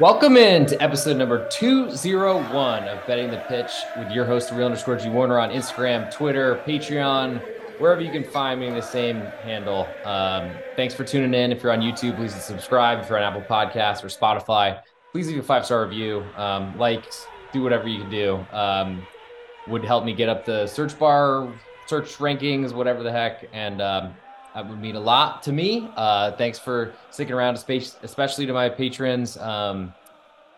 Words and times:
Welcome 0.00 0.38
in 0.38 0.64
to 0.64 0.82
episode 0.82 1.18
number 1.18 1.46
201 1.48 2.84
of 2.84 3.06
Betting 3.06 3.30
the 3.30 3.44
Pitch 3.48 3.70
with 3.98 4.10
your 4.10 4.24
host, 4.24 4.50
real 4.50 4.64
underscore 4.64 4.96
G 4.96 5.10
Warner 5.10 5.38
on 5.38 5.50
Instagram, 5.50 6.10
Twitter, 6.10 6.62
Patreon, 6.66 7.38
wherever 7.78 8.00
you 8.00 8.10
can 8.10 8.24
find 8.24 8.58
me, 8.58 8.70
the 8.70 8.80
same 8.80 9.20
handle. 9.42 9.86
Um, 10.06 10.52
thanks 10.74 10.94
for 10.94 11.04
tuning 11.04 11.34
in. 11.34 11.52
If 11.52 11.62
you're 11.62 11.70
on 11.70 11.80
YouTube, 11.80 12.16
please 12.16 12.34
subscribe. 12.34 13.00
If 13.00 13.10
you're 13.10 13.18
on 13.18 13.24
Apple 13.24 13.42
Podcasts 13.42 14.02
or 14.02 14.06
Spotify, 14.06 14.80
please 15.12 15.28
leave 15.28 15.38
a 15.38 15.42
five 15.42 15.66
star 15.66 15.84
review. 15.84 16.24
Um, 16.34 16.78
likes, 16.78 17.26
do 17.52 17.62
whatever 17.62 17.86
you 17.86 18.00
can 18.00 18.10
do. 18.10 18.36
Um, 18.52 19.06
would 19.68 19.84
help 19.84 20.06
me 20.06 20.14
get 20.14 20.30
up 20.30 20.46
the 20.46 20.66
search 20.66 20.98
bar, 20.98 21.52
search 21.84 22.16
rankings, 22.16 22.72
whatever 22.72 23.02
the 23.02 23.12
heck. 23.12 23.50
And 23.52 23.82
um, 23.82 24.14
that 24.54 24.68
would 24.68 24.80
mean 24.80 24.96
a 24.96 25.00
lot 25.00 25.42
to 25.44 25.52
me. 25.52 25.90
Uh, 25.96 26.32
thanks 26.32 26.58
for 26.58 26.92
sticking 27.10 27.34
around, 27.34 27.54
especially 28.02 28.46
to 28.46 28.52
my 28.52 28.68
patrons. 28.68 29.36
Um, 29.36 29.94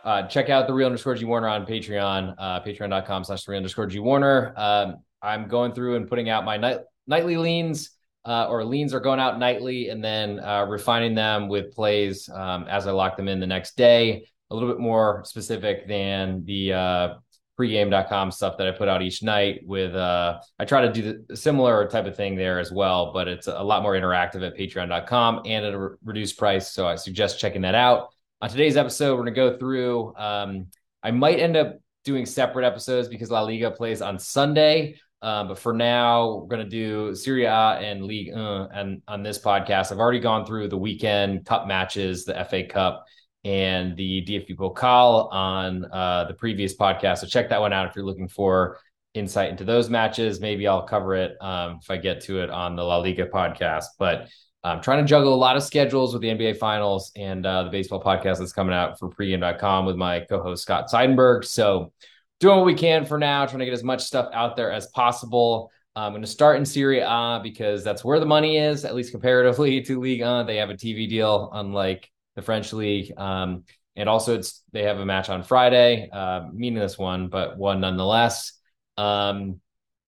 uh, 0.05 0.27
check 0.27 0.49
out 0.49 0.67
the 0.67 0.75
real 0.75 0.87
underscore 0.87 1.15
G 1.15 1.25
Warner 1.25 1.49
on 1.49 1.65
Patreon, 1.65 2.35
uh, 2.39 2.61
patreon.com 2.61 3.25
slash 3.25 3.47
real 3.47 3.59
underscore 3.59 3.87
G 3.87 3.99
Warner. 4.01 4.53
Um, 4.57 4.97
I'm 5.23 5.47
going 5.47 5.73
through 5.73 5.97
and 5.97 6.09
putting 6.09 6.29
out 6.29 6.45
my 6.45 6.57
night, 6.57 6.81
nightly 7.07 7.37
leans, 7.37 7.91
uh, 8.25 8.47
or 8.49 8.65
leans 8.65 8.95
are 8.95 9.01
going 9.01 9.21
out 9.21 9.39
nightly 9.39 9.91
and 9.91 10.03
then 10.03 10.41
uh, 10.41 10.65
refining 10.69 11.15
them 11.15 11.49
with 11.49 11.73
plays 11.73 12.29
um, 12.29 12.65
as 12.69 12.87
I 12.87 12.93
lock 12.93 13.17
them 13.17 13.29
in 13.29 13.41
the 13.41 13.47
next 13.47 13.77
day. 13.77 14.27
A 14.51 14.55
little 14.55 14.69
bit 14.69 14.81
more 14.81 15.23
specific 15.25 15.87
than 15.87 16.45
the 16.45 16.73
uh, 16.73 17.15
pregame.com 17.59 18.31
stuff 18.31 18.57
that 18.59 18.67
I 18.67 18.71
put 18.73 18.89
out 18.89 19.03
each 19.03 19.23
night 19.23 19.61
with 19.65 19.95
uh 19.95 20.41
I 20.59 20.65
try 20.65 20.83
to 20.83 20.93
do 20.93 21.23
the 21.29 21.37
similar 21.37 21.89
type 21.89 22.07
of 22.07 22.17
thing 22.17 22.35
there 22.37 22.59
as 22.59 22.73
well, 22.73 23.13
but 23.13 23.29
it's 23.29 23.47
a 23.47 23.63
lot 23.63 23.83
more 23.83 23.93
interactive 23.93 24.47
at 24.47 24.57
patreon.com 24.57 25.43
and 25.45 25.65
at 25.65 25.75
a 25.75 25.79
re- 25.79 25.97
reduced 26.05 26.39
price. 26.39 26.73
So 26.73 26.87
I 26.87 26.97
suggest 26.97 27.39
checking 27.39 27.63
that 27.63 27.75
out. 27.75 28.09
On 28.41 28.49
today's 28.49 28.77
episode, 28.77 29.17
we're 29.17 29.25
gonna 29.25 29.33
go 29.33 29.59
through 29.59 30.15
um 30.17 30.69
I 31.03 31.11
might 31.11 31.41
end 31.41 31.57
up 31.57 31.79
doing 32.05 32.27
separate 32.27 32.67
episodes 32.67 33.09
because 33.09 33.31
La 33.31 33.43
Liga 33.43 33.71
plays 33.71 34.03
on 34.03 34.19
Sunday. 34.19 34.97
Um, 35.21 35.49
but 35.49 35.59
for 35.59 35.73
now, 35.73 36.35
we're 36.35 36.49
going 36.49 36.65
to 36.65 36.69
do 36.69 37.15
Serie 37.15 37.45
A 37.45 37.55
and 37.55 38.03
Ligue 38.03 38.35
1 38.35 39.03
on 39.07 39.23
this 39.23 39.39
podcast. 39.39 39.93
I've 39.93 40.01
already 40.01 40.19
gone 40.19 40.45
through 40.45 40.67
the 40.69 40.79
weekend 40.79 41.47
cup 41.47 41.69
matches, 41.69 42.25
the 42.25 42.45
FA 42.45 42.65
Cup, 42.65 43.07
and 43.45 43.97
the 43.97 44.25
DFB 44.25 44.57
Pokal 44.57 45.33
on 45.33 45.85
uh, 45.87 46.25
the 46.25 46.35
previous 46.35 46.77
podcast. 46.77 47.19
So 47.19 47.27
check 47.27 47.49
that 47.49 47.61
one 47.61 47.73
out 47.73 47.89
if 47.89 47.97
you're 47.97 48.05
looking 48.05 48.29
for 48.29 48.79
insight 49.15 49.51
into 49.51 49.65
those 49.65 49.91
matches. 49.91 50.41
Maybe 50.41 50.67
I'll 50.67 50.87
cover 50.87 51.15
it 51.15 51.37
um, 51.41 51.81
if 51.83 51.91
I 51.91 51.97
get 51.97 52.23
to 52.23 52.41
it 52.41 52.51
on 52.51 52.77
the 52.77 52.83
La 52.83 52.99
Liga 52.99 53.27
podcast. 53.27 53.87
But 53.99 54.29
I'm 54.65 54.81
trying 54.81 55.05
to 55.05 55.09
juggle 55.09 55.35
a 55.35 55.37
lot 55.37 55.57
of 55.57 55.63
schedules 55.65 56.13
with 56.13 56.23
the 56.23 56.29
NBA 56.29 56.57
Finals 56.59 57.11
and 57.17 57.45
uh, 57.45 57.65
the 57.65 57.71
baseball 57.71 58.03
podcast 58.03 58.39
that's 58.39 58.53
coming 58.53 58.75
out 58.75 58.99
for 58.99 59.11
pregame.com 59.11 59.87
with 59.87 59.97
my 59.97 60.21
co-host 60.21 60.63
Scott 60.63 60.89
Seidenberg. 60.89 61.45
So 61.45 61.93
doing 62.39 62.59
what 62.59 62.67
we 62.67 62.75
can 62.75 63.05
for 63.05 63.19
now, 63.19 63.45
trying 63.45 63.59
to 63.59 63.65
get 63.65 63.75
as 63.75 63.83
much 63.83 64.03
stuff 64.03 64.29
out 64.33 64.57
there 64.57 64.71
as 64.71 64.87
possible. 64.89 65.73
I'm 65.97 66.13
going 66.13 66.23
to 66.23 66.29
start 66.29 66.59
in 66.59 66.65
Serie 66.65 67.01
A 67.01 67.41
because 67.43 67.83
that's 67.83 68.05
where 68.05 68.21
the 68.21 68.27
money 68.27 68.57
is, 68.57 68.85
at 68.85 68.95
least 68.95 69.11
comparatively 69.11 69.81
to 69.87 70.01
Liga. 70.01 70.45
They 70.47 70.57
have 70.57 70.71
a 70.71 70.75
TV 70.75 71.09
deal, 71.09 71.51
unlike 71.53 72.12
the 72.35 72.43
French 72.43 72.73
league. 72.73 73.13
Um, 73.17 73.65
and 73.95 74.09
also, 74.09 74.35
it's 74.35 74.63
they 74.73 74.85
have 74.85 74.99
a 74.99 75.07
match 75.07 75.29
on 75.29 75.43
Friday, 75.43 76.09
uh, 76.11 76.49
meaningless 76.53 76.97
one, 76.97 77.29
but 77.29 77.59
one 77.59 77.81
nonetheless. 77.81 78.53
Um, 78.97 79.61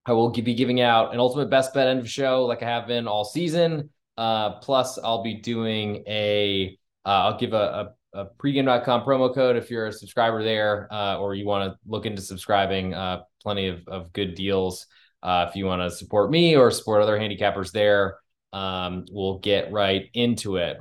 I 0.05 0.13
will 0.13 0.29
be 0.29 0.53
giving 0.53 0.81
out 0.81 1.13
an 1.13 1.19
ultimate 1.19 1.49
best 1.49 1.73
bet 1.73 1.87
end 1.87 1.99
of 1.99 2.09
show 2.09 2.45
like 2.45 2.63
I 2.63 2.67
have 2.67 2.87
been 2.87 3.07
all 3.07 3.25
season. 3.25 3.89
Uh, 4.17 4.59
plus, 4.59 4.97
I'll 4.97 5.23
be 5.23 5.35
doing 5.35 6.03
a. 6.07 6.77
will 7.05 7.11
uh, 7.11 7.37
give 7.37 7.53
a, 7.53 7.93
a, 8.13 8.21
a 8.21 8.25
pregame.com 8.37 9.03
promo 9.03 9.33
code 9.33 9.55
if 9.55 9.69
you're 9.69 9.87
a 9.87 9.93
subscriber 9.93 10.43
there, 10.43 10.87
uh, 10.91 11.19
or 11.19 11.35
you 11.35 11.45
want 11.45 11.71
to 11.71 11.77
look 11.85 12.05
into 12.05 12.21
subscribing. 12.21 12.93
Uh, 12.93 13.21
plenty 13.41 13.67
of, 13.67 13.87
of 13.87 14.13
good 14.13 14.33
deals. 14.35 14.87
If 15.27 15.55
you 15.55 15.65
want 15.65 15.81
to 15.81 15.89
support 15.89 16.29
me 16.29 16.55
or 16.55 16.69
support 16.69 17.01
other 17.01 17.17
handicappers 17.17 17.71
there, 17.71 18.19
um, 18.53 19.05
we'll 19.11 19.39
get 19.39 19.71
right 19.71 20.07
into 20.13 20.57
it. 20.57 20.77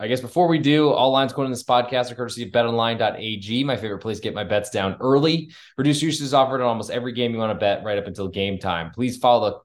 I 0.00 0.06
guess 0.06 0.20
before 0.20 0.46
we 0.46 0.58
do, 0.58 0.90
all 0.90 1.10
lines 1.10 1.32
going 1.32 1.46
in 1.46 1.52
this 1.52 1.64
podcast 1.64 2.12
are 2.12 2.14
courtesy 2.14 2.44
of 2.44 2.50
betonline.ag, 2.50 3.64
my 3.64 3.76
favorite 3.76 3.98
place 3.98 4.18
to 4.18 4.22
get 4.22 4.34
my 4.34 4.44
bets 4.44 4.70
down 4.70 4.96
early. 5.00 5.50
Reduced 5.76 6.02
usage 6.02 6.22
is 6.22 6.34
offered 6.34 6.60
on 6.60 6.68
almost 6.68 6.90
every 6.90 7.12
game 7.12 7.32
you 7.32 7.38
want 7.38 7.50
to 7.50 7.58
bet 7.58 7.82
right 7.82 7.98
up 7.98 8.06
until 8.06 8.28
game 8.28 8.58
time. 8.58 8.92
Please 8.92 9.16
follow 9.16 9.50
the 9.50 9.58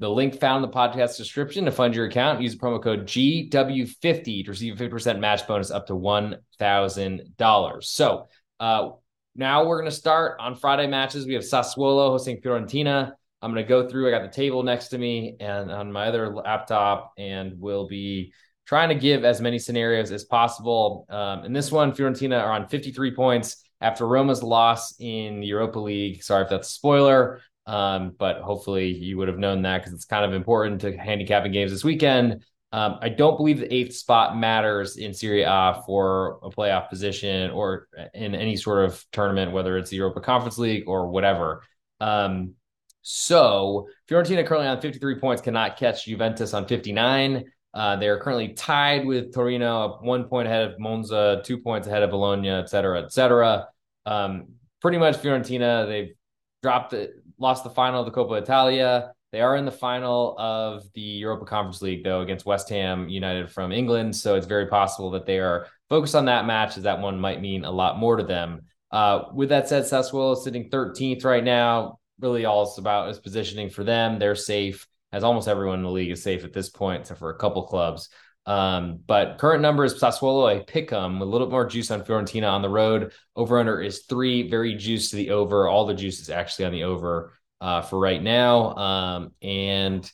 the 0.00 0.10
link 0.10 0.40
found 0.40 0.64
in 0.64 0.70
the 0.70 0.76
podcast 0.76 1.16
description 1.16 1.64
to 1.64 1.70
fund 1.70 1.94
your 1.94 2.06
account. 2.06 2.42
Use 2.42 2.56
the 2.56 2.58
promo 2.58 2.82
code 2.82 3.06
GW50 3.06 4.44
to 4.44 4.50
receive 4.50 4.80
a 4.80 4.84
50% 4.88 5.20
match 5.20 5.46
bonus 5.46 5.70
up 5.70 5.86
to 5.86 5.92
$1,000. 5.92 7.84
So 7.84 8.28
uh, 8.58 8.88
now 9.36 9.64
we're 9.64 9.78
going 9.78 9.90
to 9.90 9.96
start 9.96 10.38
on 10.40 10.56
Friday 10.56 10.88
matches. 10.88 11.26
We 11.26 11.34
have 11.34 11.44
Sassuolo 11.44 12.08
hosting 12.08 12.40
Fiorentina. 12.40 13.12
I'm 13.40 13.52
going 13.52 13.64
to 13.64 13.68
go 13.68 13.88
through. 13.88 14.08
I 14.08 14.10
got 14.10 14.22
the 14.22 14.34
table 14.34 14.62
next 14.64 14.88
to 14.88 14.98
me 14.98 15.36
and 15.38 15.70
on 15.70 15.92
my 15.92 16.08
other 16.08 16.34
laptop, 16.34 17.12
and 17.16 17.60
we'll 17.60 17.86
be 17.86 18.32
trying 18.66 18.88
to 18.88 18.94
give 18.94 19.24
as 19.24 19.40
many 19.40 19.58
scenarios 19.58 20.10
as 20.10 20.24
possible. 20.24 21.06
Um, 21.08 21.44
in 21.44 21.52
this 21.52 21.70
one, 21.70 21.92
Fiorentina 21.92 22.42
are 22.42 22.52
on 22.52 22.68
53 22.68 23.14
points 23.14 23.64
after 23.80 24.06
Roma's 24.06 24.42
loss 24.42 24.94
in 24.98 25.40
the 25.40 25.46
Europa 25.46 25.78
League. 25.78 26.22
Sorry 26.22 26.44
if 26.44 26.50
that's 26.50 26.68
a 26.68 26.72
spoiler, 26.72 27.40
um, 27.66 28.14
but 28.18 28.38
hopefully 28.38 28.88
you 28.88 29.18
would 29.18 29.28
have 29.28 29.38
known 29.38 29.62
that 29.62 29.78
because 29.78 29.92
it's 29.92 30.06
kind 30.06 30.24
of 30.24 30.32
important 30.32 30.80
to 30.82 30.96
handicapping 30.96 31.52
games 31.52 31.70
this 31.70 31.84
weekend. 31.84 32.44
Um, 32.72 32.98
I 33.00 33.08
don't 33.08 33.36
believe 33.36 33.60
the 33.60 33.72
eighth 33.72 33.94
spot 33.94 34.36
matters 34.36 34.96
in 34.96 35.14
Serie 35.14 35.42
A 35.42 35.80
for 35.86 36.40
a 36.42 36.50
playoff 36.50 36.88
position 36.88 37.52
or 37.52 37.86
in 38.14 38.34
any 38.34 38.56
sort 38.56 38.84
of 38.84 39.04
tournament, 39.12 39.52
whether 39.52 39.78
it's 39.78 39.90
the 39.90 39.96
Europa 39.96 40.20
Conference 40.20 40.58
League 40.58 40.84
or 40.88 41.08
whatever. 41.08 41.62
Um, 42.00 42.54
so 43.02 43.86
Fiorentina 44.10 44.44
currently 44.44 44.66
on 44.66 44.80
53 44.80 45.20
points 45.20 45.40
cannot 45.40 45.76
catch 45.76 46.06
Juventus 46.06 46.52
on 46.52 46.66
59. 46.66 47.44
Uh, 47.74 47.96
they're 47.96 48.20
currently 48.20 48.48
tied 48.54 49.04
with 49.04 49.34
Torino, 49.34 49.98
one 50.00 50.24
point 50.24 50.46
ahead 50.46 50.70
of 50.70 50.78
Monza, 50.78 51.42
two 51.44 51.58
points 51.58 51.88
ahead 51.88 52.04
of 52.04 52.10
Bologna, 52.10 52.48
et 52.50 52.68
cetera, 52.68 53.02
et 53.02 53.12
cetera. 53.12 53.66
Um, 54.06 54.46
pretty 54.80 54.98
much 54.98 55.16
Fiorentina, 55.16 55.86
they've 55.88 56.14
dropped 56.62 56.92
it, 56.92 57.14
lost 57.38 57.64
the 57.64 57.70
final 57.70 58.00
of 58.00 58.06
the 58.06 58.12
Coppa 58.12 58.40
Italia. 58.40 59.12
They 59.32 59.40
are 59.40 59.56
in 59.56 59.64
the 59.64 59.72
final 59.72 60.36
of 60.38 60.84
the 60.94 61.00
Europa 61.00 61.46
Conference 61.46 61.82
League, 61.82 62.04
though, 62.04 62.20
against 62.20 62.46
West 62.46 62.68
Ham 62.68 63.08
United 63.08 63.50
from 63.50 63.72
England. 63.72 64.14
So 64.14 64.36
it's 64.36 64.46
very 64.46 64.68
possible 64.68 65.10
that 65.10 65.26
they 65.26 65.40
are 65.40 65.66
focused 65.88 66.14
on 66.14 66.26
that 66.26 66.46
match, 66.46 66.76
as 66.76 66.84
that 66.84 67.00
one 67.00 67.18
might 67.18 67.40
mean 67.40 67.64
a 67.64 67.70
lot 67.70 67.98
more 67.98 68.14
to 68.14 68.22
them. 68.22 68.62
Uh, 68.92 69.24
with 69.34 69.48
that 69.48 69.68
said, 69.68 69.82
Sassuolo 69.82 70.34
is 70.34 70.44
sitting 70.44 70.70
13th 70.70 71.24
right 71.24 71.42
now. 71.42 71.98
Really, 72.20 72.44
all 72.44 72.62
it's 72.62 72.78
about 72.78 73.08
is 73.08 73.18
positioning 73.18 73.70
for 73.70 73.82
them. 73.82 74.20
They're 74.20 74.36
safe 74.36 74.86
as 75.14 75.22
almost 75.22 75.46
everyone 75.46 75.78
in 75.78 75.84
the 75.84 75.90
league 75.90 76.10
is 76.10 76.24
safe 76.24 76.42
at 76.42 76.52
this 76.52 76.68
point, 76.68 77.02
except 77.02 77.20
for 77.20 77.30
a 77.30 77.38
couple 77.38 77.62
clubs. 77.62 78.08
Um, 78.46 78.98
but 79.06 79.38
current 79.38 79.62
number 79.62 79.84
is 79.84 79.94
Sassuolo, 79.94 80.60
a 80.60 80.64
pick 80.64 80.92
'em 80.92 81.22
a 81.22 81.24
little 81.24 81.46
bit 81.46 81.52
more 81.52 81.66
juice 81.66 81.92
on 81.92 82.02
Fiorentina 82.02 82.50
on 82.50 82.62
the 82.62 82.68
road. 82.68 83.12
Over 83.36 83.60
under 83.60 83.80
is 83.80 84.06
three, 84.06 84.50
very 84.50 84.74
juice 84.74 85.10
to 85.10 85.16
the 85.16 85.30
over. 85.30 85.68
All 85.68 85.86
the 85.86 85.94
juice 85.94 86.20
is 86.20 86.30
actually 86.30 86.64
on 86.66 86.72
the 86.72 86.84
over 86.84 87.32
uh, 87.60 87.82
for 87.82 87.98
right 87.98 88.20
now. 88.20 88.74
Um, 88.74 89.32
and 89.40 90.10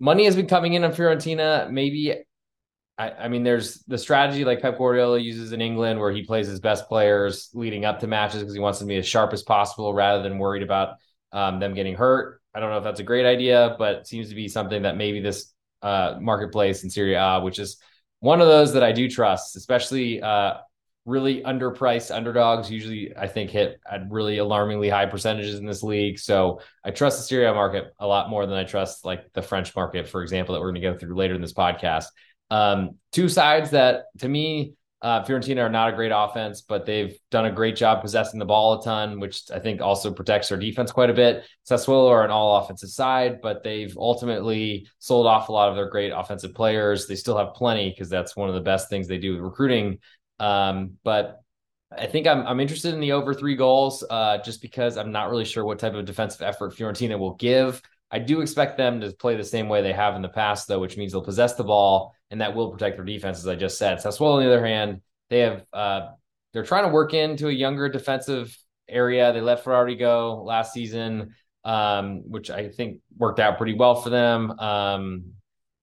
money 0.00 0.24
has 0.24 0.34
been 0.34 0.48
coming 0.48 0.74
in 0.74 0.82
on 0.82 0.92
Fiorentina. 0.92 1.70
Maybe, 1.70 2.16
I, 2.98 3.10
I, 3.12 3.28
mean, 3.28 3.44
there's 3.44 3.84
the 3.84 3.96
strategy 3.96 4.44
like 4.44 4.60
Pep 4.60 4.76
Guardiola 4.76 5.20
uses 5.20 5.52
in 5.52 5.60
England 5.60 6.00
where 6.00 6.10
he 6.10 6.24
plays 6.24 6.48
his 6.48 6.58
best 6.58 6.88
players 6.88 7.48
leading 7.54 7.84
up 7.84 8.00
to 8.00 8.08
matches 8.08 8.40
because 8.40 8.54
he 8.54 8.60
wants 8.60 8.80
them 8.80 8.88
to 8.88 8.92
be 8.92 8.98
as 8.98 9.06
sharp 9.06 9.32
as 9.32 9.44
possible 9.44 9.94
rather 9.94 10.22
than 10.22 10.38
worried 10.38 10.64
about 10.64 10.96
um, 11.32 11.60
them 11.60 11.74
getting 11.74 11.94
hurt. 11.94 12.39
I 12.54 12.60
don't 12.60 12.70
know 12.70 12.78
if 12.78 12.84
that's 12.84 13.00
a 13.00 13.04
great 13.04 13.26
idea, 13.26 13.76
but 13.78 13.96
it 13.96 14.06
seems 14.06 14.28
to 14.28 14.34
be 14.34 14.48
something 14.48 14.82
that 14.82 14.96
maybe 14.96 15.20
this 15.20 15.52
uh, 15.82 16.16
marketplace 16.20 16.82
in 16.82 16.90
Serie 16.90 17.14
A, 17.14 17.40
which 17.40 17.58
is 17.58 17.78
one 18.20 18.40
of 18.40 18.48
those 18.48 18.74
that 18.74 18.82
I 18.82 18.92
do 18.92 19.08
trust, 19.08 19.56
especially 19.56 20.20
uh, 20.20 20.54
really 21.04 21.42
underpriced 21.42 22.14
underdogs. 22.14 22.70
Usually, 22.70 23.16
I 23.16 23.26
think 23.26 23.50
hit 23.50 23.80
at 23.90 24.10
really 24.10 24.38
alarmingly 24.38 24.88
high 24.88 25.06
percentages 25.06 25.58
in 25.58 25.66
this 25.66 25.82
league. 25.82 26.18
So 26.18 26.60
I 26.84 26.90
trust 26.90 27.18
the 27.18 27.24
Serie 27.24 27.46
A 27.46 27.54
market 27.54 27.92
a 27.98 28.06
lot 28.06 28.28
more 28.28 28.46
than 28.46 28.56
I 28.56 28.64
trust 28.64 29.04
like 29.04 29.32
the 29.32 29.42
French 29.42 29.74
market, 29.74 30.08
for 30.08 30.22
example, 30.22 30.54
that 30.54 30.60
we're 30.60 30.72
going 30.72 30.82
to 30.82 30.92
go 30.92 30.98
through 30.98 31.16
later 31.16 31.34
in 31.34 31.40
this 31.40 31.54
podcast. 31.54 32.06
Um, 32.50 32.96
two 33.12 33.28
sides 33.28 33.70
that 33.70 34.06
to 34.18 34.28
me 34.28 34.74
uh, 35.02 35.24
Fiorentina 35.24 35.62
are 35.62 35.70
not 35.70 35.92
a 35.92 35.96
great 35.96 36.12
offense, 36.14 36.60
but 36.60 36.84
they've 36.84 37.18
done 37.30 37.46
a 37.46 37.52
great 37.52 37.74
job 37.74 38.02
possessing 38.02 38.38
the 38.38 38.44
ball 38.44 38.78
a 38.78 38.84
ton, 38.84 39.18
which 39.18 39.50
I 39.50 39.58
think 39.58 39.80
also 39.80 40.12
protects 40.12 40.50
their 40.50 40.58
defense 40.58 40.92
quite 40.92 41.08
a 41.08 41.14
bit. 41.14 41.44
Sassuolo 41.68 42.10
are 42.10 42.24
an 42.24 42.30
all 42.30 42.56
offensive 42.58 42.90
side, 42.90 43.40
but 43.40 43.62
they've 43.62 43.96
ultimately 43.96 44.86
sold 44.98 45.26
off 45.26 45.48
a 45.48 45.52
lot 45.52 45.70
of 45.70 45.76
their 45.76 45.88
great 45.88 46.10
offensive 46.10 46.54
players. 46.54 47.06
They 47.06 47.16
still 47.16 47.38
have 47.38 47.54
plenty 47.54 47.88
because 47.90 48.10
that's 48.10 48.36
one 48.36 48.50
of 48.50 48.54
the 48.54 48.60
best 48.60 48.90
things 48.90 49.08
they 49.08 49.18
do 49.18 49.32
with 49.32 49.40
recruiting. 49.40 50.00
Um, 50.38 50.98
but 51.02 51.40
I 51.96 52.06
think 52.06 52.26
I'm 52.26 52.46
I'm 52.46 52.60
interested 52.60 52.94
in 52.94 53.00
the 53.00 53.12
over 53.12 53.32
three 53.32 53.56
goals, 53.56 54.04
uh, 54.08 54.38
just 54.38 54.60
because 54.60 54.96
I'm 54.96 55.12
not 55.12 55.30
really 55.30 55.44
sure 55.46 55.64
what 55.64 55.78
type 55.78 55.94
of 55.94 56.04
defensive 56.04 56.42
effort 56.42 56.74
Fiorentina 56.74 57.18
will 57.18 57.34
give. 57.34 57.80
I 58.10 58.18
do 58.18 58.40
expect 58.40 58.76
them 58.76 59.00
to 59.00 59.12
play 59.12 59.36
the 59.36 59.44
same 59.44 59.68
way 59.68 59.82
they 59.82 59.92
have 59.92 60.16
in 60.16 60.22
the 60.22 60.28
past, 60.28 60.66
though, 60.66 60.80
which 60.80 60.96
means 60.96 61.12
they'll 61.12 61.22
possess 61.22 61.54
the 61.54 61.64
ball 61.64 62.14
and 62.30 62.40
that 62.40 62.54
will 62.54 62.70
protect 62.70 62.96
their 62.96 63.04
defense, 63.04 63.38
as 63.38 63.48
I 63.48 63.54
just 63.54 63.78
said. 63.78 63.98
Sassuolo, 63.98 64.34
on 64.34 64.42
the 64.42 64.52
other 64.52 64.64
hand, 64.64 65.00
they 65.28 65.40
have 65.40 65.64
uh, 65.72 66.08
they're 66.52 66.64
trying 66.64 66.84
to 66.84 66.90
work 66.90 67.14
into 67.14 67.48
a 67.48 67.52
younger 67.52 67.88
defensive 67.88 68.56
area. 68.88 69.32
They 69.32 69.40
let 69.40 69.64
Ferrari 69.64 69.96
go 69.96 70.42
last 70.44 70.72
season, 70.72 71.34
um, 71.64 72.22
which 72.28 72.50
I 72.50 72.68
think 72.68 73.00
worked 73.16 73.40
out 73.40 73.56
pretty 73.56 73.74
well 73.74 73.94
for 73.96 74.10
them. 74.10 74.58
Um, 74.58 75.24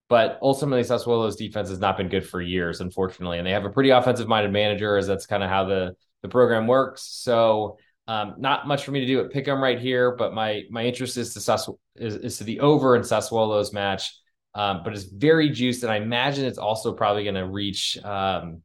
but 0.09 0.39
ultimately, 0.41 0.83
Sassuolo's 0.83 1.35
defense 1.35 1.69
has 1.69 1.79
not 1.79 1.97
been 1.97 2.07
good 2.07 2.27
for 2.27 2.41
years, 2.41 2.79
unfortunately, 2.79 3.39
and 3.39 3.47
they 3.47 3.51
have 3.51 3.65
a 3.65 3.69
pretty 3.69 3.89
offensive-minded 3.89 4.51
manager, 4.51 4.95
as 4.95 5.07
that's 5.07 5.25
kind 5.25 5.44
of 5.44 5.50
how 5.50 5.65
the 5.65 5.95
the 6.24 6.29
program 6.29 6.65
works. 6.65 7.03
So, 7.03 7.77
um, 8.07 8.36
not 8.38 8.68
much 8.68 8.86
for 8.86 8.92
me 8.92 9.01
to 9.01 9.06
do 9.06 9.19
at 9.19 9.31
Pick'em 9.31 9.62
right 9.62 9.80
here, 9.80 10.15
but 10.15 10.33
my 10.33 10.63
my 10.69 10.83
interest 10.83 11.18
is 11.18 11.33
to 11.33 11.74
is, 11.95 12.15
is 12.15 12.38
to 12.38 12.44
the 12.44 12.59
over 12.62 12.95
in 12.95 13.01
Sassuolo's 13.01 13.74
match, 13.74 14.18
um, 14.54 14.81
but 14.83 14.94
it's 14.94 15.04
very 15.04 15.50
juiced, 15.50 15.83
and 15.83 15.92
I 15.92 15.98
imagine 15.98 16.45
it's 16.45 16.57
also 16.57 16.94
probably 16.94 17.24
going 17.24 17.36
to 17.36 17.48
reach. 17.48 17.98
Um, 18.04 18.62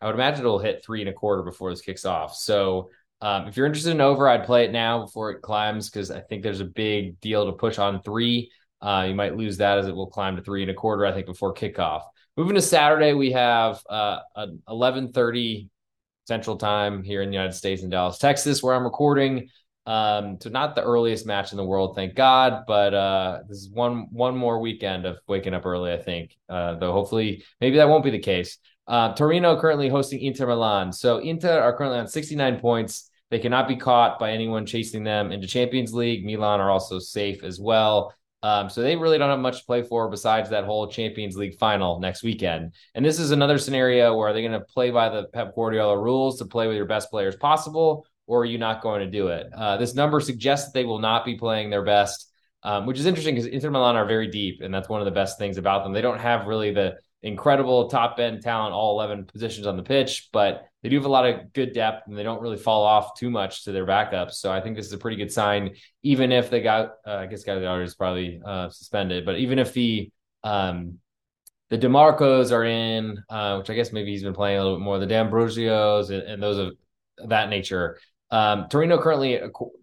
I 0.00 0.06
would 0.06 0.14
imagine 0.14 0.40
it'll 0.40 0.58
hit 0.58 0.84
three 0.84 1.00
and 1.00 1.08
a 1.08 1.12
quarter 1.12 1.42
before 1.42 1.70
this 1.70 1.80
kicks 1.80 2.04
off. 2.04 2.34
So 2.34 2.90
um, 3.20 3.46
if 3.46 3.56
you're 3.56 3.66
interested 3.66 3.92
in 3.92 4.00
over, 4.00 4.28
I'd 4.28 4.44
play 4.44 4.64
it 4.64 4.72
now 4.72 5.04
before 5.04 5.30
it 5.30 5.42
climbs 5.42 5.88
because 5.88 6.10
I 6.10 6.20
think 6.20 6.42
there's 6.42 6.60
a 6.60 6.64
big 6.64 7.20
deal 7.20 7.46
to 7.46 7.52
push 7.52 7.78
on 7.78 8.02
three. 8.02 8.50
Uh, 8.80 9.06
you 9.08 9.14
might 9.14 9.36
lose 9.36 9.58
that 9.58 9.78
as 9.78 9.86
it 9.86 9.94
will 9.94 10.08
climb 10.08 10.34
to 10.34 10.42
three 10.42 10.62
and 10.62 10.70
a 10.72 10.74
quarter, 10.74 11.06
I 11.06 11.12
think, 11.12 11.26
before 11.26 11.54
kickoff. 11.54 12.02
Moving 12.36 12.56
to 12.56 12.62
Saturday, 12.62 13.12
we 13.12 13.30
have 13.32 13.80
uh, 13.88 14.18
11:30 14.68 15.68
Central 16.26 16.56
Time 16.56 17.02
here 17.02 17.22
in 17.22 17.28
the 17.28 17.34
United 17.34 17.54
States 17.54 17.82
in 17.82 17.90
Dallas, 17.90 18.18
Texas, 18.18 18.62
where 18.62 18.74
I'm 18.74 18.84
recording. 18.84 19.48
Um, 19.84 20.38
so 20.40 20.48
not 20.48 20.76
the 20.76 20.82
earliest 20.82 21.26
match 21.26 21.50
in 21.50 21.56
the 21.56 21.64
world, 21.64 21.96
thank 21.96 22.14
God, 22.14 22.62
but 22.68 22.94
uh, 22.94 23.40
this 23.48 23.58
is 23.58 23.70
one 23.70 24.06
one 24.12 24.36
more 24.36 24.60
weekend 24.60 25.06
of 25.06 25.18
waking 25.26 25.54
up 25.54 25.66
early. 25.66 25.92
I 25.92 25.96
think, 25.96 26.36
uh, 26.48 26.76
though 26.76 26.92
hopefully 26.92 27.44
maybe 27.60 27.78
that 27.78 27.88
won't 27.88 28.04
be 28.04 28.10
the 28.10 28.20
case. 28.20 28.58
Uh, 28.86 29.12
Torino 29.14 29.60
currently 29.60 29.88
hosting 29.88 30.20
Inter 30.20 30.46
Milan. 30.46 30.92
So 30.92 31.18
Inter 31.18 31.60
are 31.60 31.76
currently 31.76 31.98
on 31.98 32.06
69 32.06 32.60
points. 32.60 33.10
They 33.30 33.38
cannot 33.38 33.66
be 33.66 33.76
caught 33.76 34.18
by 34.18 34.32
anyone 34.32 34.66
chasing 34.66 35.04
them 35.04 35.32
into 35.32 35.46
Champions 35.46 35.94
League. 35.94 36.24
Milan 36.24 36.60
are 36.60 36.70
also 36.70 36.98
safe 36.98 37.42
as 37.42 37.58
well. 37.58 38.14
Um, 38.42 38.68
so 38.68 38.82
they 38.82 38.96
really 38.96 39.18
don't 39.18 39.30
have 39.30 39.38
much 39.38 39.60
to 39.60 39.66
play 39.66 39.82
for 39.82 40.08
besides 40.08 40.50
that 40.50 40.64
whole 40.64 40.88
Champions 40.88 41.36
League 41.36 41.58
final 41.58 42.00
next 42.00 42.22
weekend. 42.24 42.74
And 42.94 43.04
this 43.04 43.20
is 43.20 43.30
another 43.30 43.56
scenario 43.56 44.16
where 44.16 44.32
they're 44.32 44.48
going 44.48 44.60
to 44.60 44.66
play 44.66 44.90
by 44.90 45.08
the 45.08 45.24
Pep 45.28 45.54
Guardiola 45.54 45.96
rules 45.98 46.38
to 46.38 46.44
play 46.44 46.66
with 46.66 46.76
your 46.76 46.86
best 46.86 47.10
players 47.10 47.36
possible, 47.36 48.04
or 48.26 48.42
are 48.42 48.44
you 48.44 48.58
not 48.58 48.82
going 48.82 49.00
to 49.00 49.10
do 49.10 49.28
it? 49.28 49.46
Uh, 49.56 49.76
this 49.76 49.94
number 49.94 50.18
suggests 50.18 50.66
that 50.66 50.74
they 50.74 50.84
will 50.84 50.98
not 50.98 51.24
be 51.24 51.36
playing 51.36 51.70
their 51.70 51.84
best, 51.84 52.32
um, 52.64 52.86
which 52.86 52.98
is 52.98 53.06
interesting 53.06 53.36
because 53.36 53.48
Inter 53.48 53.70
Milan 53.70 53.96
are 53.96 54.06
very 54.06 54.28
deep, 54.28 54.60
and 54.60 54.74
that's 54.74 54.88
one 54.88 55.00
of 55.00 55.04
the 55.04 55.12
best 55.12 55.38
things 55.38 55.56
about 55.56 55.84
them. 55.84 55.92
They 55.92 56.02
don't 56.02 56.20
have 56.20 56.46
really 56.46 56.72
the 56.72 56.96
incredible 57.22 57.88
top 57.88 58.18
end 58.18 58.42
talent, 58.42 58.74
all 58.74 58.98
11 59.00 59.26
positions 59.26 59.66
on 59.66 59.76
the 59.76 59.82
pitch, 59.82 60.28
but 60.32 60.66
they 60.82 60.88
do 60.88 60.96
have 60.96 61.04
a 61.04 61.08
lot 61.08 61.26
of 61.26 61.52
good 61.52 61.72
depth 61.72 62.08
and 62.08 62.18
they 62.18 62.24
don't 62.24 62.40
really 62.40 62.56
fall 62.56 62.82
off 62.82 63.16
too 63.16 63.30
much 63.30 63.64
to 63.64 63.72
their 63.72 63.86
backups. 63.86 64.32
So 64.32 64.52
I 64.52 64.60
think 64.60 64.76
this 64.76 64.86
is 64.86 64.92
a 64.92 64.98
pretty 64.98 65.16
good 65.16 65.32
sign, 65.32 65.76
even 66.02 66.32
if 66.32 66.50
they 66.50 66.60
got, 66.60 66.94
uh, 67.06 67.14
I 67.14 67.26
guess 67.26 67.44
Gagliardi 67.44 67.84
is 67.84 67.94
probably 67.94 68.40
uh, 68.44 68.70
suspended, 68.70 69.24
but 69.24 69.38
even 69.38 69.60
if 69.60 69.72
the, 69.72 70.10
um, 70.42 70.98
the 71.70 71.78
Dimarcos 71.78 72.50
are 72.50 72.64
in, 72.64 73.22
uh, 73.30 73.56
which 73.58 73.70
I 73.70 73.74
guess 73.74 73.92
maybe 73.92 74.10
he's 74.10 74.24
been 74.24 74.34
playing 74.34 74.58
a 74.58 74.62
little 74.62 74.78
bit 74.78 74.84
more, 74.84 74.98
the 74.98 75.06
D'Ambrosios 75.06 76.10
and, 76.10 76.22
and 76.22 76.42
those 76.42 76.58
of 76.58 76.74
that 77.28 77.48
nature. 77.48 77.98
Um, 78.30 78.66
Torino 78.68 79.00
currently, 79.00 79.40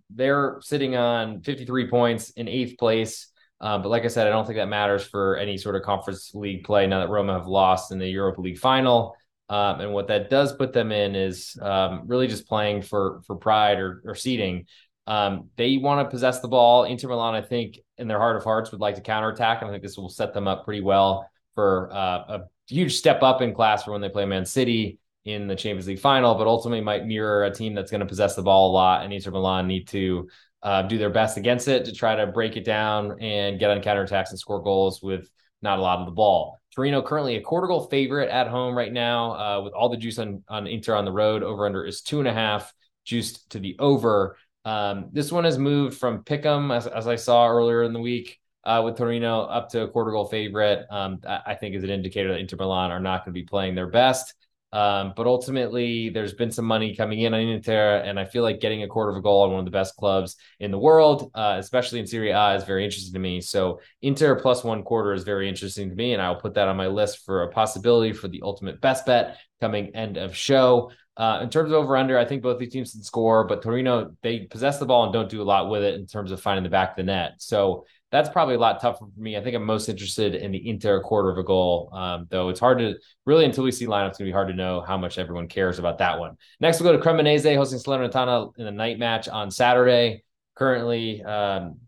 they're 0.09 0.57
sitting 0.61 0.95
on 0.95 1.41
53 1.41 1.89
points 1.89 2.31
in 2.31 2.47
eighth 2.47 2.77
place. 2.77 3.28
Um, 3.61 3.81
but 3.81 3.89
like 3.89 4.05
I 4.05 4.07
said, 4.07 4.27
I 4.27 4.29
don't 4.29 4.45
think 4.45 4.57
that 4.57 4.69
matters 4.69 5.03
for 5.03 5.37
any 5.37 5.57
sort 5.57 5.75
of 5.75 5.81
conference 5.81 6.31
league 6.33 6.63
play 6.63 6.87
now 6.87 6.99
that 6.99 7.09
Roma 7.09 7.33
have 7.33 7.47
lost 7.47 7.91
in 7.91 7.99
the 7.99 8.07
Europa 8.07 8.41
League 8.41 8.59
final. 8.59 9.15
Um, 9.49 9.81
and 9.81 9.93
what 9.93 10.07
that 10.07 10.29
does 10.29 10.53
put 10.53 10.73
them 10.73 10.91
in 10.91 11.15
is 11.15 11.57
um, 11.61 12.03
really 12.05 12.27
just 12.27 12.47
playing 12.47 12.83
for 12.83 13.21
for 13.25 13.35
pride 13.35 13.79
or, 13.79 14.01
or 14.05 14.15
seeding. 14.15 14.65
Um, 15.07 15.49
they 15.55 15.77
want 15.77 16.05
to 16.05 16.11
possess 16.11 16.39
the 16.39 16.47
ball. 16.47 16.83
Inter 16.83 17.07
Milan, 17.07 17.33
I 17.33 17.41
think, 17.41 17.79
in 17.97 18.07
their 18.07 18.19
heart 18.19 18.37
of 18.37 18.43
hearts, 18.43 18.71
would 18.71 18.79
like 18.79 18.95
to 18.95 19.01
counterattack. 19.01 19.61
And 19.61 19.69
I 19.69 19.73
think 19.73 19.81
this 19.81 19.97
will 19.97 20.09
set 20.09 20.33
them 20.33 20.47
up 20.47 20.65
pretty 20.65 20.81
well 20.81 21.27
for 21.55 21.91
uh, 21.91 21.97
a 22.27 22.41
huge 22.67 22.95
step 22.95 23.23
up 23.23 23.41
in 23.41 23.55
class 23.55 23.83
for 23.83 23.91
when 23.91 24.01
they 24.01 24.09
play 24.09 24.25
Man 24.25 24.45
City 24.45 24.99
in 25.25 25.47
the 25.47 25.55
Champions 25.55 25.87
League 25.87 25.99
final, 25.99 26.35
but 26.35 26.47
ultimately 26.47 26.81
might 26.81 27.05
mirror 27.05 27.43
a 27.43 27.53
team 27.53 27.73
that's 27.73 27.91
going 27.91 28.01
to 28.01 28.05
possess 28.05 28.35
the 28.35 28.43
ball 28.43 28.71
a 28.71 28.73
lot. 28.73 29.03
And 29.03 29.11
Inter 29.11 29.31
Milan 29.31 29.67
need 29.67 29.87
to 29.89 30.29
uh, 30.63 30.81
do 30.83 30.97
their 30.97 31.09
best 31.09 31.37
against 31.37 31.67
it 31.67 31.85
to 31.85 31.93
try 31.93 32.15
to 32.15 32.27
break 32.27 32.57
it 32.57 32.65
down 32.65 33.21
and 33.21 33.59
get 33.59 33.71
on 33.71 33.81
counterattacks 33.81 34.29
and 34.29 34.39
score 34.39 34.61
goals 34.61 35.01
with 35.01 35.29
not 35.61 35.79
a 35.79 35.81
lot 35.81 35.99
of 35.99 36.05
the 36.05 36.11
ball. 36.11 36.59
Torino 36.75 37.01
currently 37.01 37.35
a 37.35 37.41
quarter 37.41 37.67
goal 37.67 37.87
favorite 37.87 38.29
at 38.29 38.47
home 38.47 38.77
right 38.77 38.93
now, 38.93 39.31
uh, 39.31 39.61
with 39.63 39.73
all 39.73 39.89
the 39.89 39.97
juice 39.97 40.19
on, 40.19 40.43
on 40.47 40.67
Inter 40.67 40.95
on 40.95 41.05
the 41.05 41.11
road. 41.11 41.43
Over 41.43 41.65
under 41.65 41.85
is 41.85 42.01
two 42.01 42.19
and 42.19 42.27
a 42.27 42.33
half, 42.33 42.73
juiced 43.05 43.49
to 43.51 43.59
the 43.59 43.75
over. 43.79 44.37
Um, 44.65 45.09
this 45.11 45.31
one 45.31 45.45
has 45.45 45.57
moved 45.57 45.97
from 45.97 46.23
Pick'em, 46.23 46.75
as, 46.75 46.87
as 46.87 47.07
I 47.07 47.15
saw 47.15 47.47
earlier 47.47 47.83
in 47.83 47.93
the 47.93 47.99
week, 47.99 48.39
uh, 48.63 48.81
with 48.85 48.97
Torino 48.97 49.41
up 49.41 49.69
to 49.69 49.83
a 49.83 49.87
quarter 49.87 50.11
goal 50.11 50.27
favorite. 50.27 50.85
Um, 50.91 51.19
I 51.25 51.55
think 51.55 51.75
is 51.75 51.83
an 51.83 51.89
indicator 51.89 52.29
that 52.29 52.39
Inter 52.39 52.57
Milan 52.57 52.91
are 52.91 52.99
not 52.99 53.25
going 53.25 53.33
to 53.33 53.39
be 53.39 53.45
playing 53.45 53.75
their 53.75 53.87
best. 53.87 54.33
Um, 54.71 55.13
but 55.15 55.25
ultimately, 55.25 56.09
there's 56.09 56.33
been 56.33 56.51
some 56.51 56.65
money 56.65 56.95
coming 56.95 57.21
in 57.21 57.33
on 57.33 57.39
Inter, 57.39 57.97
and 57.97 58.19
I 58.19 58.25
feel 58.25 58.43
like 58.43 58.59
getting 58.59 58.83
a 58.83 58.87
quarter 58.87 59.11
of 59.11 59.17
a 59.17 59.21
goal 59.21 59.41
on 59.41 59.51
one 59.51 59.59
of 59.59 59.65
the 59.65 59.71
best 59.71 59.95
clubs 59.95 60.35
in 60.59 60.69
the 60.69 60.77
world, 60.77 61.31
uh, 61.33 61.55
especially 61.57 61.99
in 61.99 62.07
Serie 62.07 62.31
A, 62.31 62.55
is 62.55 62.63
very 62.63 62.85
interesting 62.85 63.13
to 63.13 63.19
me. 63.19 63.41
So 63.41 63.79
Inter 64.01 64.39
plus 64.39 64.63
one 64.63 64.83
quarter 64.83 65.13
is 65.13 65.23
very 65.23 65.49
interesting 65.49 65.89
to 65.89 65.95
me, 65.95 66.13
and 66.13 66.21
I'll 66.21 66.39
put 66.39 66.53
that 66.53 66.67
on 66.67 66.77
my 66.77 66.87
list 66.87 67.25
for 67.25 67.43
a 67.43 67.49
possibility 67.49 68.13
for 68.13 68.27
the 68.27 68.41
ultimate 68.43 68.79
best 68.79 69.05
bet 69.05 69.37
coming 69.59 69.95
end 69.95 70.17
of 70.17 70.35
show. 70.35 70.91
Uh, 71.17 71.41
in 71.41 71.49
terms 71.49 71.69
of 71.69 71.75
over 71.75 71.97
under, 71.97 72.17
I 72.17 72.23
think 72.23 72.41
both 72.41 72.59
these 72.59 72.71
teams 72.71 72.93
can 72.93 73.03
score, 73.03 73.43
but 73.43 73.61
Torino 73.61 74.15
they 74.21 74.41
possess 74.41 74.79
the 74.79 74.85
ball 74.85 75.03
and 75.03 75.11
don't 75.11 75.29
do 75.29 75.41
a 75.41 75.43
lot 75.43 75.69
with 75.69 75.83
it 75.83 75.95
in 75.95 76.05
terms 76.07 76.31
of 76.31 76.41
finding 76.41 76.63
the 76.63 76.69
back 76.69 76.91
of 76.91 76.95
the 76.95 77.03
net. 77.03 77.33
So 77.39 77.85
that's 78.11 78.29
probably 78.29 78.55
a 78.55 78.59
lot 78.59 78.81
tougher 78.81 79.05
for 79.05 79.21
me. 79.21 79.37
I 79.37 79.41
think 79.41 79.55
I'm 79.55 79.65
most 79.65 79.87
interested 79.87 80.35
in 80.35 80.51
the 80.51 80.69
Inter 80.69 81.01
quarter 81.01 81.29
of 81.29 81.37
a 81.37 81.43
goal, 81.43 81.89
um, 81.93 82.27
though 82.29 82.49
it's 82.49 82.59
hard 82.59 82.79
to 82.79 82.95
really 83.25 83.45
until 83.45 83.63
we 83.63 83.71
see 83.71 83.85
lineups. 83.85 84.09
It's 84.09 84.17
gonna 84.17 84.29
be 84.29 84.33
hard 84.33 84.47
to 84.47 84.55
know 84.55 84.81
how 84.81 84.97
much 84.97 85.19
everyone 85.19 85.47
cares 85.47 85.77
about 85.77 85.99
that 85.99 86.19
one. 86.19 86.37
Next, 86.59 86.79
we'll 86.79 86.91
go 86.91 86.97
to 86.97 87.03
Cremonese 87.03 87.55
hosting 87.55 87.79
Salernitana 87.79 88.53
in 88.57 88.67
a 88.67 88.71
night 88.71 88.97
match 88.97 89.27
on 89.29 89.51
Saturday. 89.51 90.23
Currently, 90.55 91.23
um, 91.23 91.79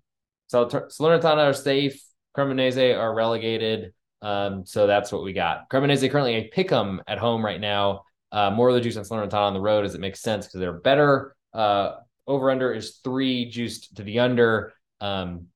Salernitana 0.51 1.50
are 1.50 1.53
safe. 1.53 2.03
Cremonese 2.38 2.98
are 2.98 3.13
relegated. 3.13 3.93
Um, 4.22 4.65
so 4.65 4.86
that's 4.86 5.12
what 5.12 5.24
we 5.24 5.34
got. 5.34 5.69
Cremonese 5.69 6.10
currently 6.12 6.36
a 6.36 6.48
pick 6.50 6.72
'em 6.72 7.01
at 7.07 7.17
home 7.17 7.43
right 7.43 7.60
now. 7.60 8.03
Uh, 8.31 8.51
more 8.51 8.69
of 8.69 8.75
the 8.75 8.81
juice 8.81 8.95
on 8.95 9.03
Salernitana 9.03 9.48
on 9.48 9.53
the 9.53 9.60
road 9.60 9.86
as 9.86 9.95
it 9.95 10.01
makes 10.01 10.22
sense 10.22 10.45
because 10.45 10.60
they're 10.60 10.72
better. 10.72 11.36
Uh, 11.53 11.95
over 12.27 12.51
under 12.51 12.72
is 12.72 13.00
three 13.03 13.50
juiced 13.50 13.95
to 13.98 14.03
the 14.03 14.19
under. 14.19 14.74
Um, 15.01 15.48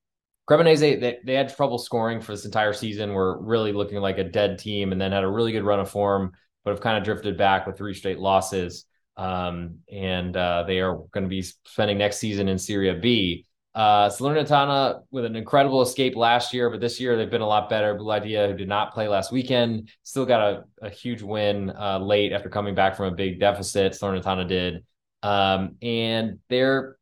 Cremonese, 0.50 1.00
they, 1.00 1.18
they 1.26 1.34
had 1.34 1.56
trouble 1.56 1.78
scoring 1.78 2.22
for 2.22 2.32
this 2.32 2.46
entire 2.46 2.74
season. 2.74 3.14
Were 3.14 3.42
really 3.42 3.72
looking 3.72 4.00
like 4.00 4.18
a 4.18 4.24
dead 4.24 4.60
team, 4.60 4.92
and 4.92 5.02
then 5.02 5.12
had 5.12 5.24
a 5.24 5.30
really 5.30 5.52
good 5.52 5.64
run 5.64 5.80
of 5.80 5.90
form, 5.90 6.34
but 6.64 6.72
have 6.72 6.82
kind 6.82 6.98
of 6.98 7.04
drifted 7.04 7.38
back 7.38 7.66
with 7.66 7.78
three 7.78 7.94
straight 7.94 8.20
losses. 8.20 8.86
Um, 9.18 9.80
and 9.92 10.36
uh, 10.36 10.64
they 10.68 10.82
are 10.82 10.96
going 11.12 11.24
to 11.24 11.30
be 11.30 11.42
spending 11.42 11.98
next 11.98 12.18
season 12.18 12.48
in 12.48 12.58
Serie 12.58 13.00
B. 13.00 13.46
Uh, 13.74 14.10
Salernitana 14.10 15.02
with 15.12 15.26
an 15.26 15.36
incredible 15.36 15.82
escape 15.82 16.16
last 16.16 16.54
year, 16.54 16.70
but 16.70 16.80
this 16.80 17.00
year 17.00 17.18
they've 17.18 17.30
been 17.30 17.42
a 17.42 17.48
lot 17.48 17.70
better. 17.70 17.94
Boulaye 17.96 18.24
Dia, 18.24 18.48
who 18.48 18.54
did 18.54 18.70
not 18.70 18.94
play 18.94 19.10
last 19.10 19.34
weekend, 19.34 19.90
still 20.04 20.26
got 20.26 20.42
a, 20.42 20.64
a 20.82 20.90
huge 20.90 21.22
win 21.22 21.72
uh, 21.72 22.00
late 22.00 22.32
after 22.32 22.48
coming 22.48 22.74
back 22.74 22.96
from 22.96 23.12
a 23.12 23.16
big 23.16 23.40
deficit. 23.40 23.92
Salernitana 23.92 24.48
did. 24.48 24.86
Um, 25.24 25.76
and 25.82 26.40
they're 26.50 26.96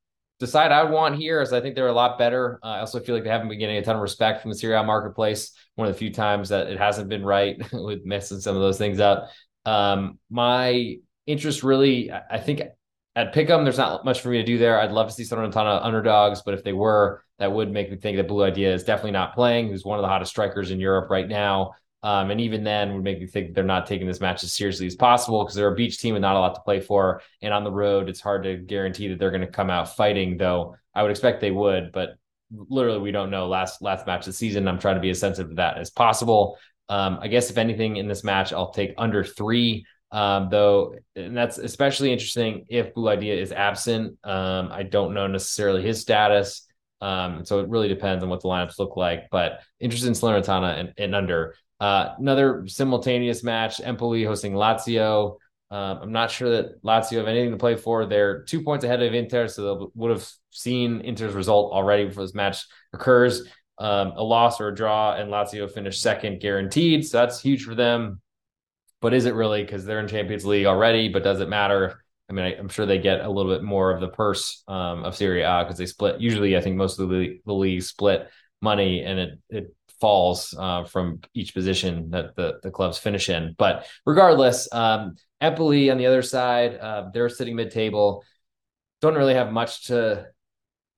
the 0.44 0.48
side 0.48 0.74
I 0.74 0.84
want 0.84 1.16
here 1.16 1.42
is 1.42 1.54
I 1.54 1.62
think 1.62 1.74
they're 1.74 1.88
a 1.88 1.94
lot 1.94 2.20
better. 2.20 2.60
Uh, 2.62 2.68
I 2.68 2.80
also 2.80 3.00
feel 3.00 3.16
like 3.16 3.24
they 3.24 3.30
haven't 3.30 3.48
been 3.48 3.60
getting 3.60 3.78
a 3.78 3.82
ton 3.82 3.96
of 3.96 4.02
respect 4.02 4.42
from 4.42 4.52
the 4.52 4.58
Serie 4.58 4.76
A 4.76 4.84
marketplace. 4.84 5.54
One 5.76 5.88
of 5.88 5.94
the 5.94 5.98
few 5.98 6.12
times 6.12 6.50
that 6.50 6.68
it 6.68 6.78
hasn't 6.78 7.08
been 7.08 7.24
right 7.24 7.58
with 7.74 8.06
messing 8.06 8.42
some 8.42 8.56
of 8.56 8.62
those 8.62 8.78
things 8.78 9.00
up. 9.00 9.30
Um, 9.66 10.20
my 10.30 10.98
interest 11.26 11.64
really, 11.64 12.12
I 12.12 12.40
think 12.40 12.62
at 13.16 13.34
Pick'em, 13.34 13.64
there's 13.64 13.78
not 13.78 14.04
much 14.04 14.20
for 14.20 14.30
me 14.30 14.38
to 14.38 14.44
do 14.44 14.58
there. 14.58 14.80
I'd 14.80 14.92
love 14.92 15.08
to 15.08 15.14
see 15.14 15.24
some 15.24 15.40
ton 15.50 15.68
of 15.68 15.84
underdogs, 15.84 16.42
but 16.42 16.54
if 16.54 16.64
they 16.66 16.74
were, 16.74 17.24
that 17.40 17.52
would 17.52 17.72
make 17.72 17.90
me 17.90 17.96
think 17.96 18.18
that 18.18 18.28
Boulaye 18.28 18.54
Dia 18.54 18.74
is 18.74 18.84
definitely 18.84 19.12
not 19.12 19.34
playing. 19.34 19.70
Who's 19.70 19.86
one 19.86 19.98
of 19.98 20.04
the 20.04 20.10
hottest 20.10 20.32
strikers 20.32 20.72
in 20.72 20.80
Europe 20.80 21.10
right 21.10 21.28
now. 21.28 21.72
Um, 22.04 22.32
and 22.32 22.42
even 22.42 22.66
then 22.66 22.94
would 22.94 23.04
make 23.04 23.20
me 23.20 23.28
think 23.28 23.54
they're 23.54 23.64
not 23.64 23.88
taking 23.88 24.08
this 24.08 24.20
match 24.20 24.44
as 24.44 24.52
seriously 24.52 24.86
as 24.86 24.96
possible 24.96 25.42
because 25.42 25.56
they're 25.56 25.72
a 25.72 25.76
beach 25.76 26.00
team 26.00 26.14
with 26.14 26.22
not 26.22 26.36
a 26.36 26.40
lot 26.40 26.54
to 26.56 26.62
play 26.62 26.82
for. 26.82 27.22
And 27.42 27.54
on 27.54 27.64
the 27.64 27.72
road, 27.72 28.10
it's 28.10 28.20
hard 28.20 28.44
to 28.44 28.58
guarantee 28.58 29.08
that 29.08 29.20
they're 29.20 29.32
going 29.32 29.42
to 29.42 29.48
come 29.48 29.70
out 29.70 29.96
fighting, 29.96 30.36
though 30.36 30.76
I 30.94 31.02
would 31.02 31.12
expect 31.12 31.40
they 31.40 31.52
would, 31.52 31.94
but 31.94 32.16
literally 32.52 33.00
we 33.00 33.12
don't 33.12 33.32
know 33.32 33.48
last 33.48 33.82
last 33.82 34.06
match 34.06 34.22
of 34.22 34.26
the 34.28 34.34
season. 34.34 34.68
I'm 34.68 34.80
trying 34.80 34.96
to 34.96 35.02
be 35.02 35.10
as 35.10 35.20
sensitive 35.20 35.52
to 35.52 35.56
that 35.56 35.78
as 35.78 35.90
possible. 35.90 36.58
Um, 36.90 37.20
I 37.22 37.30
guess 37.30 37.50
if 37.50 37.58
anything 37.58 37.96
in 37.96 38.08
this 38.08 38.24
match, 38.24 38.52
I'll 38.54 38.72
take 38.72 38.94
under 38.98 39.24
three. 39.24 39.86
Um, 40.12 40.50
though, 40.52 40.96
and 41.16 41.36
that's 41.36 41.58
especially 41.58 42.12
interesting 42.12 42.66
if 42.70 42.94
Boulaye 42.94 43.20
Dia 43.20 43.36
is 43.36 43.52
absent. 43.52 44.20
Um, 44.24 44.70
I 44.72 44.84
don't 44.84 45.16
know 45.16 45.26
necessarily 45.26 45.82
his 45.82 46.02
status. 46.02 46.68
Um, 47.02 47.44
so 47.46 47.60
it 47.62 47.68
really 47.68 47.88
depends 47.88 48.24
on 48.24 48.30
what 48.30 48.42
the 48.42 48.48
lineups 48.48 48.78
look 48.78 48.96
like, 48.96 49.30
but 49.32 49.62
interested 49.80 50.08
in 50.08 50.14
Salernitana 50.14 50.80
and, 50.80 50.94
and 50.98 51.16
under. 51.16 51.56
Uh, 51.84 52.16
another 52.18 52.66
simultaneous 52.66 53.44
match: 53.44 53.82
Empoli 53.82 54.24
hosting 54.24 54.54
Lazio. 54.54 55.36
Um, 55.70 56.00
I'm 56.04 56.12
not 56.14 56.32
sure 56.32 56.50
that 56.52 56.82
Lazio 56.82 57.18
have 57.18 57.28
anything 57.28 57.52
to 57.52 57.58
play 57.58 57.76
for. 57.76 58.06
They're 58.06 58.44
two 58.44 58.64
points 58.64 58.86
ahead 58.86 59.04
of 59.04 59.14
Inter, 59.14 59.50
so 59.50 59.76
they 59.76 59.86
would 59.94 60.12
have 60.12 60.26
seen 60.50 61.02
Inter's 61.02 61.34
result 61.34 61.74
already 61.74 62.06
before 62.06 62.24
this 62.24 62.34
match 62.34 62.64
occurs. 62.94 63.46
Um, 63.80 64.14
a 64.16 64.24
loss 64.24 64.62
or 64.62 64.70
a 64.70 64.76
draw, 64.76 65.14
and 65.16 65.30
Lazio 65.30 65.70
finish 65.70 66.00
second 66.00 66.40
guaranteed. 66.40 67.06
So 67.06 67.18
that's 67.18 67.42
huge 67.42 67.66
for 67.66 67.76
them. 67.76 68.22
But 69.02 69.14
is 69.14 69.26
it 69.26 69.34
really? 69.34 69.62
Because 69.62 69.84
they're 69.84 70.00
in 70.00 70.08
Champions 70.08 70.46
League 70.46 70.68
already, 70.68 71.10
but 71.10 71.26
does 71.26 71.42
it 71.42 71.50
matter? 71.50 72.02
I 72.30 72.34
mean, 72.34 72.46
I, 72.46 72.54
am 72.54 72.70
sure 72.70 72.86
they 72.86 72.98
get 72.98 73.20
a 73.20 73.30
little 73.30 73.52
bit 73.52 73.62
more 73.62 73.92
of 73.92 74.00
the 74.00 74.08
purse 74.08 74.64
um, 74.70 75.04
of 75.04 75.18
Serie 75.18 75.42
A 75.42 75.66
because 75.66 75.80
they 75.80 75.86
split. 75.86 76.22
Usually, 76.22 76.56
I 76.56 76.62
think 76.62 76.78
most 76.78 76.98
of 77.02 77.10
the, 77.10 77.42
the 77.46 77.54
leagues 77.54 77.90
split 77.90 78.30
money, 78.62 79.04
and 79.04 79.20
it 79.20 79.40
it 79.50 79.76
falls 80.04 80.54
uh, 80.60 80.84
from 80.84 81.22
each 81.34 81.54
position 81.54 82.10
that 82.10 82.36
the, 82.36 82.60
the 82.62 82.70
clubs 82.70 82.98
finish 82.98 83.30
in. 83.30 83.56
But 83.58 83.88
regardless, 84.06 84.68
um, 84.74 85.16
Empoli 85.40 85.90
on 85.90 85.98
the 85.98 86.08
other 86.08 86.22
side, 86.22 86.76
uh, 86.76 87.06
they're 87.14 87.30
sitting 87.30 87.56
mid 87.56 87.72
table. 87.72 88.26
Don't 89.00 89.16
really 89.16 89.36
have 89.36 89.54
much 89.54 89.86
to 89.86 90.28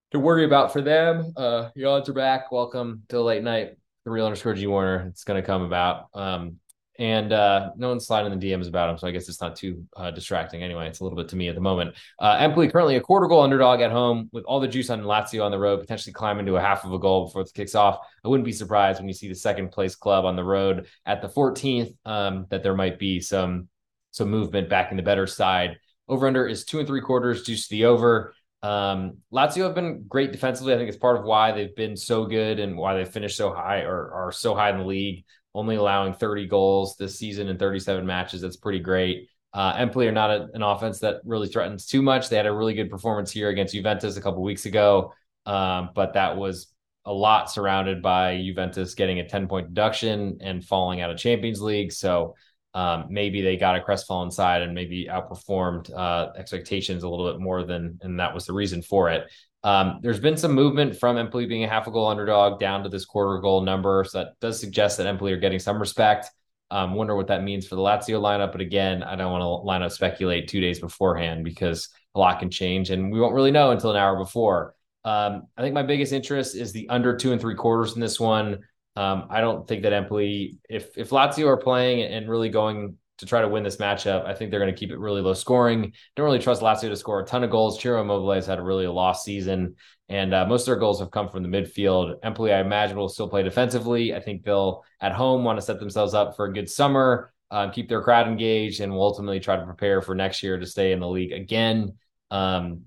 to 0.09 0.19
worry 0.19 0.43
about 0.43 0.73
for 0.73 0.81
them. 0.81 1.33
Uh, 1.37 1.69
your 1.75 1.91
odds 1.91 2.09
are 2.09 2.13
back. 2.13 2.51
Welcome 2.51 3.03
to 3.09 3.21
late 3.21 3.43
night. 3.43 3.75
The 4.05 4.09
real 4.09 4.25
underscore 4.25 4.55
G 4.55 4.65
Warner. 4.65 5.05
It's 5.09 5.23
going 5.23 5.39
to 5.39 5.45
come 5.45 5.61
about. 5.61 6.07
Um, 6.15 6.55
and 6.97 7.33
uh, 7.33 7.71
no 7.75 7.89
one's 7.89 8.07
sliding 8.07 8.37
the 8.37 8.51
DMs 8.51 8.67
about 8.67 8.89
him, 8.89 8.97
so 8.97 9.07
I 9.07 9.11
guess 9.11 9.27
it's 9.27 9.41
not 9.41 9.55
too 9.55 9.85
uh, 9.97 10.11
distracting. 10.11 10.63
Anyway, 10.63 10.87
it's 10.87 11.01
a 11.01 11.03
little 11.03 11.17
bit 11.17 11.27
to 11.29 11.35
me 11.35 11.49
at 11.49 11.55
the 11.55 11.61
moment. 11.61 11.95
Uh, 12.19 12.37
Empoli 12.39 12.69
currently 12.69 12.95
a 12.95 13.01
quarter 13.01 13.27
goal 13.27 13.41
underdog 13.41 13.81
at 13.81 13.91
home 13.91 14.29
with 14.31 14.45
all 14.45 14.59
the 14.59 14.67
juice 14.67 14.89
on 14.89 15.01
Lazio 15.01 15.43
on 15.43 15.51
the 15.51 15.59
road, 15.59 15.81
potentially 15.81 16.13
climbing 16.13 16.45
to 16.45 16.55
a 16.55 16.61
half 16.61 16.85
of 16.85 16.93
a 16.93 16.99
goal 16.99 17.25
before 17.25 17.41
it 17.41 17.51
kicks 17.53 17.75
off. 17.75 17.99
I 18.23 18.29
wouldn't 18.29 18.45
be 18.45 18.53
surprised 18.53 18.99
when 18.99 19.07
you 19.09 19.13
see 19.13 19.27
the 19.27 19.35
second 19.35 19.71
place 19.71 19.95
club 19.95 20.23
on 20.23 20.35
the 20.35 20.43
road 20.43 20.87
at 21.05 21.21
the 21.21 21.27
14th 21.27 21.93
um, 22.05 22.45
that 22.49 22.63
there 22.63 22.75
might 22.75 22.97
be 22.97 23.19
some 23.19 23.67
some 24.11 24.29
movement 24.29 24.69
back 24.69 24.91
in 24.91 24.97
the 24.97 25.03
better 25.03 25.27
side. 25.27 25.77
Over 26.07 26.27
under 26.27 26.47
is 26.47 26.63
two 26.63 26.79
and 26.79 26.87
three 26.87 27.01
quarters, 27.01 27.43
juice 27.43 27.67
to 27.67 27.75
the 27.75 27.85
over. 27.85 28.33
Um, 28.63 29.17
Lazio 29.33 29.63
have 29.65 29.75
been 29.75 30.05
great 30.07 30.31
defensively. 30.31 30.73
I 30.73 30.77
think 30.77 30.87
it's 30.87 30.97
part 30.97 31.17
of 31.17 31.25
why 31.25 31.51
they've 31.51 31.75
been 31.75 31.97
so 31.97 32.25
good 32.25 32.59
and 32.59 32.77
why 32.77 32.95
they 32.95 33.03
finished 33.03 33.35
so 33.35 33.53
high 33.53 33.81
or 33.81 34.11
are 34.11 34.31
so 34.31 34.55
high 34.55 34.69
in 34.69 34.77
the 34.77 34.85
league 34.85 35.25
only 35.55 35.77
allowing 35.77 36.13
30 36.13 36.47
goals 36.47 36.95
this 36.97 37.17
season 37.17 37.47
in 37.47 37.57
37 37.57 38.05
matches. 38.05 38.41
That's 38.41 38.57
pretty 38.57 38.79
great. 38.79 39.29
Uh, 39.53 39.73
Empoli 39.77 40.07
are 40.07 40.11
not 40.11 40.29
a, 40.29 40.49
an 40.53 40.61
offense 40.61 40.99
that 40.99 41.21
really 41.23 41.47
threatens 41.47 41.85
too 41.85 42.01
much. 42.01 42.27
They 42.27 42.35
had 42.35 42.45
a 42.45 42.51
really 42.51 42.73
good 42.73 42.89
performance 42.89 43.31
here 43.31 43.49
against 43.49 43.73
Juventus 43.73 44.17
a 44.17 44.21
couple 44.21 44.43
weeks 44.43 44.65
ago, 44.65 45.13
um, 45.45 45.91
but 45.95 46.13
that 46.13 46.35
was 46.35 46.73
a 47.05 47.13
lot 47.13 47.49
surrounded 47.49 48.01
by 48.01 48.37
Juventus 48.37 48.95
getting 48.95 49.19
a 49.19 49.27
10 49.27 49.47
point 49.47 49.69
deduction 49.69 50.39
and 50.41 50.63
falling 50.63 50.99
out 50.99 51.09
of 51.09 51.17
Champions 51.17 51.61
League. 51.61 51.93
So 51.93 52.35
um, 52.73 53.05
maybe 53.09 53.41
they 53.41 53.55
got 53.55 53.77
a 53.77 53.81
crestfallen 53.81 54.31
side 54.31 54.61
and 54.61 54.73
maybe 54.73 55.07
outperformed 55.09 55.89
uh, 55.95 56.33
expectations 56.35 57.03
a 57.03 57.09
little 57.09 57.31
bit 57.31 57.39
more 57.39 57.63
than, 57.63 57.97
and 58.01 58.19
that 58.19 58.33
was 58.33 58.45
the 58.45 58.53
reason 58.53 58.81
for 58.81 59.09
it. 59.09 59.31
Um, 59.65 59.99
there's 60.03 60.19
been 60.19 60.37
some 60.37 60.53
movement 60.53 60.95
from 60.95 61.17
Empoli 61.17 61.47
being 61.47 61.63
a 61.63 61.67
half 61.67 61.87
a 61.87 61.91
goal 61.91 62.05
underdog 62.07 62.59
down 62.59 62.83
to 62.83 62.89
this 62.89 63.03
quarter 63.03 63.41
goal 63.41 63.61
number. 63.61 64.05
So 64.07 64.19
that 64.19 64.39
does 64.39 64.59
suggest 64.59 64.97
that 64.97 65.07
Empoli 65.07 65.33
are 65.33 65.39
getting 65.39 65.57
some 65.57 65.79
respect. 65.79 66.29
Um, 66.69 66.93
wonder 66.93 67.15
what 67.15 67.27
that 67.27 67.43
means 67.43 67.67
for 67.67 67.73
the 67.73 67.81
Lazio 67.81 68.21
lineup. 68.21 68.51
But 68.51 68.61
again, 68.61 69.01
I 69.01 69.15
don't 69.15 69.31
want 69.31 69.41
to 69.41 69.47
line 69.47 69.81
up 69.81 69.91
speculate 69.91 70.47
two 70.47 70.61
days 70.61 70.79
beforehand 70.79 71.43
because 71.43 71.89
a 72.13 72.19
lot 72.19 72.39
can 72.39 72.51
change 72.51 72.91
and 72.91 73.11
we 73.11 73.19
won't 73.19 73.33
really 73.33 73.49
know 73.49 73.71
until 73.71 73.89
an 73.89 73.97
hour 73.97 74.17
before. 74.17 74.75
Um, 75.03 75.47
I 75.57 75.63
think 75.63 75.73
my 75.73 75.83
biggest 75.83 76.13
interest 76.13 76.55
is 76.55 76.71
the 76.71 76.87
under 76.89 77.17
two 77.17 77.31
and 77.31 77.41
three 77.41 77.55
quarters 77.55 77.95
in 77.95 78.01
this 78.01 78.19
one. 78.19 78.59
Um, 78.95 79.25
I 79.31 79.41
don't 79.41 79.67
think 79.67 79.81
that 79.81 79.93
Empoli, 79.93 80.59
if 80.69 80.95
if 80.95 81.09
Lazio 81.09 81.47
are 81.47 81.57
playing 81.57 82.03
and 82.03 82.29
really 82.29 82.49
going 82.49 82.97
to 83.17 83.25
try 83.25 83.41
to 83.41 83.47
win 83.47 83.63
this 83.63 83.77
matchup. 83.77 84.25
I 84.25 84.33
think 84.33 84.51
they're 84.51 84.59
going 84.59 84.73
to 84.73 84.77
keep 84.77 84.91
it 84.91 84.99
really 84.99 85.21
low 85.21 85.33
scoring. 85.33 85.93
Don't 86.15 86.25
really 86.25 86.39
trust 86.39 86.61
Lazio 86.61 86.89
to 86.89 86.95
score 86.95 87.21
a 87.21 87.25
ton 87.25 87.43
of 87.43 87.49
goals. 87.49 87.79
Ciro 87.79 88.01
Immobile 88.01 88.33
has 88.33 88.45
had 88.45 88.59
a 88.59 88.63
really 88.63 88.87
lost 88.87 89.23
season, 89.23 89.75
and 90.09 90.33
uh, 90.33 90.45
most 90.45 90.63
of 90.63 90.65
their 90.67 90.75
goals 90.75 90.99
have 90.99 91.11
come 91.11 91.29
from 91.29 91.43
the 91.43 91.49
midfield. 91.49 92.15
Empoli, 92.23 92.53
I 92.53 92.59
imagine, 92.59 92.97
will 92.97 93.09
still 93.09 93.29
play 93.29 93.43
defensively. 93.43 94.13
I 94.13 94.19
think 94.19 94.43
they'll 94.43 94.83
at 94.99 95.13
home 95.13 95.43
want 95.43 95.57
to 95.59 95.65
set 95.65 95.79
themselves 95.79 96.13
up 96.13 96.35
for 96.35 96.45
a 96.45 96.53
good 96.53 96.69
summer, 96.69 97.33
um, 97.51 97.71
keep 97.71 97.89
their 97.89 98.01
crowd 98.01 98.27
engaged, 98.27 98.81
and 98.81 98.91
will 98.91 99.03
ultimately 99.03 99.39
try 99.39 99.55
to 99.55 99.65
prepare 99.65 100.01
for 100.01 100.15
next 100.15 100.43
year 100.43 100.59
to 100.59 100.65
stay 100.65 100.91
in 100.91 100.99
the 100.99 101.07
league 101.07 101.31
again. 101.31 101.93
Um, 102.31 102.81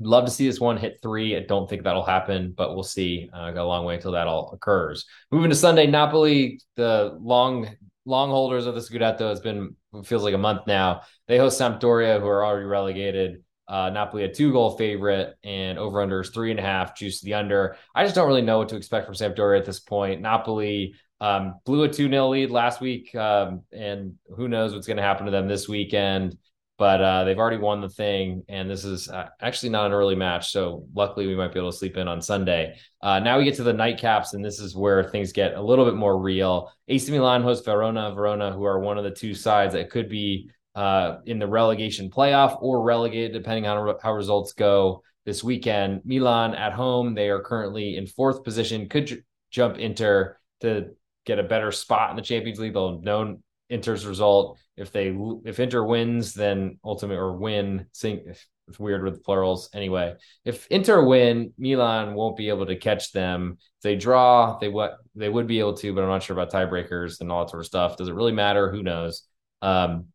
love 0.00 0.24
to 0.24 0.30
see 0.30 0.46
this 0.46 0.60
one 0.60 0.76
hit 0.76 0.98
three. 1.02 1.36
I 1.36 1.40
don't 1.40 1.68
think 1.68 1.84
that'll 1.84 2.04
happen, 2.04 2.52
but 2.56 2.74
we'll 2.74 2.82
see. 2.82 3.30
Uh, 3.32 3.50
got 3.50 3.64
a 3.64 3.64
long 3.64 3.84
way 3.84 3.94
until 3.96 4.12
that 4.12 4.26
all 4.26 4.50
occurs. 4.52 5.06
Moving 5.30 5.50
to 5.50 5.56
Sunday, 5.56 5.86
Napoli, 5.86 6.60
the 6.76 7.16
long 7.20 7.68
long 8.04 8.30
holders 8.30 8.66
of 8.66 8.74
the 8.74 8.80
Scudetto 8.80 9.30
it's 9.30 9.40
been 9.40 9.76
feels 10.04 10.22
like 10.22 10.34
a 10.34 10.38
month 10.38 10.66
now. 10.66 11.02
They 11.26 11.38
host 11.38 11.60
Sampdoria, 11.60 12.20
who 12.20 12.26
are 12.26 12.44
already 12.44 12.66
relegated. 12.66 13.42
Uh, 13.66 13.88
Napoli 13.88 14.24
a 14.24 14.32
two 14.32 14.52
goal 14.52 14.76
favorite 14.76 15.36
and 15.42 15.78
over 15.78 16.02
under 16.02 16.20
is 16.20 16.30
three 16.30 16.50
and 16.50 16.60
a 16.60 16.62
half, 16.62 16.96
juice 16.96 17.22
the 17.22 17.34
under. 17.34 17.76
I 17.94 18.04
just 18.04 18.14
don't 18.14 18.28
really 18.28 18.42
know 18.42 18.58
what 18.58 18.68
to 18.70 18.76
expect 18.76 19.06
from 19.06 19.14
Sampdoria 19.14 19.58
at 19.58 19.64
this 19.64 19.80
point. 19.80 20.20
Napoli 20.20 20.94
um, 21.20 21.54
blew 21.64 21.84
a 21.84 21.88
2 21.88 22.10
0 22.10 22.28
lead 22.28 22.50
last 22.50 22.82
week, 22.82 23.14
um, 23.14 23.62
and 23.72 24.14
who 24.36 24.48
knows 24.48 24.74
what's 24.74 24.86
going 24.86 24.98
to 24.98 25.02
happen 25.02 25.24
to 25.24 25.32
them 25.32 25.48
this 25.48 25.68
weekend 25.68 26.36
but 26.76 27.00
uh, 27.00 27.24
they've 27.24 27.38
already 27.38 27.58
won 27.58 27.80
the 27.80 27.88
thing, 27.88 28.42
and 28.48 28.68
this 28.68 28.84
is 28.84 29.08
uh, 29.08 29.28
actually 29.40 29.68
not 29.68 29.86
an 29.86 29.92
early 29.92 30.16
match. 30.16 30.50
So 30.50 30.86
luckily, 30.94 31.26
we 31.26 31.36
might 31.36 31.52
be 31.52 31.60
able 31.60 31.70
to 31.70 31.76
sleep 31.76 31.96
in 31.96 32.08
on 32.08 32.20
Sunday. 32.20 32.76
Uh, 33.00 33.20
now 33.20 33.38
we 33.38 33.44
get 33.44 33.54
to 33.56 33.62
the 33.62 33.72
nightcaps, 33.72 34.34
and 34.34 34.44
this 34.44 34.58
is 34.58 34.74
where 34.74 35.04
things 35.04 35.32
get 35.32 35.54
a 35.54 35.62
little 35.62 35.84
bit 35.84 35.94
more 35.94 36.18
real. 36.18 36.72
AC 36.88 37.10
Milan 37.12 37.42
hosts 37.42 37.64
Verona, 37.64 38.12
Verona, 38.12 38.50
who 38.50 38.64
are 38.64 38.80
one 38.80 38.98
of 38.98 39.04
the 39.04 39.10
two 39.10 39.34
sides 39.34 39.74
that 39.74 39.90
could 39.90 40.08
be 40.08 40.50
uh, 40.74 41.18
in 41.26 41.38
the 41.38 41.46
relegation 41.46 42.10
playoff 42.10 42.60
or 42.60 42.82
relegated, 42.82 43.32
depending 43.32 43.66
on 43.66 43.94
how 44.02 44.12
results 44.12 44.52
go 44.52 45.02
this 45.24 45.44
weekend. 45.44 46.00
Milan 46.04 46.54
at 46.54 46.72
home, 46.72 47.14
they 47.14 47.28
are 47.28 47.40
currently 47.40 47.96
in 47.96 48.06
fourth 48.06 48.42
position, 48.42 48.88
could 48.88 49.06
j- 49.06 49.22
jump 49.50 49.78
Inter 49.78 50.36
to 50.60 50.90
get 51.24 51.38
a 51.38 51.44
better 51.44 51.72
spot 51.72 52.10
in 52.10 52.16
the 52.16 52.22
Champions 52.22 52.58
League. 52.58 52.74
They'll 52.74 53.00
know 53.00 53.38
Inter's 53.68 54.06
result. 54.06 54.58
If 54.76 54.92
they 54.92 55.16
if 55.44 55.60
Inter 55.60 55.84
wins, 55.84 56.34
then 56.34 56.78
ultimate 56.84 57.18
or 57.18 57.32
win. 57.32 57.86
Sing 57.92 58.34
it's 58.68 58.78
weird 58.78 59.04
with 59.04 59.22
plurals. 59.22 59.68
Anyway, 59.74 60.14
if 60.44 60.66
Inter 60.68 61.04
win, 61.04 61.52
Milan 61.58 62.14
won't 62.14 62.36
be 62.36 62.48
able 62.48 62.66
to 62.66 62.76
catch 62.76 63.12
them. 63.12 63.58
If 63.58 63.82
they 63.82 63.96
draw, 63.96 64.58
they 64.58 64.68
what 64.68 64.98
they 65.14 65.28
would 65.28 65.46
be 65.46 65.58
able 65.58 65.76
to, 65.78 65.92
but 65.92 66.02
I'm 66.02 66.08
not 66.08 66.22
sure 66.22 66.38
about 66.38 66.52
tiebreakers 66.52 67.20
and 67.20 67.30
all 67.30 67.44
that 67.44 67.50
sort 67.50 67.60
of 67.60 67.66
stuff. 67.66 67.96
Does 67.96 68.08
it 68.08 68.14
really 68.14 68.32
matter? 68.32 68.70
Who 68.70 68.82
knows? 68.82 69.22
Um, 69.60 70.06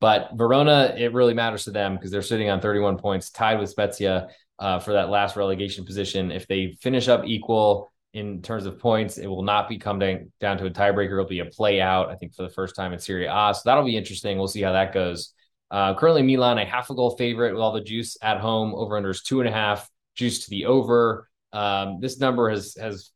but 0.00 0.30
Verona, 0.34 0.94
it 0.96 1.12
really 1.12 1.34
matters 1.34 1.64
to 1.64 1.70
them 1.70 1.94
because 1.94 2.10
they're 2.10 2.22
sitting 2.22 2.50
on 2.50 2.60
31 2.60 2.98
points, 2.98 3.30
tied 3.30 3.58
with 3.58 3.70
Spezia 3.70 4.28
uh, 4.58 4.78
for 4.78 4.92
that 4.92 5.08
last 5.08 5.36
relegation 5.36 5.84
position. 5.84 6.30
If 6.30 6.46
they 6.46 6.76
finish 6.80 7.08
up 7.08 7.24
equal, 7.24 7.92
in 8.16 8.40
terms 8.40 8.64
of 8.64 8.78
points. 8.78 9.18
It 9.18 9.26
will 9.26 9.42
not 9.42 9.68
be 9.68 9.76
coming 9.76 10.32
down 10.40 10.56
to 10.56 10.64
a 10.64 10.70
tiebreaker. 10.70 11.12
It'll 11.12 11.26
be 11.26 11.40
a 11.40 11.44
play 11.44 11.82
out, 11.82 12.08
I 12.08 12.14
think, 12.14 12.34
for 12.34 12.44
the 12.44 12.48
first 12.48 12.74
time 12.74 12.94
in 12.94 12.98
Serie 12.98 13.26
A. 13.26 13.52
So 13.54 13.60
that'll 13.66 13.84
be 13.84 13.96
interesting. 13.96 14.38
We'll 14.38 14.48
see 14.48 14.62
how 14.62 14.72
that 14.72 14.94
goes. 14.94 15.34
Uh, 15.70 15.94
currently, 15.94 16.22
Milan, 16.22 16.56
a 16.56 16.64
half 16.64 16.88
a 16.88 16.94
goal 16.94 17.14
favorite 17.18 17.52
with 17.52 17.60
all 17.60 17.72
the 17.72 17.82
juice 17.82 18.16
at 18.22 18.40
home. 18.40 18.74
Over 18.74 18.96
under 18.96 19.10
is 19.10 19.22
two 19.22 19.40
and 19.40 19.48
a 19.48 19.52
half, 19.52 19.86
juice 20.14 20.44
to 20.44 20.50
the 20.50 20.64
over. 20.64 21.28
Um, 21.52 22.00
this 22.00 22.18
number 22.18 22.48
has 22.48 22.74
has 22.80 23.10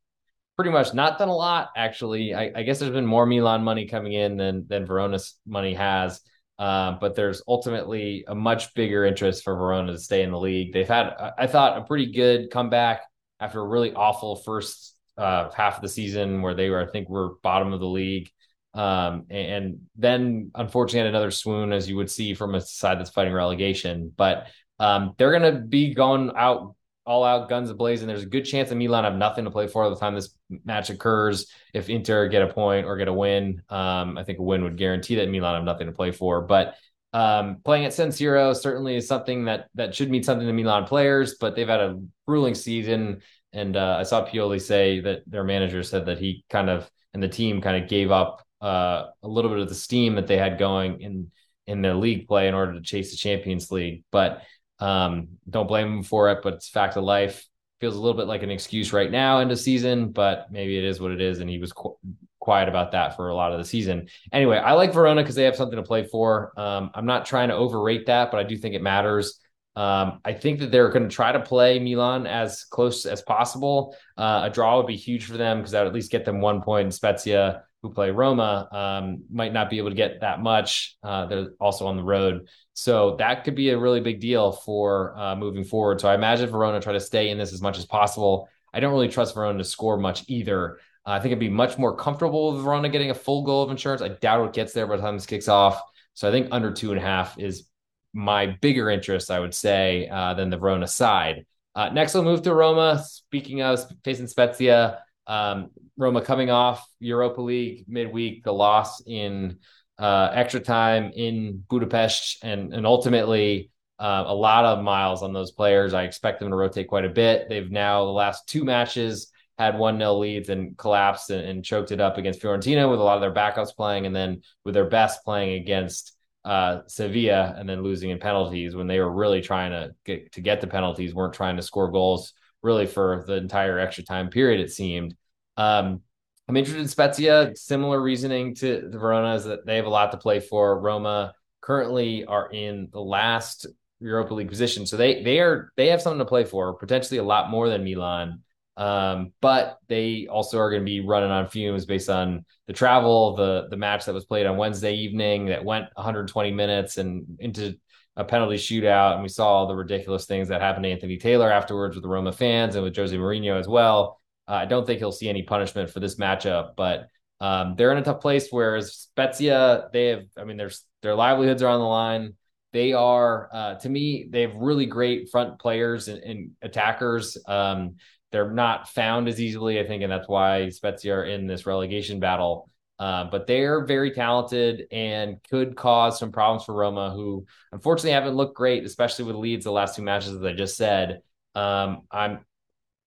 pretty 0.54 0.71
much 0.71 0.92
not 0.92 1.19
done 1.19 1.28
a 1.28 1.35
lot, 1.35 1.71
actually. 1.75 2.35
I, 2.35 2.52
I, 2.54 2.62
guess 2.62 2.78
there's 2.78 2.92
been 2.92 3.07
more 3.07 3.25
Milan 3.25 3.64
money 3.64 3.87
coming 3.87 4.12
in 4.12 4.37
than 4.37 4.66
than 4.69 4.85
Verona's 4.85 5.37
money 5.47 5.73
has. 5.73 6.21
Uh, 6.59 6.99
but 7.00 7.14
there's 7.14 7.42
ultimately 7.49 8.25
a 8.28 8.35
much 8.35 8.75
bigger 8.75 9.07
interest 9.07 9.45
for 9.45 9.57
Verona 9.57 9.92
to 9.92 9.99
stay 9.99 10.23
in 10.23 10.30
the 10.30 10.38
league. 10.38 10.75
They've 10.75 10.87
had, 10.87 11.14
I 11.38 11.47
thought, 11.47 11.78
a 11.78 11.85
pretty 11.85 12.12
good 12.12 12.50
comeback 12.50 13.00
after 13.40 13.61
a 13.61 13.66
really 13.66 13.92
awful 13.94 14.37
first 14.37 14.97
uh, 15.16 15.50
half 15.50 15.76
of 15.76 15.82
the 15.82 15.88
season 15.88 16.42
where 16.42 16.54
they 16.54 16.70
were, 16.70 16.80
I 16.80 16.87
think, 16.87 17.09
were 17.09 17.35
bottom 17.42 17.73
of 17.73 17.80
the 17.80 17.87
league. 17.87 18.30
Um, 18.73 19.26
and 19.30 19.80
then 19.97 20.52
unfortunately 20.54 21.00
had 21.00 21.09
another 21.09 21.30
swoon, 21.30 21.73
as 21.73 21.88
you 21.88 21.97
would 21.97 22.11
see 22.11 22.35
from 22.35 22.54
a 22.54 22.61
side 22.61 23.00
that's 23.00 23.11
fighting 23.11 23.32
relegation. 23.32 24.12
But 24.16 24.47
um, 24.78 25.14
they're 25.18 25.37
going 25.37 25.54
to 25.54 25.61
be 25.61 25.94
going 25.94 26.32
out 26.37 26.75
all 27.06 27.25
out 27.25 27.49
guns 27.49 27.73
blazing. 27.73 28.06
There's 28.06 28.23
a 28.23 28.26
good 28.26 28.44
chance 28.44 28.68
that 28.68 28.76
Milan 28.76 29.04
have 29.04 29.16
nothing 29.16 29.44
to 29.44 29.50
play 29.50 29.66
for 29.66 29.85
at 29.85 29.88
the 29.88 29.97
time 29.97 30.14
this 30.14 30.35
match 30.64 30.90
occurs. 30.90 31.50
If 31.75 31.88
Inter 31.88 32.28
get 32.28 32.42
a 32.42 32.52
point 32.52 32.87
or 32.87 32.97
get 32.97 33.09
a 33.09 33.12
win, 33.12 33.62
um, 33.68 34.16
I 34.16 34.23
think 34.23 34.38
a 34.38 34.42
win 34.42 34.62
would 34.62 34.76
guarantee 34.76 35.16
that 35.16 35.28
Milan 35.28 35.56
have 35.56 35.64
nothing 35.64 35.87
to 35.87 35.92
play 35.92 36.12
for. 36.12 36.42
But 36.42 36.76
um, 37.12 37.57
playing 37.64 37.85
at 37.87 37.93
San 37.93 38.09
Siro 38.09 38.55
certainly 38.55 38.97
is 38.97 39.09
something 39.09 39.47
that 39.47 39.69
that 39.75 39.95
should 39.95 40.11
mean 40.11 40.23
something 40.23 40.47
to 40.47 40.52
Milan 40.52 40.85
players, 40.85 41.37
but 41.40 41.57
they've 41.57 41.69
had 41.69 41.81
a 41.81 42.00
grueling 42.26 42.55
season. 42.55 43.23
And 43.52 43.76
uh, 43.76 43.97
I 43.99 44.05
saw 44.05 44.26
Pioli 44.26 44.61
say 44.61 45.00
that 45.00 45.23
their 45.26 45.43
manager 45.43 45.83
said 45.83 46.07
that 46.07 46.19
he 46.19 46.45
kind 46.49 46.71
of 46.71 46.88
and 47.12 47.23
the 47.23 47.29
team 47.29 47.61
kind 47.61 47.83
of 47.83 47.88
gave 47.88 48.12
up 48.12 48.43
uh, 48.61 49.07
a 49.23 49.29
little 49.29 49.50
bit 49.50 49.59
of 49.59 49.69
the 49.69 49.75
steam 49.75 50.14
that 50.14 50.26
they 50.26 50.37
had 50.37 50.59
going 50.59 51.00
in 51.00 51.31
in 51.67 51.83
the 51.83 51.95
league 51.95 52.29
play 52.29 52.49
in 52.49 52.55
order 52.55 52.75
to 52.75 52.81
chase 52.81 53.11
the 53.11 53.17
Champions 53.17 53.71
League. 53.71 54.05
But 54.12 54.43
um, 54.79 55.29
don't 55.49 55.67
blame 55.67 55.88
him 55.88 56.02
for 56.02 56.31
it. 56.31 56.40
But 56.43 56.55
it's 56.55 56.69
fact 56.69 56.97
of 56.97 57.05
life. 57.05 57.47
Feels 57.81 57.97
a 57.97 58.00
little 58.00 58.17
bit 58.17 58.26
like 58.26 58.43
an 58.43 58.50
excuse 58.50 58.93
right 58.93 59.11
now 59.11 59.40
in 59.40 59.49
the 59.49 59.57
season, 59.57 60.11
but 60.11 60.52
maybe 60.52 60.76
it 60.76 60.85
is 60.85 61.00
what 61.00 61.12
it 61.12 61.21
is. 61.21 61.40
And 61.40 61.49
he 61.49 61.59
was 61.59 61.73
qu- 61.73 61.97
quiet 62.40 62.68
about 62.68 62.92
that 62.92 63.14
for 63.16 63.28
a 63.28 63.35
lot 63.35 63.52
of 63.52 63.59
the 63.59 63.64
season. 63.64 64.09
Anyway, 64.32 64.56
I 64.56 64.73
like 64.73 64.92
Verona 64.92 65.23
because 65.23 65.37
they 65.37 65.44
have 65.44 65.56
something 65.56 65.76
to 65.76 65.82
play 65.82 66.02
for. 66.04 66.52
Um, 66.59 66.90
I'm 66.94 67.06
not 67.06 67.26
trying 67.26 67.50
to 67.50 67.54
overrate 67.54 68.06
that, 68.06 68.30
but 68.30 68.40
I 68.40 68.42
do 68.42 68.56
think 68.56 68.75
it 68.75 68.82
matters. 68.82 69.38
Um, 69.76 70.20
I 70.25 70.32
think 70.32 70.59
that 70.61 70.73
they're 70.73 70.88
going 70.88 71.09
to 71.09 71.14
try 71.14 71.30
to 71.30 71.40
play 71.40 71.78
Milan 71.78 72.26
as 72.26 72.64
close 72.64 73.06
as 73.06 73.23
possible. 73.23 73.94
Uh, 74.16 74.42
a 74.44 74.50
draw 74.50 74.78
would 74.78 74.87
be 74.87 74.97
huge 74.97 75.26
for 75.26 75.37
them 75.37 75.59
because 75.59 75.70
that 75.73 75.82
would 75.82 75.88
at 75.88 75.94
least 75.94 76.11
get 76.11 76.25
them 76.25 76.40
one 76.40 76.61
point. 76.61 76.85
And 76.85 76.94
Spezia, 76.94 77.62
who 77.82 77.92
play 77.92 78.11
Roma, 78.11 78.68
um, 78.73 79.25
might 79.30 79.52
not 79.52 79.70
be 79.70 79.78
able 79.78 79.90
to 79.90 79.94
get 79.94 80.20
that 80.20 80.40
much. 80.40 80.97
Uh, 81.02 81.26
they're 81.26 81.50
also 81.61 81.87
on 81.87 81.97
the 81.97 82.02
road. 82.02 82.49
So 82.75 83.16
that 83.16 83.44
could 83.44 83.54
be 83.54 83.70
a 83.70 83.78
really 83.78 84.00
big 84.00 84.20
deal 84.20 84.52
for 84.52 85.16
uh, 85.16 85.37
moving 85.37 85.64
forward. 85.64 86.00
So 86.00 86.09
I 86.09 86.14
imagine 86.14 86.50
Verona 86.50 86.80
try 86.80 86.94
to 86.94 87.00
stay 87.00 87.30
in 87.30 87.38
this 87.38 87.52
as 87.52 87.62
much 87.62 87.78
as 87.78 87.87
possible. 87.87 88.49
I 88.73 88.80
don't 88.80 88.92
really 88.92 89.09
trust 89.09 89.35
Verona 89.35 89.59
to 89.59 89.64
score 89.64 89.97
much 89.97 90.25
either. 90.28 90.78
Uh, 91.07 91.11
I 91.11 91.21
think 91.21 91.33
it'd 91.33 91.38
be 91.38 91.49
much 91.49 91.78
more 91.78 91.97
comfortable 91.97 92.52
with 92.52 92.64
Verona 92.64 92.88
getting 92.88 93.11
a 93.11 93.14
full 93.14 93.42
goal 93.42 93.62
of 93.62 93.71
insurance. 93.71 94.02
I 94.02 94.09
doubt 94.09 94.47
it 94.49 94.52
gets 94.52 94.73
there 94.73 94.87
by 94.87 94.97
the 94.97 95.02
time 95.02 95.16
this 95.16 95.26
kicks 95.26 95.49
off. 95.49 95.80
So 96.14 96.28
I 96.28 96.30
think 96.30 96.49
under 96.50 96.73
two 96.73 96.90
and 96.90 97.00
a 97.00 97.02
half 97.02 97.38
is 97.38 97.69
my 98.12 98.47
bigger 98.61 98.90
interest, 98.90 99.30
I 99.30 99.40
would 99.40 99.54
say, 99.54 100.09
uh, 100.09 100.35
than 100.35 100.50
the 100.50 100.59
Verona 100.59 100.87
side. 100.87 101.47
Uh, 101.75 101.88
next, 101.90 102.14
we'll 102.14 102.25
move 102.25 102.42
to 102.42 102.54
Roma. 102.54 103.02
Speaking 103.07 103.62
of 103.62 103.80
facing 104.04 104.26
Spezia, 104.26 104.99
um, 105.26 105.71
Roma 105.97 106.21
coming 106.21 106.50
off 106.50 106.87
Europa 106.99 107.40
League 107.40 107.85
midweek, 107.87 108.42
the 108.42 108.52
loss 108.52 109.00
in 109.07 109.59
uh, 109.99 110.30
extra 110.33 110.61
time 110.61 111.12
in 111.14 111.62
Budapest, 111.69 112.42
and 112.42 112.75
and 112.75 112.87
ultimately 112.87 113.71
uh, 113.99 114.25
a 114.26 114.35
lot 114.35 114.64
of 114.64 114.83
miles 114.83 115.23
on 115.23 115.33
those 115.33 115.52
players. 115.52 115.95
I 115.95 116.04
expect 116.04 116.40
them 116.40 116.50
to 116.50 116.57
rotate 116.57 116.88
quite 116.88 117.04
a 117.04 117.11
bit. 117.11 117.49
They've 117.49 117.71
now 117.71 118.04
the 118.07 118.11
last 118.11 118.49
two 118.49 118.64
matches 118.64 119.30
had 119.61 119.79
one 119.79 119.99
nil 119.99 120.19
leads 120.19 120.49
and 120.49 120.76
collapsed 120.79 121.29
and, 121.29 121.47
and, 121.47 121.62
choked 121.62 121.93
it 121.93 122.00
up 122.00 122.17
against 122.17 122.40
Fiorentina 122.40 122.90
with 122.90 122.99
a 122.99 123.02
lot 123.02 123.17
of 123.17 123.21
their 123.21 123.35
backups 123.35 123.76
playing, 123.76 124.07
and 124.07 124.17
then 124.17 124.40
with 124.64 124.73
their 124.73 124.88
best 124.88 125.23
playing 125.23 125.61
against 125.61 126.17
uh, 126.47 126.79
Sevilla, 126.87 127.55
and 127.59 127.69
then 127.69 127.83
losing 127.83 128.09
in 128.09 128.19
penalties 128.19 128.75
when 128.75 128.87
they 128.87 128.99
were 128.99 129.12
really 129.12 129.43
trying 129.43 129.73
to 129.73 129.95
get 130.07 130.33
to 130.33 130.40
get 130.40 130.62
the 130.62 130.67
penalties, 130.67 131.14
weren't 131.14 131.35
trying 131.35 131.57
to 131.57 131.62
score 131.62 131.90
goals 131.90 132.33
really 132.62 132.87
for 132.87 133.25
the 133.26 133.35
entire 133.35 133.79
extra 133.79 134.02
time 134.02 134.31
period. 134.31 134.61
It 134.61 134.73
seemed. 134.73 135.14
Um, 135.59 136.00
I'm 136.49 136.57
interested 136.57 136.81
in 136.81 136.88
Spezia. 136.88 137.52
Similar 137.55 138.00
reasoning 138.00 138.55
to 138.57 138.88
the 138.88 138.99
Verona 138.99 139.35
is 139.35 139.45
that 139.45 139.67
they 139.67 139.76
have 139.76 139.85
a 139.85 139.90
lot 139.90 140.11
to 140.12 140.19
play 140.19 140.40
for. 140.40 140.81
Roma 140.81 141.35
currently 141.61 142.25
are 142.25 142.50
in 142.50 142.88
the 142.93 143.00
last 143.00 143.67
Europa 144.00 144.33
League 144.33 144.49
position, 144.49 144.87
so 144.87 144.97
they 144.97 145.23
they 145.23 145.38
are 145.40 145.71
they 145.76 145.88
have 145.88 146.00
something 146.00 146.19
to 146.21 146.25
play 146.25 146.45
for, 146.45 146.73
potentially 146.79 147.19
a 147.19 147.23
lot 147.35 147.50
more 147.50 147.69
than 147.69 147.85
Milan. 147.85 148.43
Um, 148.81 149.35
but 149.43 149.77
they 149.89 150.27
also 150.27 150.59
are 150.59 150.71
going 150.71 150.81
to 150.81 150.87
be 150.87 151.01
running 151.01 151.31
on 151.31 151.49
fumes 151.49 151.85
based 151.85 152.09
on 152.09 152.47
the 152.67 152.73
travel, 152.73 153.37
the 153.37 153.67
the 153.69 153.77
match 153.77 154.07
that 154.07 154.15
was 154.15 154.25
played 154.25 154.47
on 154.47 154.57
Wednesday 154.57 154.95
evening 154.95 155.47
that 155.47 155.63
went 155.63 155.85
120 155.97 156.51
minutes 156.51 156.97
and 156.97 157.37
into 157.41 157.75
a 158.17 158.25
penalty 158.25 158.57
shootout, 158.57 159.15
and 159.15 159.23
we 159.23 159.29
saw 159.29 159.49
all 159.49 159.67
the 159.67 159.75
ridiculous 159.75 160.25
things 160.25 160.49
that 160.49 160.63
happened 160.63 160.85
to 160.85 160.91
Anthony 160.91 161.19
Taylor 161.19 161.53
afterwards 161.53 161.95
with 161.95 162.03
the 162.03 162.09
Roma 162.09 162.33
fans 162.33 162.75
and 162.75 162.83
with 162.83 162.97
Jose 162.97 163.15
Mourinho 163.15 163.61
as 163.61 163.69
well. 163.69 164.19
Uh, 164.49 164.55
I 164.55 164.65
don't 164.65 164.87
think 164.87 164.99
he'll 164.99 165.13
see 165.13 165.29
any 165.29 165.43
punishment 165.43 165.91
for 165.91 166.01
this 166.01 166.17
matchup, 166.17 166.71
but 166.75 167.09
um, 167.39 167.75
they're 167.77 167.93
in 167.93 167.99
a 167.99 168.03
tough 168.03 168.21
place. 168.23 168.49
Whereas 168.51 168.95
Spezia, 168.95 169.91
they 169.93 170.07
have, 170.07 170.25
I 170.39 170.45
mean, 170.45 170.57
there's 170.57 170.87
their 171.03 171.15
livelihoods 171.15 171.63
are 171.63 171.69
on 171.69 171.81
the 171.81 171.87
line. 171.87 172.35
They 172.73 172.95
are, 172.95 173.51
uh, 173.53 173.75
to 173.75 173.89
me, 173.91 174.27
they 174.31 174.43
have 174.43 174.55
really 174.55 174.87
great 174.87 175.29
front 175.31 175.59
players 175.59 176.09
and, 176.09 176.23
and 176.23 176.51
attackers. 176.63 177.37
Um, 177.47 177.97
they're 178.33 178.51
not 178.51 178.89
found 178.89 179.29
as 179.29 179.41
easily, 179.41 179.81
I 179.81 179.87
think, 179.87 180.03
and 180.03 180.13
that's 180.13 180.29
why 180.29 180.69
Spezia 180.69 181.15
are 181.15 181.25
in 181.25 181.47
this 181.47 181.67
relegation 181.67 182.21
battle. 182.21 182.71
Uh, 182.99 183.25
but 183.25 183.47
they're 183.47 183.87
very 183.87 184.11
talented 184.11 184.87
and 184.93 185.43
could 185.49 185.75
cause 185.75 186.19
some 186.19 186.31
problems 186.31 186.64
for 186.64 186.75
Roma, 186.75 187.11
who 187.11 187.47
unfortunately 187.73 188.11
haven't 188.11 188.35
looked 188.35 188.55
great, 188.55 188.85
especially 188.85 189.25
with 189.25 189.37
leads 189.37 189.64
the 189.64 189.73
last 189.73 189.97
two 189.97 190.03
matches, 190.03 190.37
as 190.37 190.45
I 190.45 190.53
just 190.53 190.77
said. 190.77 191.23
Um, 191.55 192.03
I'm 192.11 192.40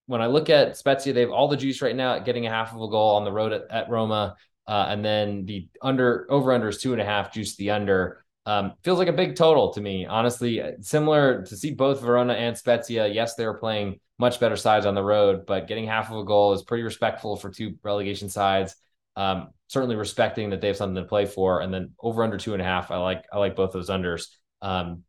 when 0.08 0.22
I 0.22 0.28
look 0.28 0.50
at 0.50 0.78
Spezia, 0.78 1.14
they 1.14 1.22
have 1.22 1.30
all 1.30 1.48
the 1.48 1.58
juice 1.58 1.82
right 1.82 1.96
now 1.96 2.16
at 2.16 2.26
getting 2.26 2.46
a 2.46 2.50
half 2.50 2.74
of 2.74 2.82
a 2.82 2.90
goal 2.90 3.16
on 3.16 3.24
the 3.24 3.32
road 3.32 3.54
at, 3.54 3.64
at 3.70 3.90
Roma. 3.90 4.36
Uh, 4.68 4.86
and 4.90 5.04
then 5.04 5.46
the 5.46 5.68
under 5.82 6.26
over 6.30 6.52
under 6.52 6.70
is 6.70 6.80
two 6.80 6.94
and 6.94 7.02
a 7.02 7.06
half, 7.06 7.34
juice 7.34 7.56
the 7.56 7.72
under. 7.72 8.23
Um, 8.46 8.74
feels 8.84 9.00
like 9.00 9.08
a 9.08 9.14
big 9.14 9.36
total 9.36 9.72
to 9.74 9.82
me, 9.82 10.06
honestly. 10.06 10.62
Similar 10.82 11.44
to 11.44 11.56
see 11.56 11.72
both 11.72 12.02
Verona 12.02 12.34
and 12.34 12.58
Spezia. 12.58 13.08
Yes, 13.08 13.36
they 13.36 13.46
were 13.46 13.58
playing 13.58 14.00
much 14.20 14.40
better 14.40 14.56
sides 14.56 14.86
on 14.86 14.96
the 14.96 15.04
road, 15.04 15.46
but 15.46 15.68
getting 15.68 15.88
half 15.88 16.12
of 16.12 16.18
a 16.18 16.24
goal 16.24 16.54
is 16.54 16.62
pretty 16.62 16.84
respectful 16.84 17.36
for 17.36 17.50
two 17.50 17.76
relegation 17.84 18.30
sides. 18.30 18.76
Um, 19.16 19.50
certainly 19.68 19.96
respecting 19.96 20.50
that 20.50 20.62
they 20.62 20.68
have 20.68 20.78
something 20.78 21.02
to 21.02 21.08
play 21.08 21.26
for, 21.26 21.62
and 21.62 21.74
then 21.74 21.92
over 22.00 22.24
under 22.24 22.38
two 22.38 22.54
and 22.54 22.62
a 22.62 22.66
half. 22.66 22.92
I 22.92 22.98
like 22.98 23.26
I 23.32 23.38
like 23.38 23.56
both 23.56 23.72
those 23.72 23.90
unders, 23.90 24.28
um, 24.62 25.04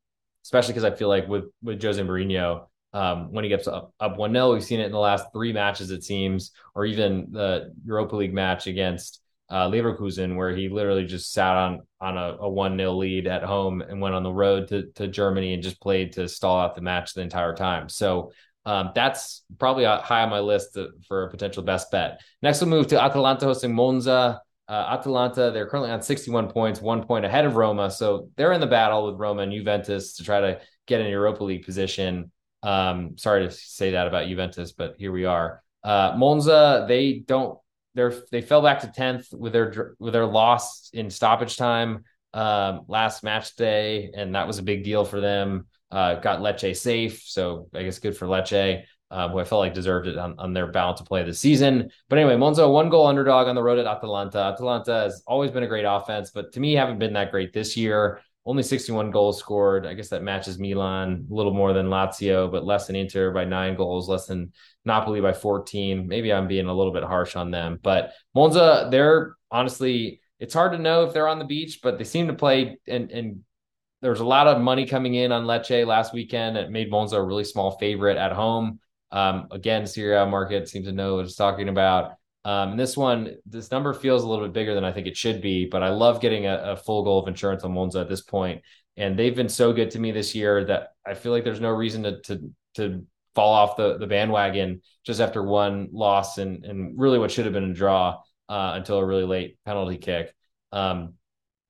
especially 0.45 0.75
because 0.75 0.85
I 0.85 0.95
feel 0.95 1.09
like 1.09 1.27
with 1.27 1.45
with 1.63 1.83
Jose 1.83 2.01
Mourinho, 2.01 2.67
um, 2.93 3.33
when 3.33 3.45
he 3.45 3.51
gets 3.51 3.67
up 3.67 3.95
up 3.99 4.17
one 4.17 4.33
0 4.33 4.53
we've 4.53 4.65
seen 4.65 4.81
it 4.81 4.87
in 4.87 4.93
the 4.93 4.99
last 4.99 5.27
three 5.33 5.53
matches, 5.53 5.91
it 5.91 6.05
seems, 6.05 6.53
or 6.75 6.85
even 6.87 7.29
the 7.31 7.73
Europa 7.85 8.15
League 8.17 8.35
match 8.35 8.67
against 8.67 9.21
uh, 9.51 9.69
Leverkusen, 9.69 10.37
where 10.37 10.55
he 10.55 10.69
literally 10.69 11.05
just 11.05 11.33
sat 11.33 11.57
on 11.57 11.83
on 12.01 12.17
a, 12.17 12.49
one 12.49 12.77
0 12.77 12.93
lead 12.93 13.27
at 13.27 13.43
home 13.43 13.83
and 13.83 14.01
went 14.01 14.15
on 14.15 14.23
the 14.23 14.33
road 14.33 14.69
to 14.69 14.91
to 14.95 15.09
Germany 15.09 15.55
and 15.55 15.63
just 15.63 15.81
played 15.81 16.13
to 16.13 16.29
stall 16.29 16.61
out 16.61 16.75
the 16.75 16.81
match 16.81 17.15
the 17.15 17.21
entire 17.21 17.55
time. 17.55 17.89
So 17.89 18.33
um, 18.67 18.91
that's 18.95 19.43
probably 19.59 19.85
high 19.85 20.23
on 20.23 20.31
my 20.31 20.41
list 20.41 20.79
for 21.07 21.25
a 21.25 21.31
potential 21.31 21.63
best 21.63 21.91
bet. 21.91 22.21
Next, 22.43 22.61
we'll 22.61 22.71
move 22.71 22.87
to 22.89 23.03
Atalanta 23.03 23.45
hosting 23.45 23.75
Monza. 23.75 24.41
Uh, 24.67 24.87
Atalanta, 24.99 25.51
they're 25.51 25.67
currently 25.67 25.91
on 25.91 26.01
61 26.01 26.49
points, 26.49 26.81
one 26.81 27.05
point 27.05 27.27
ahead 27.27 27.45
of 27.45 27.57
Roma. 27.57 27.91
So 27.91 28.31
they're 28.37 28.53
in 28.53 28.63
the 28.63 28.67
battle 28.67 29.07
with 29.07 29.21
Roma 29.21 29.43
and 29.43 29.53
Juventus 29.53 30.17
to 30.17 30.25
try 30.25 30.41
to 30.41 30.61
get 30.87 31.03
an 31.03 31.09
Europa 31.09 31.45
League 31.45 31.67
position. 31.67 32.33
Um, 32.63 33.19
sorry 33.19 33.47
to 33.47 33.51
say 33.51 33.91
that 33.91 34.07
about 34.07 34.27
Juventus, 34.27 34.73
but 34.73 34.95
here 34.97 35.13
we 35.13 35.27
are. 35.27 35.63
Uh, 35.83 36.15
Monza, 36.17 36.87
they 36.89 37.23
don't 37.27 37.59
they're 37.95 38.15
they 38.31 38.41
fell 38.41 38.63
back 38.63 38.81
to 38.81 38.89
10th 38.89 39.33
with 39.33 39.53
their 39.53 39.95
with 39.99 40.13
their 40.13 40.27
loss 40.27 40.91
in 40.93 41.11
stoppage 41.11 41.57
time 41.57 42.05
um, 42.35 42.83
last 42.89 43.23
match 43.23 43.55
day, 43.57 44.11
and 44.15 44.35
that 44.35 44.47
was 44.47 44.59
a 44.59 44.63
big 44.63 44.85
deal 44.85 45.05
for 45.05 45.21
them. 45.21 45.67
Uh, 45.91 46.17
got 46.17 46.41
Lecce 46.41 46.77
safe, 46.77 47.23
so 47.25 47.69
I 47.73 47.85
guess 47.85 48.01
good 48.01 48.17
for 48.17 48.27
Lecce, 48.27 48.83
uh, 49.13 49.29
who 49.29 49.39
I 49.39 49.45
felt 49.45 49.61
like 49.61 49.75
deserved 49.75 50.09
it 50.09 50.19
on, 50.19 50.35
on 50.39 50.53
their 50.53 50.67
balance 50.67 50.99
to 50.99 51.05
play 51.05 51.23
this 51.23 51.39
season. 51.39 51.91
But 52.09 52.19
anyway, 52.19 52.37
Monza 52.37 52.69
one 52.69 52.91
goal 52.91 53.07
underdog 53.07 53.47
on 53.47 53.55
the 53.55 53.63
road 53.63 53.79
at 53.79 53.87
Atalanta. 53.87 54.39
Atalanta 54.39 54.93
has 55.05 55.23
always 55.27 55.53
been 55.53 55.63
a 55.63 55.69
great 55.69 55.85
offense, 55.85 56.33
but 56.33 56.53
to 56.55 56.61
me 56.61 56.75
haven't 56.75 56.99
been 56.99 57.13
that 57.13 57.31
great 57.31 57.53
this 57.53 57.77
year. 57.77 58.21
Only 58.47 58.63
61 58.63 59.11
goals 59.11 59.39
scored. 59.39 59.87
I 59.87 59.95
guess 59.95 60.09
that 60.11 60.23
matches 60.23 60.59
Milan 60.59 61.27
a 61.31 61.35
little 61.35 61.55
more 61.55 61.73
than 61.73 61.89
Lazio, 61.89 62.51
but 62.51 62.65
less 62.65 62.87
than 62.87 62.97
Inter 62.97 63.31
by 63.33 63.45
nine 63.45 63.75
goals, 63.75 64.09
less 64.09 64.27
than 64.27 64.53
Napoli 64.85 65.21
by 65.21 65.33
14. 65.33 66.07
Maybe 66.07 66.33
I'm 66.33 66.47
being 66.47 66.67
a 66.67 66.75
little 66.75 66.93
bit 66.93 67.05
harsh 67.05 67.37
on 67.37 67.51
them, 67.51 67.79
but 67.83 68.13
Monza, 68.35 68.89
they're 68.91 69.37
honestly, 69.51 70.21
it's 70.39 70.53
hard 70.53 70.73
to 70.73 70.79
know 70.79 71.05
if 71.05 71.15
they're 71.15 71.29
on 71.29 71.39
the 71.39 71.45
beach, 71.47 71.81
but 71.83 71.97
they 71.97 72.05
seem 72.05 72.27
to 72.27 72.35
play 72.35 72.79
and 72.87 73.11
and 73.11 73.41
there's 74.05 74.21
a 74.21 74.25
lot 74.25 74.47
of 74.47 74.61
money 74.61 74.85
coming 74.85 75.15
in 75.15 75.33
on 75.33 75.47
Lecce 75.47 75.87
last 75.87 76.13
weekend. 76.13 76.59
It 76.59 76.71
made 76.71 76.91
Monza 76.91 77.17
a 77.17 77.25
really 77.25 77.43
small 77.43 77.79
favorite 77.79 78.19
at 78.19 78.33
home. 78.33 78.79
Um, 79.11 79.49
again, 79.51 79.87
Serie 79.87 80.15
A 80.19 80.27
market 80.27 80.69
seems 80.69 80.87
to 80.87 80.93
know 80.93 81.15
what 81.17 81.25
it's 81.25 81.37
talking 81.37 81.71
about. 81.71 82.17
Um, 82.45 82.73
and 82.73 82.81
this 82.81 82.97
one, 82.97 83.37
this 83.47 83.71
number 83.71 83.95
feels 83.95 84.23
a 84.23 84.29
little 84.29 84.45
bit 84.45 84.53
bigger 84.53 84.75
than 84.75 84.85
I 84.85 84.93
think 84.93 85.07
it 85.07 85.17
should 85.17 85.41
be, 85.41 85.67
but 85.67 85.83
I 85.83 85.89
love 85.89 86.21
getting 86.21 86.47
a, 86.47 86.57
a 86.57 86.77
full 86.77 87.03
goal 87.03 87.21
of 87.21 87.29
insurance 87.29 87.65
on 87.65 87.73
Monza 87.73 88.01
at 88.01 88.09
this 88.09 88.21
point. 88.21 88.63
And 88.97 89.19
they've 89.19 89.35
been 89.35 89.49
so 89.49 89.73
good 89.73 89.91
to 89.93 89.99
me 89.99 90.13
this 90.13 90.35
year 90.35 90.65
that 90.67 90.89
I 91.07 91.15
feel 91.15 91.33
like 91.33 91.43
there's 91.45 91.61
no 91.61 91.71
reason 91.71 92.03
to 92.05 92.21
to 92.23 92.53
to 92.75 93.07
fall 93.35 93.53
off 93.53 93.77
the, 93.77 93.99
the 93.99 94.07
bandwagon 94.07 94.81
just 95.05 95.21
after 95.21 95.43
one 95.43 95.89
loss 95.93 96.39
and, 96.39 96.65
and 96.65 96.99
really 96.99 97.19
what 97.19 97.31
should 97.31 97.45
have 97.45 97.55
been 97.55 97.71
a 97.71 97.75
draw 97.75 98.21
uh, 98.49 98.73
until 98.75 98.99
a 98.99 99.05
really 99.05 99.25
late 99.25 99.59
penalty 99.65 99.97
kick. 99.97 100.33
Um, 100.71 101.15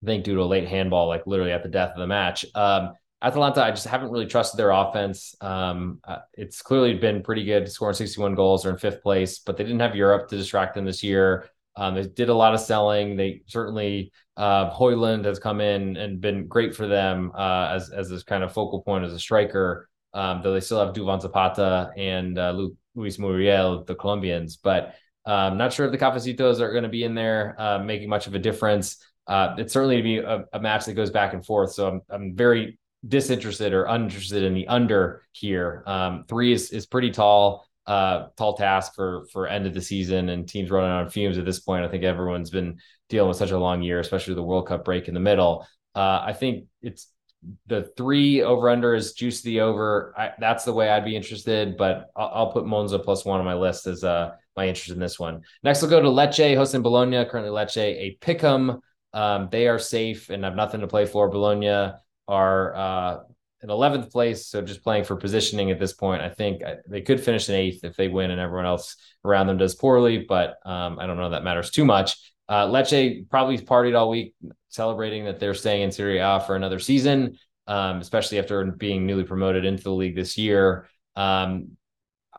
I 0.03 0.07
think 0.07 0.25
due 0.25 0.35
to 0.35 0.43
a 0.43 0.45
late 0.45 0.69
handball, 0.69 1.09
like 1.09 1.27
literally 1.27 1.53
at 1.53 1.63
the 1.63 1.69
death 1.69 1.93
of 1.93 1.99
the 1.99 2.07
match. 2.07 2.45
Um, 2.55 2.93
Atalanta, 3.25 3.65
I 3.65 3.71
just 3.71 3.87
haven't 3.87 4.11
really 4.11 4.27
trusted 4.27 4.59
their 4.59 4.71
offense. 4.71 5.35
Um, 5.41 6.01
uh, 6.05 6.19
it's 6.35 6.63
clearly 6.63 6.95
been 6.95 7.23
pretty 7.23 7.45
good, 7.45 7.71
scoring 7.71 7.95
61 7.95 8.35
goals. 8.35 8.63
They're 8.63 8.73
in 8.73 8.79
fifth 8.79 9.03
place, 9.03 9.39
but 9.39 9.57
they 9.57 9.65
didn't 9.65 9.81
have 9.81 9.97
Europe 9.97 10.29
to 10.29 10.37
distract 10.37 10.75
them 10.75 10.85
this 10.85 11.03
year. 11.03 11.49
Um, 11.77 11.95
they 11.95 12.05
did 12.05 12.29
a 12.29 12.35
lot 12.35 12.55
of 12.55 12.61
selling. 12.61 13.17
They 13.17 13.43
certainly 13.47 14.13
uh, 14.37 14.71
Højlund 14.71 15.25
has 15.25 15.39
come 15.39 15.61
in 15.61 15.97
and 15.97 16.21
been 16.21 16.47
great 16.47 16.77
for 16.77 16.87
them 16.87 17.33
uh, 17.35 17.71
as 17.73 17.91
as 17.91 18.09
this 18.09 18.23
kind 18.23 18.45
of 18.45 18.53
focal 18.53 18.83
point 18.83 19.05
as 19.05 19.13
a 19.13 19.19
striker 19.19 19.89
um, 20.15 20.41
though 20.43 20.55
they 20.55 20.61
still 20.61 20.85
have 20.85 20.95
Duvan 20.95 21.21
Zapata 21.21 21.91
and 21.97 22.39
uh, 22.39 22.57
Luis 22.95 23.19
Muriel, 23.19 23.85
the 23.85 23.97
Colombians. 23.97 24.57
But 24.57 24.95
um, 25.27 25.59
not 25.59 25.73
sure 25.73 25.87
if 25.87 25.93
the 25.93 25.99
Cafeteros 25.99 26.61
are 26.61 26.71
going 26.71 26.85
to 26.85 26.89
be 26.89 27.03
in 27.03 27.15
there 27.15 27.57
uh, 27.59 27.81
making 27.81 28.09
much 28.09 28.27
of 28.27 28.35
a 28.35 28.39
difference. 28.39 29.05
Uh, 29.27 29.55
it's 29.59 29.73
certainly 29.73 29.97
to 29.97 30.03
be 30.03 30.19
a, 30.19 30.45
a, 30.53 30.61
match 30.61 30.85
that 30.85 30.93
goes 30.93 31.11
back 31.11 31.33
and 31.33 31.45
forth. 31.45 31.73
So 31.73 31.89
I'm, 31.89 32.01
I'm 32.11 32.37
very 32.37 32.79
disinterested 33.07 33.73
or 33.73 33.85
uninterested 33.85 34.43
in 34.43 34.55
the 34.55 34.69
under 34.69 35.23
here. 35.33 35.83
Um, 35.87 36.25
three 36.29 36.53
is, 36.53 36.71
is 36.71 36.87
pretty 36.87 37.11
tall. 37.11 37.67
uh, 37.87 38.29
tall 38.37 38.55
task 38.55 38.95
for 38.95 39.27
for 39.33 39.47
end 39.47 39.67
of 39.67 39.75
the 39.75 39.83
season 39.83 40.31
and 40.31 40.49
teams 40.49 40.71
running 40.71 40.91
on 40.91 41.09
fumes 41.11 41.39
at 41.39 41.45
this 41.45 41.61
point. 41.61 41.85
I 41.85 41.89
think 41.89 42.05
everyone's 42.05 42.51
been 42.51 42.79
dealing 43.09 43.29
with 43.29 43.37
such 43.37 43.51
a 43.51 43.59
long 43.59 43.83
year, 43.83 44.01
especially 44.01 44.35
the 44.35 44.43
World 44.43 44.69
Cup 44.69 44.85
break 44.85 45.09
in 45.09 45.15
the 45.15 45.21
middle. 45.21 45.67
Uh, 45.95 46.23
I 46.25 46.33
think 46.33 46.67
it's 46.83 47.09
the 47.67 47.91
three 47.97 48.43
over 48.43 48.71
under 48.71 48.95
is 48.95 49.13
juice 49.13 49.43
the 49.43 49.61
over. 49.61 50.15
I, 50.17 50.33
that's 50.39 50.65
the 50.65 50.73
way 50.73 50.89
I'd 50.89 51.05
be 51.05 51.15
interested, 51.15 51.77
but 51.77 52.07
I'll, 52.17 52.31
I'll, 52.35 52.53
put 52.53 52.67
Monza 52.67 52.99
plus 52.99 53.25
one 53.25 53.39
on 53.39 53.45
my 53.45 53.55
list 53.55 53.87
as 53.87 54.03
uh, 54.03 54.33
my 54.57 54.67
interest 54.67 54.91
in 54.91 54.99
this 54.99 55.19
one. 55.19 55.43
Next, 55.63 55.83
we'll 55.83 55.91
go 55.91 56.01
to 56.01 56.09
Lecce 56.09 56.57
hosting 56.57 56.83
Bologna. 56.83 57.25
Currently, 57.25 57.53
Lecce 57.53 57.77
a 57.77 58.17
pick'em. 58.21 58.81
Um, 59.13 59.49
they 59.53 59.69
are 59.69 59.79
safe 59.79 60.31
and 60.31 60.43
have 60.43 60.57
nothing 60.57 60.81
to 60.81 60.87
play 60.87 61.07
for. 61.07 61.29
Bologna 61.29 61.93
are 62.29 62.75
uh, 62.75 63.19
in 63.63 63.71
11th 63.71 64.13
place, 64.13 64.47
so 64.47 64.61
just 64.61 64.83
playing 64.83 65.05
for 65.05 65.17
positioning 65.17 65.71
at 65.71 65.79
this 65.79 65.95
point. 65.95 66.23
I 66.23 66.29
think 66.29 66.63
they 66.87 67.01
could 67.01 67.21
finish 67.21 67.49
in 67.49 67.55
eighth 67.55 67.83
if 67.83 67.97
they 67.97 68.09
win 68.09 68.31
and 68.31 68.41
everyone 68.41 68.67
else 68.67 68.97
around 69.25 69.47
them 69.47 69.57
does 69.57 69.75
poorly, 69.75 70.27
but 70.29 70.57
um, 70.67 70.99
I 70.99 71.07
don't 71.07 71.17
know 71.17 71.31
that 71.31 71.45
matters 71.45 71.71
too 71.71 71.85
much. 71.85 72.17
Uh, 72.49 72.67
Lecce 72.67 73.29
probably 73.31 73.59
partied 73.59 73.99
all 73.99 74.11
week 74.11 74.35
celebrating 74.69 75.25
that 75.25 75.41
they're 75.41 75.55
staying 75.55 75.83
in 75.83 75.93
Serie 75.93 76.19
A 76.19 76.41
for 76.41 76.57
another 76.57 76.79
season, 76.79 77.39
um, 77.67 78.01
especially 78.01 78.39
after 78.39 78.65
being 78.67 79.07
newly 79.07 79.25
promoted 79.25 79.65
into 79.65 79.83
the 79.83 79.93
league 79.93 80.15
this 80.15 80.37
year. 80.37 80.87
Um, 81.17 81.77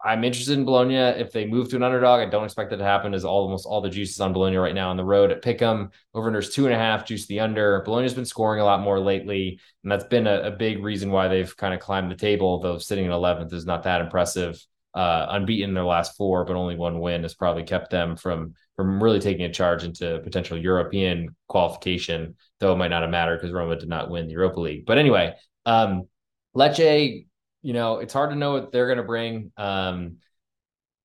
I'm 0.06 0.24
interested 0.24 0.56
in 0.56 0.66
Bologna. 0.66 0.98
If 0.98 1.32
they 1.32 1.48
move 1.48 1.68
to 1.70 1.76
an 1.76 1.84
underdog, 1.84 2.22
I 2.22 2.30
don't 2.30 2.46
expect 2.46 2.70
that 2.70 2.78
to 2.78 2.84
happen. 2.84 3.16
As 3.16 3.26
almost 3.26 3.66
all 3.66 3.82
the 3.82 3.90
juices 3.90 4.20
on 4.22 4.34
Bologna 4.34 4.58
right 4.58 4.76
now 4.76 4.92
on 4.92 4.98
the 4.98 5.04
road 5.04 5.32
at 5.32 5.42
Pick'em. 5.42 5.90
Over 6.14 6.32
unders 6.32 6.54
two 6.54 6.66
and 6.66 6.76
a 6.76 6.78
half, 6.78 7.08
juice 7.08 7.26
the 7.26 7.40
under. 7.40 7.82
Bologna's 7.82 8.14
been 8.14 8.24
scoring 8.24 8.62
a 8.62 8.66
lot 8.66 8.82
more 8.82 9.00
lately, 9.00 9.60
and 9.84 9.92
that's 9.92 10.04
been 10.04 10.28
a, 10.28 10.42
a 10.42 10.52
big 10.52 10.84
reason 10.84 11.10
why 11.10 11.28
they've 11.28 11.58
kind 11.58 11.74
of 11.74 11.80
climbed 11.80 12.12
the 12.12 12.16
table. 12.16 12.60
Though 12.60 12.78
sitting 12.78 13.06
in 13.06 13.12
11th 13.12 13.52
is 13.52 13.66
not 13.66 13.84
that 13.84 14.02
impressive. 14.02 14.64
Uh, 14.94 15.26
unbeaten 15.32 15.70
in 15.70 15.74
their 15.74 15.84
last 15.84 16.16
four, 16.16 16.46
but 16.46 16.56
only 16.56 16.78
one 16.78 17.02
win 17.02 17.24
has 17.24 17.34
probably 17.34 17.64
kept 17.64 17.90
them 17.90 18.16
from 18.16 18.54
from 18.76 19.02
really 19.04 19.20
taking 19.20 19.46
a 19.46 19.52
charge 19.52 19.84
into 19.84 20.20
potential 20.20 20.58
European 20.58 21.36
qualification. 21.48 22.36
Though 22.60 22.74
it 22.74 22.78
might 22.78 22.90
not 22.90 23.02
have 23.02 23.12
mattered 23.12 23.38
because 23.38 23.52
Roma 23.52 23.76
did 23.76 23.90
not 23.90 24.12
win 24.12 24.28
the 24.28 24.34
Europa 24.34 24.60
League. 24.60 24.86
But 24.86 25.00
anyway, 25.00 25.34
um, 25.66 26.08
Lecce 26.56 27.26
you 27.66 27.74
know, 27.74 27.98
it's 27.98 28.14
hard 28.14 28.30
to 28.30 28.36
know 28.36 28.54
what 28.54 28.72
they're 28.72 28.86
going 28.86 29.00
to 29.00 29.04
bring. 29.04 29.52
Um, 29.58 30.18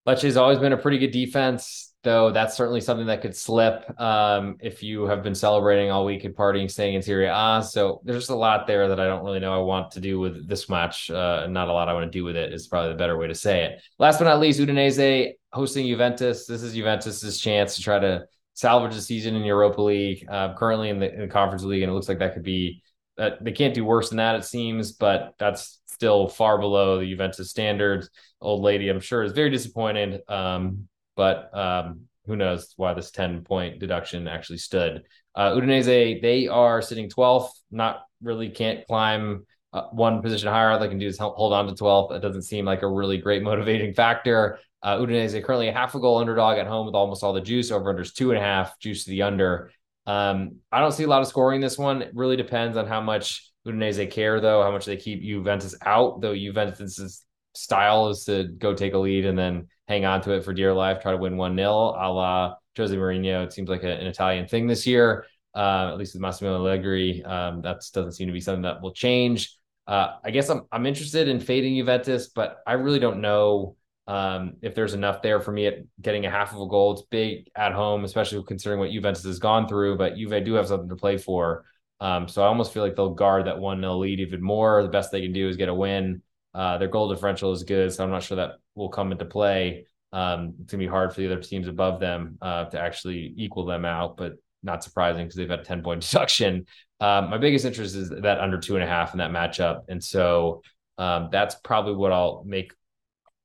Lecce's 0.04 0.36
always 0.36 0.58
been 0.58 0.74
a 0.74 0.76
pretty 0.76 0.98
good 0.98 1.10
defense, 1.10 1.94
though 2.02 2.32
that's 2.32 2.54
certainly 2.54 2.82
something 2.82 3.06
that 3.06 3.22
could 3.22 3.34
slip 3.34 3.98
um, 3.98 4.58
if 4.60 4.82
you 4.82 5.04
have 5.04 5.22
been 5.22 5.34
celebrating 5.34 5.90
all 5.90 6.04
week 6.04 6.24
and 6.24 6.36
partying, 6.36 6.70
staying 6.70 6.96
in 6.96 7.00
Serie 7.00 7.28
A. 7.28 7.62
So 7.66 8.02
there's 8.04 8.18
just 8.18 8.30
a 8.30 8.34
lot 8.34 8.66
there 8.66 8.88
that 8.88 9.00
I 9.00 9.06
don't 9.06 9.24
really 9.24 9.40
know 9.40 9.54
I 9.54 9.64
want 9.64 9.92
to 9.92 10.00
do 10.00 10.20
with 10.20 10.46
this 10.46 10.68
match. 10.68 11.10
Uh, 11.10 11.46
not 11.48 11.68
a 11.68 11.72
lot 11.72 11.88
I 11.88 11.94
want 11.94 12.12
to 12.12 12.18
do 12.18 12.24
with 12.24 12.36
it 12.36 12.52
is 12.52 12.68
probably 12.68 12.90
the 12.90 12.98
better 12.98 13.16
way 13.16 13.28
to 13.28 13.34
say 13.34 13.64
it. 13.64 13.82
Last 13.98 14.18
but 14.18 14.26
not 14.26 14.38
least, 14.38 14.60
Udinese 14.60 15.32
hosting 15.54 15.86
Juventus. 15.86 16.44
This 16.44 16.62
is 16.62 16.74
Juventus's 16.74 17.40
chance 17.40 17.74
to 17.76 17.80
try 17.80 17.98
to 17.98 18.26
salvage 18.52 18.94
the 18.94 19.00
season 19.00 19.34
in 19.34 19.44
Europa 19.44 19.80
League. 19.80 20.26
Uh, 20.30 20.52
currently 20.52 20.90
in 20.90 20.98
the, 20.98 21.10
in 21.10 21.20
the 21.22 21.28
Conference 21.28 21.64
League, 21.64 21.82
and 21.82 21.90
it 21.90 21.94
looks 21.94 22.10
like 22.10 22.18
that 22.18 22.34
could 22.34 22.42
be 22.42 22.82
that 23.16 23.44
they 23.44 23.52
can't 23.52 23.74
do 23.74 23.84
worse 23.84 24.08
than 24.08 24.18
that. 24.18 24.36
It 24.36 24.44
seems, 24.44 24.92
but 24.92 25.34
that's 25.38 25.80
still 25.86 26.28
far 26.28 26.58
below 26.58 26.98
the 26.98 27.10
Juventus 27.10 27.50
standards. 27.50 28.08
Old 28.40 28.62
lady, 28.62 28.88
I'm 28.88 29.00
sure, 29.00 29.22
is 29.22 29.32
very 29.32 29.50
disappointed. 29.50 30.22
Um, 30.28 30.88
but 31.16 31.54
um, 31.56 32.02
who 32.26 32.36
knows 32.36 32.72
why 32.76 32.94
this 32.94 33.10
10 33.10 33.44
point 33.44 33.78
deduction 33.78 34.28
actually 34.28 34.58
stood. 34.58 35.02
Uh, 35.34 35.50
Udinese, 35.50 36.22
they 36.22 36.48
are 36.48 36.80
sitting 36.80 37.08
12th, 37.08 37.50
not 37.70 38.02
really 38.22 38.48
can't 38.48 38.86
climb 38.86 39.46
uh, 39.72 39.82
one 39.92 40.22
position 40.22 40.48
higher. 40.48 40.70
All 40.70 40.78
they 40.78 40.88
can 40.88 40.98
do 40.98 41.06
is 41.06 41.18
hold 41.18 41.52
on 41.52 41.66
to 41.66 41.74
12th. 41.74 42.12
It 42.12 42.20
doesn't 42.20 42.42
seem 42.42 42.64
like 42.64 42.82
a 42.82 42.88
really 42.88 43.18
great 43.18 43.42
motivating 43.50 43.94
factor. 43.94 44.58
Uh, 44.82 44.96
Udinese 44.96 45.42
currently 45.44 45.68
a 45.68 45.72
half 45.72 45.94
a 45.94 46.00
goal 46.00 46.18
underdog 46.18 46.58
at 46.58 46.66
home 46.66 46.86
with 46.86 46.94
almost 46.94 47.22
all 47.22 47.32
the 47.32 47.40
juice. 47.40 47.70
Over 47.70 47.92
unders 47.92 48.14
two 48.14 48.30
and 48.30 48.38
a 48.38 48.42
half, 48.42 48.78
juice 48.78 49.04
to 49.04 49.10
the 49.10 49.22
under. 49.22 49.70
Um, 50.10 50.56
I 50.72 50.80
don't 50.80 50.90
see 50.90 51.04
a 51.04 51.08
lot 51.08 51.22
of 51.22 51.28
scoring 51.28 51.60
this 51.60 51.78
one. 51.78 52.02
It 52.02 52.10
really 52.14 52.36
depends 52.36 52.76
on 52.76 52.88
how 52.88 53.00
much 53.00 53.48
Udinese 53.64 54.10
care 54.10 54.40
though, 54.40 54.60
how 54.62 54.72
much 54.72 54.84
they 54.84 54.96
keep 54.96 55.22
Juventus 55.22 55.76
out. 55.86 56.20
Though 56.20 56.34
Juventus's 56.34 57.24
style 57.54 58.08
is 58.08 58.24
to 58.24 58.44
go 58.44 58.74
take 58.74 58.94
a 58.94 58.98
lead 58.98 59.24
and 59.24 59.38
then 59.38 59.68
hang 59.86 60.04
on 60.04 60.20
to 60.22 60.32
it 60.32 60.44
for 60.44 60.52
dear 60.52 60.74
life, 60.74 61.00
try 61.00 61.12
to 61.12 61.16
win 61.16 61.36
one 61.36 61.56
0 61.56 61.70
a 61.70 62.10
la 62.12 62.54
Jose 62.76 62.94
Mourinho. 62.94 63.44
It 63.44 63.52
seems 63.52 63.68
like 63.68 63.84
a, 63.84 63.92
an 63.92 64.06
Italian 64.08 64.48
thing 64.48 64.66
this 64.66 64.84
year, 64.84 65.26
uh, 65.54 65.90
at 65.92 65.98
least 65.98 66.14
with 66.14 66.22
Massimo 66.22 66.56
Allegri. 66.56 67.22
Um, 67.22 67.60
that 67.62 67.82
doesn't 67.92 68.12
seem 68.12 68.26
to 68.26 68.32
be 68.32 68.40
something 68.40 68.62
that 68.62 68.82
will 68.82 68.92
change. 68.92 69.54
Uh, 69.86 70.16
I 70.24 70.32
guess 70.32 70.48
I'm 70.48 70.62
I'm 70.72 70.86
interested 70.86 71.28
in 71.28 71.38
fading 71.38 71.76
Juventus, 71.76 72.28
but 72.28 72.58
I 72.66 72.72
really 72.72 73.00
don't 73.00 73.20
know 73.20 73.76
um, 74.10 74.54
if 74.60 74.74
there's 74.74 74.94
enough 74.94 75.22
there 75.22 75.38
for 75.38 75.52
me 75.52 75.68
at 75.68 75.74
getting 76.02 76.26
a 76.26 76.30
half 76.30 76.52
of 76.52 76.60
a 76.60 76.66
goal. 76.66 76.94
It's 76.94 77.02
big 77.02 77.48
at 77.54 77.72
home, 77.72 78.02
especially 78.04 78.42
considering 78.42 78.80
what 78.80 78.90
Juventus 78.90 79.22
has 79.22 79.38
gone 79.38 79.68
through. 79.68 79.98
But 79.98 80.16
Juve 80.16 80.44
do 80.44 80.54
have 80.54 80.66
something 80.66 80.88
to 80.88 80.96
play 80.96 81.16
for. 81.16 81.64
Um, 82.00 82.26
so 82.26 82.42
I 82.42 82.46
almost 82.46 82.72
feel 82.72 82.82
like 82.82 82.96
they'll 82.96 83.14
guard 83.14 83.46
that 83.46 83.60
1 83.60 83.80
0 83.80 83.98
lead 83.98 84.18
even 84.18 84.42
more. 84.42 84.82
The 84.82 84.88
best 84.88 85.12
they 85.12 85.22
can 85.22 85.32
do 85.32 85.48
is 85.48 85.56
get 85.56 85.68
a 85.68 85.74
win. 85.74 86.22
Uh, 86.52 86.76
their 86.78 86.88
goal 86.88 87.08
differential 87.08 87.52
is 87.52 87.62
good, 87.62 87.92
so 87.92 88.02
I'm 88.02 88.10
not 88.10 88.24
sure 88.24 88.38
that 88.38 88.54
will 88.74 88.88
come 88.88 89.12
into 89.12 89.26
play. 89.26 89.86
Um, 90.12 90.54
it's 90.60 90.72
gonna 90.72 90.82
be 90.82 90.88
hard 90.88 91.14
for 91.14 91.20
the 91.20 91.30
other 91.30 91.40
teams 91.40 91.68
above 91.68 92.00
them 92.00 92.36
uh, 92.42 92.64
to 92.64 92.80
actually 92.80 93.32
equal 93.36 93.64
them 93.64 93.84
out, 93.84 94.16
but 94.16 94.32
not 94.64 94.82
surprising 94.82 95.24
because 95.24 95.36
they've 95.36 95.48
had 95.48 95.60
a 95.60 95.64
10 95.64 95.84
point 95.84 96.00
deduction. 96.10 96.66
Um, 96.98 97.30
my 97.30 97.38
biggest 97.38 97.64
interest 97.64 97.94
is 97.94 98.10
that 98.10 98.40
under 98.40 98.58
two 98.58 98.74
and 98.74 98.82
a 98.82 98.88
half 98.88 99.12
in 99.12 99.18
that 99.18 99.30
matchup, 99.30 99.82
and 99.88 100.02
so 100.02 100.62
um, 100.98 101.28
that's 101.30 101.54
probably 101.62 101.94
what 101.94 102.10
I'll 102.10 102.42
make. 102.44 102.72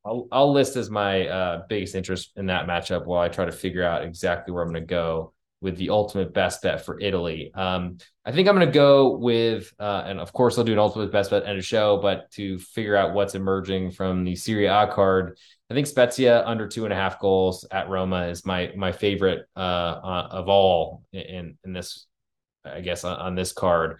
I'll, 0.05 0.27
I'll 0.31 0.53
list 0.53 0.75
as 0.75 0.89
my 0.89 1.27
uh, 1.27 1.63
biggest 1.67 1.95
interest 1.95 2.31
in 2.35 2.45
that 2.47 2.67
matchup 2.67 3.05
while 3.05 3.21
I 3.21 3.29
try 3.29 3.45
to 3.45 3.51
figure 3.51 3.83
out 3.83 4.03
exactly 4.03 4.53
where 4.53 4.63
I'm 4.63 4.71
going 4.71 4.83
to 4.83 4.87
go 4.87 5.33
with 5.61 5.77
the 5.77 5.89
ultimate 5.89 6.33
best 6.33 6.61
bet 6.61 6.85
for 6.85 6.99
Italy. 6.99 7.51
Um, 7.55 7.97
I 8.23 8.31
think 8.31 8.47
I'm 8.47 8.55
going 8.55 8.67
to 8.67 8.73
go 8.73 9.17
with, 9.17 9.73
uh, 9.79 10.03
and 10.05 10.19
of 10.19 10.31
course, 10.31 10.57
I'll 10.57 10.63
do 10.63 10.73
an 10.73 10.79
ultimate 10.79 11.11
best 11.11 11.31
bet 11.31 11.43
and 11.43 11.57
a 11.57 11.61
show, 11.61 11.97
but 11.97 12.29
to 12.31 12.59
figure 12.59 12.95
out 12.95 13.13
what's 13.13 13.33
emerging 13.33 13.91
from 13.91 14.23
the 14.23 14.35
Serie 14.35 14.67
A 14.67 14.87
card, 14.87 15.37
I 15.69 15.73
think 15.73 15.87
Spezia 15.87 16.45
under 16.45 16.67
two 16.67 16.83
and 16.83 16.93
a 16.93 16.95
half 16.95 17.19
goals 17.19 17.65
at 17.71 17.89
Roma 17.89 18.27
is 18.27 18.45
my 18.45 18.71
my 18.75 18.91
favorite 18.91 19.47
uh, 19.55 19.59
uh, 19.59 20.27
of 20.29 20.47
all 20.47 21.03
in 21.11 21.57
in 21.65 21.73
this, 21.73 22.05
I 22.65 22.81
guess, 22.81 23.03
on, 23.03 23.17
on 23.17 23.35
this 23.35 23.51
card, 23.51 23.99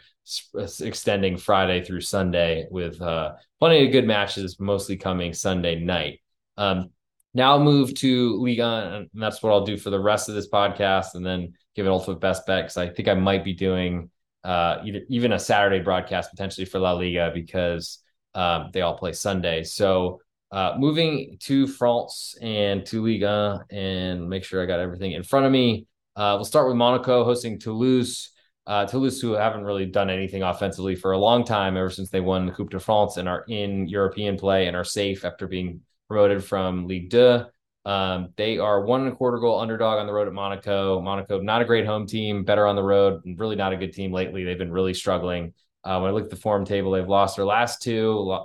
extending 0.81 1.37
Friday 1.37 1.83
through 1.83 2.01
Sunday 2.01 2.67
with 2.69 3.01
uh, 3.01 3.33
plenty 3.59 3.85
of 3.85 3.91
good 3.91 4.07
matches, 4.07 4.59
mostly 4.59 4.97
coming 4.97 5.33
Sunday 5.33 5.79
night. 5.79 6.19
Um, 6.57 6.89
now 7.33 7.51
I'll 7.51 7.63
move 7.63 7.93
to 7.95 8.41
Liga, 8.41 8.91
and 8.95 9.09
that's 9.13 9.43
what 9.43 9.51
I'll 9.51 9.65
do 9.65 9.77
for 9.77 9.89
the 9.89 9.99
rest 9.99 10.29
of 10.29 10.35
this 10.35 10.49
podcast, 10.49 11.15
and 11.15 11.25
then 11.25 11.53
give 11.75 11.85
it 11.85 11.89
ultimate 11.89 12.21
best 12.21 12.45
bet 12.45 12.63
because 12.63 12.77
I 12.77 12.89
think 12.89 13.07
I 13.07 13.13
might 13.13 13.43
be 13.43 13.53
doing 13.53 14.09
uh, 14.43 14.77
either, 14.85 15.01
even 15.09 15.33
a 15.33 15.39
Saturday 15.39 15.79
broadcast 15.79 16.29
potentially 16.29 16.65
for 16.65 16.79
La 16.79 16.93
Liga 16.93 17.31
because 17.33 17.99
um, 18.35 18.69
they 18.71 18.81
all 18.81 18.97
play 18.97 19.11
Sunday. 19.11 19.63
So 19.63 20.21
uh, 20.51 20.75
moving 20.77 21.37
to 21.41 21.67
France 21.67 22.35
and 22.41 22.85
to 22.85 23.03
Liga, 23.03 23.65
and 23.69 24.29
make 24.29 24.43
sure 24.43 24.63
I 24.63 24.65
got 24.65 24.79
everything 24.79 25.11
in 25.11 25.23
front 25.23 25.45
of 25.45 25.51
me. 25.51 25.87
Uh, 26.15 26.33
we'll 26.37 26.45
start 26.45 26.67
with 26.67 26.77
Monaco 26.77 27.25
hosting 27.25 27.59
Toulouse. 27.59 28.31
Uh, 28.67 28.85
Toulouse, 28.85 29.21
who 29.21 29.33
haven't 29.33 29.63
really 29.63 29.85
done 29.85 30.09
anything 30.09 30.41
offensively 30.41 30.95
for 30.95 31.11
a 31.11 31.17
long 31.17 31.45
time, 31.45 31.77
ever 31.77 31.89
since 31.89 32.09
they 32.09 32.19
won 32.19 32.45
the 32.45 32.51
Coupe 32.51 32.71
de 32.71 32.79
France 32.79 33.17
and 33.17 33.29
are 33.29 33.45
in 33.47 33.87
European 33.87 34.37
play 34.37 34.67
and 34.67 34.75
are 34.75 34.83
safe 34.83 35.23
after 35.23 35.47
being 35.47 35.81
promoted 36.07 36.43
from 36.43 36.87
Ligue 36.87 37.11
2. 37.11 37.45
Um, 37.85 38.29
they 38.35 38.57
are 38.57 38.83
one 38.83 39.01
and 39.01 39.13
a 39.13 39.15
quarter 39.15 39.37
goal 39.37 39.59
underdog 39.59 39.99
on 39.99 40.07
the 40.07 40.13
road 40.13 40.27
at 40.27 40.33
Monaco. 40.33 40.99
Monaco, 40.99 41.39
not 41.39 41.61
a 41.61 41.65
great 41.65 41.85
home 41.85 42.07
team, 42.07 42.43
better 42.43 42.65
on 42.65 42.75
the 42.75 42.83
road, 42.83 43.21
really 43.37 43.55
not 43.55 43.73
a 43.73 43.77
good 43.77 43.93
team 43.93 44.11
lately. 44.11 44.43
They've 44.43 44.57
been 44.57 44.71
really 44.71 44.95
struggling. 44.95 45.53
Uh, 45.83 45.99
when 45.99 46.09
I 46.09 46.13
look 46.13 46.23
at 46.23 46.31
the 46.31 46.35
form 46.35 46.65
table, 46.65 46.91
they've 46.91 47.07
lost 47.07 47.35
their 47.35 47.45
last 47.45 47.83
two, 47.83 48.39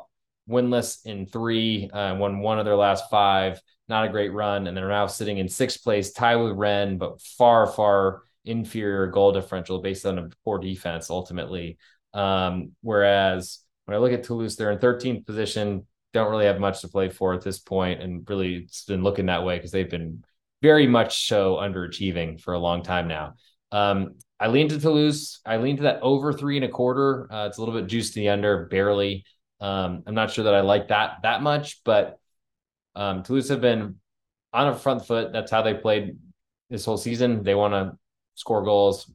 winless 0.48 1.06
in 1.06 1.24
three, 1.24 1.88
uh, 1.90 2.14
won 2.16 2.40
one 2.40 2.58
of 2.58 2.66
their 2.66 2.76
last 2.76 3.08
five. 3.10 3.60
Not 3.88 4.04
a 4.04 4.10
great 4.10 4.32
run, 4.32 4.66
and 4.66 4.76
they're 4.76 4.88
now 4.88 5.06
sitting 5.06 5.38
in 5.38 5.48
sixth 5.48 5.82
place, 5.82 6.12
tied 6.12 6.36
with 6.36 6.52
Rennes, 6.52 6.98
but 6.98 7.22
far, 7.22 7.66
far 7.66 8.22
inferior 8.44 9.06
goal 9.06 9.32
differential 9.32 9.80
based 9.80 10.06
on 10.06 10.18
a 10.18 10.28
poor 10.44 10.58
defense 10.58 11.10
ultimately. 11.10 11.78
Um, 12.12 12.72
whereas 12.80 13.60
when 13.84 13.96
I 13.96 13.98
look 14.00 14.12
at 14.12 14.24
Toulouse, 14.24 14.56
they're 14.56 14.70
in 14.70 14.78
13th 14.78 15.26
position, 15.26 15.86
don't 16.12 16.30
really 16.30 16.46
have 16.46 16.58
much 16.58 16.80
to 16.80 16.88
play 16.88 17.08
for 17.08 17.34
at 17.34 17.42
this 17.42 17.58
point, 17.58 18.02
and 18.02 18.28
really 18.28 18.56
it's 18.56 18.84
been 18.84 19.02
looking 19.02 19.26
that 19.26 19.44
way 19.44 19.56
because 19.56 19.70
they've 19.70 19.90
been 19.90 20.24
very 20.62 20.86
much 20.86 21.26
so 21.28 21.56
underachieving 21.56 22.40
for 22.40 22.54
a 22.54 22.58
long 22.58 22.82
time 22.82 23.08
now. 23.08 23.34
Um, 23.72 24.16
I 24.38 24.48
lean 24.48 24.68
to 24.70 24.80
Toulouse. 24.80 25.40
I 25.46 25.58
lean 25.58 25.76
to 25.76 25.84
that 25.84 26.00
over 26.02 26.32
three 26.32 26.56
and 26.56 26.64
a 26.64 26.68
quarter. 26.68 27.32
Uh, 27.32 27.46
it's 27.46 27.58
a 27.58 27.60
little 27.60 27.78
bit 27.78 27.88
juiced 27.88 28.14
to 28.14 28.20
the 28.20 28.30
under, 28.30 28.66
barely. 28.66 29.24
Um, 29.60 30.02
I'm 30.06 30.14
not 30.14 30.30
sure 30.30 30.44
that 30.44 30.54
I 30.54 30.62
like 30.62 30.88
that 30.88 31.18
that 31.22 31.42
much, 31.42 31.82
but 31.84 32.18
um, 32.94 33.22
Toulouse 33.22 33.48
have 33.50 33.60
been 33.60 33.96
on 34.52 34.68
a 34.68 34.74
front 34.74 35.06
foot. 35.06 35.32
That's 35.32 35.50
how 35.50 35.62
they 35.62 35.74
played 35.74 36.16
this 36.70 36.84
whole 36.84 36.96
season. 36.96 37.42
They 37.42 37.54
want 37.54 37.74
to 37.74 37.98
score 38.40 38.62
goals. 38.62 39.10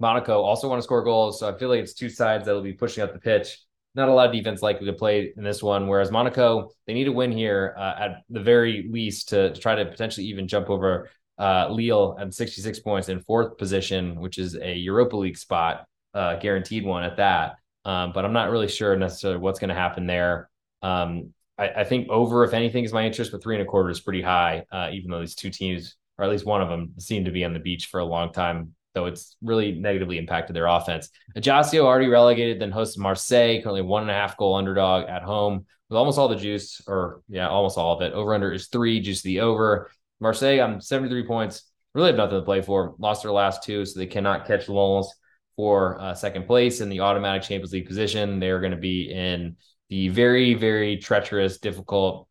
Monaco 0.00 0.42
also 0.42 0.68
want 0.68 0.80
to 0.80 0.82
score 0.82 1.04
goals, 1.04 1.38
so 1.38 1.48
I 1.48 1.56
feel 1.56 1.68
like 1.68 1.80
it's 1.80 1.94
two 1.94 2.08
sides 2.08 2.46
that 2.46 2.52
will 2.52 2.62
be 2.62 2.72
pushing 2.72 3.04
up 3.04 3.12
the 3.12 3.20
pitch. 3.20 3.58
not 3.94 4.08
a 4.08 4.12
lot 4.12 4.26
of 4.26 4.32
defense 4.32 4.60
likely 4.60 4.86
to 4.86 4.92
play 4.92 5.32
in 5.36 5.44
this 5.44 5.62
one. 5.62 5.86
Whereas 5.86 6.10
Monaco, 6.10 6.70
they 6.86 6.94
need 6.94 7.04
to 7.04 7.12
win 7.12 7.30
here 7.30 7.76
uh, 7.78 7.94
at 8.00 8.10
the 8.28 8.40
very 8.40 8.88
least 8.90 9.28
to, 9.28 9.52
to, 9.52 9.60
try 9.60 9.76
to 9.76 9.84
potentially 9.84 10.26
even 10.26 10.48
jump 10.48 10.68
over 10.68 11.08
uh, 11.38 11.68
Lille 11.70 12.16
at 12.18 12.34
66 12.34 12.80
points 12.80 13.08
in 13.08 13.20
fourth 13.20 13.56
position, 13.56 14.20
which 14.20 14.38
is 14.38 14.56
a 14.56 14.74
Europa 14.74 15.16
League 15.16 15.38
spot, 15.38 15.86
uh, 16.12 16.36
guaranteed 16.36 16.84
one 16.84 17.04
at 17.04 17.18
that. 17.18 17.56
Um, 17.84 18.12
but 18.12 18.24
I'm 18.24 18.32
not 18.32 18.50
really 18.50 18.68
sure 18.68 18.96
necessarily 18.96 19.38
what's 19.38 19.60
going 19.60 19.68
to 19.68 19.74
happen 19.74 20.06
there. 20.06 20.48
Um, 20.82 21.34
I, 21.58 21.68
I, 21.68 21.84
think 21.84 22.08
over, 22.08 22.44
if 22.44 22.52
anything, 22.52 22.84
is 22.84 22.92
my 22.92 23.04
interest, 23.04 23.30
but 23.30 23.42
three 23.42 23.54
and 23.54 23.62
a 23.62 23.66
quarter 23.66 23.90
is 23.90 24.00
pretty 24.00 24.22
high, 24.22 24.64
uh, 24.72 24.90
even 24.92 25.10
though 25.10 25.20
these 25.20 25.34
two 25.34 25.50
teams, 25.50 25.96
or 26.18 26.24
at 26.24 26.30
least 26.30 26.46
one 26.46 26.62
of 26.62 26.68
them, 26.68 26.92
seemed 26.98 27.26
to 27.26 27.32
be 27.32 27.44
on 27.44 27.52
the 27.52 27.58
beach 27.58 27.86
for 27.86 28.00
a 28.00 28.04
long 28.04 28.32
time, 28.32 28.74
though 28.94 29.06
it's 29.06 29.36
really 29.42 29.72
negatively 29.72 30.18
impacted 30.18 30.54
their 30.54 30.66
offense. 30.66 31.08
Ajaccio 31.36 31.84
already 31.84 32.08
relegated, 32.08 32.60
then 32.60 32.70
hosts 32.70 32.98
Marseille, 32.98 33.60
currently 33.62 33.82
one 33.82 34.02
and 34.02 34.10
a 34.10 34.14
half 34.14 34.36
goal 34.36 34.54
underdog 34.54 35.08
at 35.08 35.22
home 35.22 35.66
with 35.88 35.96
almost 35.96 36.18
all 36.18 36.28
the 36.28 36.36
juice, 36.36 36.80
or 36.86 37.22
yeah, 37.28 37.48
almost 37.48 37.78
all 37.78 37.94
of 37.94 38.02
it. 38.02 38.12
Over 38.12 38.34
under 38.34 38.52
is 38.52 38.68
three, 38.68 39.00
juice 39.00 39.22
the 39.22 39.40
over. 39.40 39.90
Marseille, 40.20 40.60
I'm 40.60 40.80
73 40.80 41.26
points. 41.26 41.70
Really 41.94 42.08
have 42.08 42.16
nothing 42.16 42.38
to 42.38 42.44
play 42.44 42.62
for. 42.62 42.94
Lost 42.98 43.22
their 43.22 43.32
last 43.32 43.62
two, 43.62 43.84
so 43.84 43.98
they 43.98 44.06
cannot 44.06 44.46
catch 44.46 44.68
Lens 44.68 45.12
for 45.56 46.00
uh, 46.00 46.14
second 46.14 46.46
place 46.46 46.80
in 46.80 46.88
the 46.88 47.00
automatic 47.00 47.42
Champions 47.42 47.72
League 47.72 47.86
position. 47.86 48.40
They're 48.40 48.60
going 48.60 48.72
to 48.72 48.76
be 48.76 49.12
in 49.12 49.56
the 49.90 50.08
very, 50.08 50.54
very 50.54 50.96
treacherous, 50.96 51.58
difficult 51.58 52.26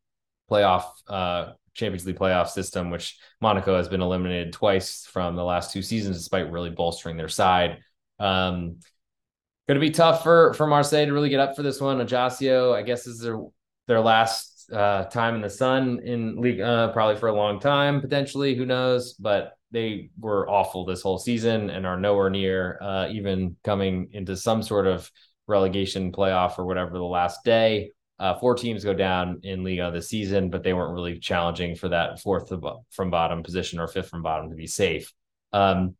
playoff 0.52 0.86
uh, 1.08 1.54
Champions 1.74 2.06
League 2.06 2.18
playoff 2.18 2.50
system, 2.50 2.90
which 2.90 3.18
Monaco 3.42 3.76
has 3.76 3.88
been 3.88 4.02
eliminated 4.02 4.54
twice 4.54 5.06
from 5.06 5.36
the 5.36 5.44
last 5.44 5.72
two 5.72 5.82
seasons, 5.82 6.18
despite 6.18 6.52
really 6.52 6.70
bolstering 6.70 7.18
their 7.18 7.30
side. 7.30 7.80
Um, 8.20 8.80
going 9.68 9.80
to 9.80 9.80
be 9.80 9.92
tough 9.92 10.24
for 10.24 10.54
for 10.54 10.68
Marseille 10.68 11.06
to 11.06 11.14
really 11.14 11.30
get 11.30 11.40
up 11.40 11.56
for 11.56 11.64
this 11.64 11.82
one. 11.82 12.02
Ajaccio, 12.02 12.74
I 12.74 12.82
guess, 12.82 13.08
is 13.08 13.20
their 13.20 13.40
their 13.88 14.02
last 14.02 14.72
uh, 14.72 15.06
time 15.06 15.36
in 15.36 15.42
the 15.42 15.50
sun 15.50 16.00
in 16.04 16.40
league, 16.40 16.62
uh, 16.62 16.92
probably 16.92 17.20
for 17.20 17.28
a 17.28 17.36
long 17.36 17.60
time, 17.60 18.02
potentially. 18.02 18.56
Who 18.56 18.66
knows? 18.66 19.14
But 19.14 19.54
they 19.72 20.12
were 20.20 20.50
awful 20.50 20.86
this 20.86 21.02
whole 21.02 21.18
season 21.18 21.70
and 21.70 21.86
are 21.86 22.00
nowhere 22.00 22.30
near 22.30 22.78
uh, 22.82 23.08
even 23.12 23.58
coming 23.64 24.10
into 24.14 24.38
some 24.38 24.62
sort 24.62 24.88
of 24.88 25.10
relegation 25.48 26.12
playoff 26.12 26.58
or 26.60 26.66
whatever 26.66 26.92
the 26.98 27.04
last 27.04 27.44
day. 27.44 27.92
Uh, 28.20 28.36
four 28.36 28.56
teams 28.56 28.84
go 28.84 28.94
down 28.94 29.42
in 29.44 29.64
Liga 29.64 29.92
this 29.92 30.10
season, 30.10 30.50
but 30.50 30.64
they 30.64 30.74
weren't 30.74 30.94
really 30.94 31.20
challenging 31.20 31.76
for 31.76 31.90
that 31.90 32.22
fourth 32.22 32.52
from 32.92 33.10
bottom 33.10 33.44
position 33.44 33.80
or 33.80 33.88
fifth 33.88 34.10
from 34.10 34.22
bottom 34.22 34.50
to 34.50 34.56
be 34.56 34.68
safe. 34.68 35.12
Um, 35.52 35.96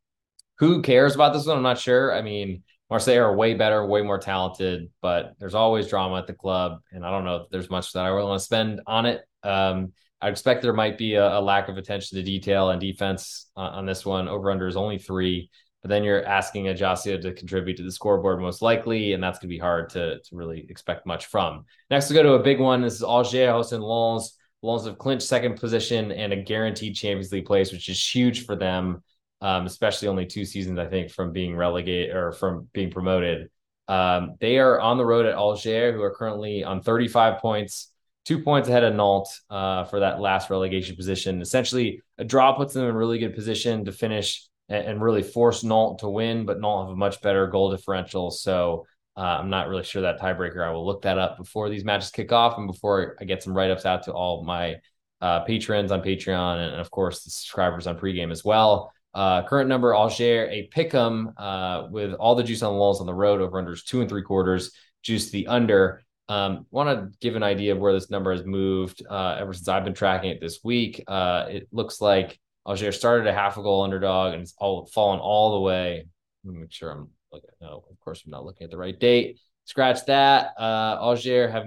who 0.60 0.82
cares 0.82 1.16
about 1.16 1.34
this 1.34 1.46
one? 1.46 1.58
I'm 1.58 1.64
not 1.64 1.80
sure. 1.80 2.16
I 2.16 2.22
mean, 2.22 2.64
Marseille 2.90 3.18
are 3.18 3.36
way 3.36 3.56
better, 3.56 3.86
way 3.86 4.02
more 4.02 4.20
talented, 4.20 4.92
but 5.02 5.34
there's 5.40 5.56
always 5.56 5.88
drama 5.88 6.20
at 6.20 6.28
the 6.28 6.34
club, 6.34 6.80
and 6.92 7.06
I 7.06 7.10
don't 7.10 7.26
know 7.26 7.38
if 7.38 7.50
there's 7.50 7.70
much 7.70 7.92
that 7.94 8.06
I 8.06 8.10
really 8.10 8.28
want 8.28 8.40
to 8.40 8.46
spend 8.46 8.82
on 8.86 9.06
it. 9.06 9.22
Um, 9.42 9.94
I 10.22 10.30
expect 10.30 10.62
there 10.62 10.74
might 10.74 10.98
be 10.98 11.16
a, 11.16 11.40
a, 11.40 11.42
lack 11.42 11.68
of 11.68 11.78
attention 11.78 12.18
to 12.18 12.24
detail 12.24 12.70
and 12.70 12.80
defense 12.80 13.50
on 13.58 13.86
this 13.86 14.06
one. 14.06 14.30
Over 14.30 14.52
under 14.52 14.68
is 14.68 14.78
only 14.78 14.98
three 14.98 15.50
but 15.84 15.90
then 15.90 16.04
you're 16.04 16.26
asking 16.26 16.70
Ajaccio 16.70 17.18
to 17.18 17.34
contribute 17.34 17.76
to 17.76 17.84
the 17.84 17.92
scoreboard 17.92 18.40
most 18.40 18.62
likely, 18.62 19.12
and 19.12 19.22
that's 19.22 19.38
going 19.38 19.50
to 19.50 19.54
be 19.54 19.60
hard 19.60 19.90
to, 19.90 20.20
to 20.20 20.36
really 20.36 20.66
expect 20.70 21.06
much 21.06 21.26
from. 21.26 21.66
Next, 21.92 22.10
we 22.10 22.16
go 22.16 22.24
to 22.24 22.34
a 22.34 22.44
big 22.44 22.62
one. 22.62 22.82
This 22.82 22.96
is 22.96 23.04
Angers 23.04 23.50
hosting 23.50 23.82
Lens. 23.82 24.38
Lens 24.62 24.86
have 24.86 24.98
clinched 24.98 25.28
second 25.28 25.60
position 25.60 26.14
and 26.14 26.32
a 26.32 26.38
guaranteed 26.38 26.96
Champions 26.96 27.34
League 27.34 27.46
place, 27.46 27.74
which 27.74 27.90
is 27.90 28.16
huge 28.16 28.46
for 28.46 28.56
them, 28.56 29.04
um, 29.42 29.66
especially 29.66 30.08
only 30.08 30.26
two 30.26 30.46
seasons, 30.46 30.80
I 30.80 30.86
think, 30.86 31.12
from 31.12 31.34
being 31.34 31.54
relegated 31.54 32.16
or 32.16 32.32
from 32.32 32.70
being 32.72 32.90
promoted. 32.90 33.50
Um, 33.90 34.36
they 34.40 34.60
are 34.60 34.80
on 34.80 34.98
the 34.98 35.06
road 35.06 35.26
at 35.26 35.38
Angers, 35.38 35.94
who 35.94 36.02
are 36.02 36.16
currently 36.16 36.64
on 36.64 36.82
35 36.82 37.42
points, 37.42 37.92
two 38.24 38.42
points 38.42 38.70
ahead 38.70 38.86
of 38.86 38.96
Nantes 38.96 39.42
uh, 39.50 39.84
for 39.84 40.00
that 40.00 40.22
last 40.22 40.50
relegation 40.50 40.96
position. 40.96 41.42
Essentially, 41.42 42.02
a 42.18 42.24
draw 42.24 42.56
puts 42.56 42.74
them 42.74 42.86
in 42.86 42.90
a 42.90 42.98
really 42.98 43.20
good 43.20 43.36
position 43.36 43.84
to 43.84 43.92
finish 43.92 44.48
and, 44.70 44.86
and 44.86 45.02
really 45.02 45.24
force 45.24 45.64
Nantes 45.64 46.02
to 46.02 46.10
win, 46.10 46.46
but 46.46 46.60
Nantes 46.60 46.88
have 46.88 46.94
a 46.94 46.96
much 46.96 47.22
better 47.22 47.48
goal 47.48 47.72
differential. 47.72 48.32
So 48.32 48.86
uh, 49.16 49.22
I'm 49.22 49.50
not 49.50 49.68
really 49.68 49.84
sure 49.84 50.02
that 50.04 50.20
tiebreaker. 50.20 50.66
I 50.66 50.72
will 50.72 50.86
look 50.86 51.04
that 51.04 51.18
up 51.18 51.38
before 51.38 51.70
these 51.70 51.86
matches 51.86 52.10
kick 52.10 52.32
off 52.32 52.58
and 52.58 52.68
before 52.68 53.16
I 53.20 53.26
get 53.26 53.44
some 53.44 53.56
write 53.56 53.72
ups 53.72 53.86
out 53.86 54.04
to 54.04 54.14
all 54.14 54.44
my 54.44 54.78
uh, 55.22 55.42
patrons 55.42 55.92
on 55.92 56.02
Patreon 56.02 56.58
and, 56.58 56.72
and, 56.74 56.82
of 56.82 56.92
course 56.92 57.24
the 57.24 57.30
subscribers 57.30 57.88
on 57.88 57.98
pregame 57.98 58.32
as 58.32 58.44
well. 58.44 58.92
Uh, 59.14 59.44
current 59.44 59.70
number, 59.70 59.96
I'll 59.96 60.10
share 60.10 60.50
a 60.50 60.68
pick 60.68 60.94
'em 60.94 61.34
uh, 61.38 61.88
with 61.92 62.14
all 62.14 62.36
the 62.36 62.44
juice 62.44 62.64
on 62.64 62.74
the 62.74 62.80
walls 62.80 63.00
on 63.00 63.06
the 63.06 63.14
road 63.14 63.40
over 63.40 63.62
unders 63.62 63.86
two 63.86 64.02
and 64.02 64.10
three 64.10 64.24
quarters, 64.24 64.72
juice 65.04 65.30
the 65.30 65.48
under. 65.48 66.02
Um, 66.30 66.66
want 66.72 66.90
to 66.90 67.18
give 67.20 67.36
an 67.36 67.44
idea 67.44 67.74
of 67.74 67.80
where 67.80 67.94
this 67.94 68.10
number 68.10 68.32
has 68.32 68.44
moved 68.44 69.04
uh, 69.08 69.38
ever 69.40 69.54
since 69.54 69.68
I've 69.68 69.84
been 69.84 69.94
tracking 69.94 70.32
it 70.32 70.42
this 70.42 70.60
week. 70.64 71.04
Uh, 71.08 71.46
it 71.50 71.68
looks 71.72 72.02
like 72.02 72.40
Angers 72.68 72.98
started 72.98 73.28
a 73.28 73.34
half 73.34 73.58
a 73.58 73.62
goal 73.62 73.84
underdog 73.84 74.34
and 74.34 74.42
it's 74.42 74.54
all 74.58 74.86
fallen 74.86 75.20
all 75.20 75.56
the 75.56 75.62
way. 75.62 76.08
Let 76.44 76.54
me 76.54 76.62
make 76.62 76.72
sure 76.72 76.92
I'm 76.92 77.10
looking. 77.32 77.50
No, 77.62 77.84
of 77.90 78.00
course 78.00 78.24
I'm 78.26 78.32
not 78.32 78.46
looking 78.46 78.66
at 78.66 78.72
the 78.72 78.78
right 78.78 78.98
date. 78.98 79.40
Scratch 79.66 80.06
that. 80.06 80.54
Uh, 80.58 81.16
have 81.16 81.66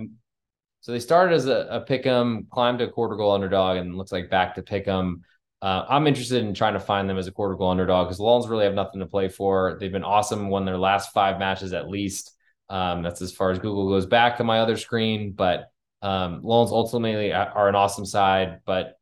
so 0.80 0.92
they 0.92 1.00
started 1.00 1.34
as 1.34 1.46
a, 1.46 1.66
a 1.68 1.80
pick 1.80 2.06
'em, 2.06 2.46
climbed 2.48 2.80
a 2.80 2.88
quarter 2.88 3.16
goal 3.16 3.32
underdog, 3.32 3.78
and 3.78 3.96
looks 3.96 4.12
like 4.12 4.30
back 4.30 4.54
to 4.54 4.62
pick 4.62 4.86
'em. 4.86 5.24
Uh, 5.60 5.84
I'm 5.88 6.06
interested 6.06 6.44
in 6.44 6.54
trying 6.54 6.74
to 6.74 6.80
find 6.80 7.10
them 7.10 7.18
as 7.18 7.26
a 7.26 7.32
quarter 7.32 7.56
goal 7.56 7.70
underdog 7.70 8.06
because 8.06 8.20
Lens 8.20 8.46
really 8.46 8.66
have 8.66 8.74
nothing 8.74 9.00
to 9.00 9.06
play 9.06 9.28
for. 9.28 9.78
They've 9.80 9.90
been 9.90 10.04
awesome, 10.04 10.48
won 10.48 10.64
their 10.64 10.78
last 10.78 11.12
five 11.12 11.38
matches 11.38 11.72
at 11.72 11.88
least. 11.88 12.36
Um, 12.68 13.02
that's 13.02 13.22
as 13.22 13.32
far 13.32 13.50
as 13.50 13.58
Google 13.58 13.88
goes 13.88 14.06
back 14.06 14.36
to 14.36 14.44
my 14.44 14.60
other 14.60 14.76
screen, 14.76 15.32
but 15.32 15.70
um, 16.02 16.42
Lens 16.44 16.70
ultimately 16.70 17.32
are 17.32 17.68
an 17.68 17.74
awesome 17.74 18.06
side, 18.06 18.60
but 18.64 18.95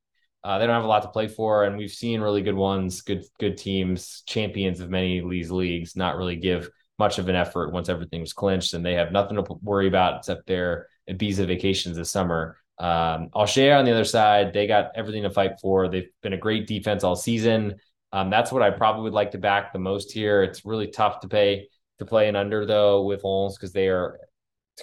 uh, 0.45 0.59
they 0.59 0.67
don't 0.67 0.75
have 0.75 0.85
a 0.85 0.89
lot 0.89 1.03
to 1.03 1.09
play 1.09 1.27
for, 1.27 1.65
and 1.65 1.77
we've 1.77 1.91
seen 1.91 2.21
really 2.21 2.43
good 2.43 2.55
ones, 2.55 3.01
good 3.01 3.25
good 3.41 3.57
teams, 3.57 4.23
champions 4.27 4.81
of 4.81 4.91
many 4.91 5.19
of 5.19 5.31
these 5.31 5.51
leagues, 5.51 5.97
not 5.97 6.17
really 6.17 6.37
give 6.37 6.69
much 6.99 7.19
of 7.19 7.29
an 7.29 7.35
effort 7.35 7.73
once 7.73 7.89
everything 7.89 8.21
was 8.21 8.35
clinched, 8.35 8.75
and 8.75 8.85
they 8.85 8.95
have 8.95 9.11
nothing 9.11 9.37
to 9.37 9.55
worry 9.63 9.89
about 9.89 10.19
except 10.19 10.47
their 10.47 10.87
Ibiza 11.09 11.47
vacations 11.47 11.97
this 11.97 12.11
summer. 12.11 12.59
Um, 12.79 13.31
Angers 13.35 13.73
on 13.73 13.85
the 13.85 13.93
other 13.93 14.05
side, 14.05 14.53
they 14.53 14.67
got 14.67 14.91
everything 14.95 15.23
to 15.23 15.31
fight 15.31 15.61
for. 15.61 15.89
They've 15.89 16.11
been 16.23 16.35
a 16.35 16.39
great 16.39 16.67
defense 16.67 17.05
all 17.05 17.17
season. 17.17 17.77
Um, 18.13 18.31
that's 18.31 18.53
what 18.53 18.63
I 18.63 18.71
probably 18.71 19.05
would 19.05 19.13
like 19.13 19.31
to 19.33 19.39
back 19.39 19.73
the 19.73 19.79
most 19.79 20.13
here. 20.13 20.43
It's 20.43 20.65
really 20.65 20.89
tough 20.89 21.21
to 21.21 21.29
pay 21.29 21.69
to 21.99 22.05
play 22.05 22.29
an 22.29 22.37
under 22.37 22.67
though 22.67 23.03
with 23.03 23.25
Lens 23.25 23.57
because 23.57 23.73
they 23.73 23.89
are 23.89 24.19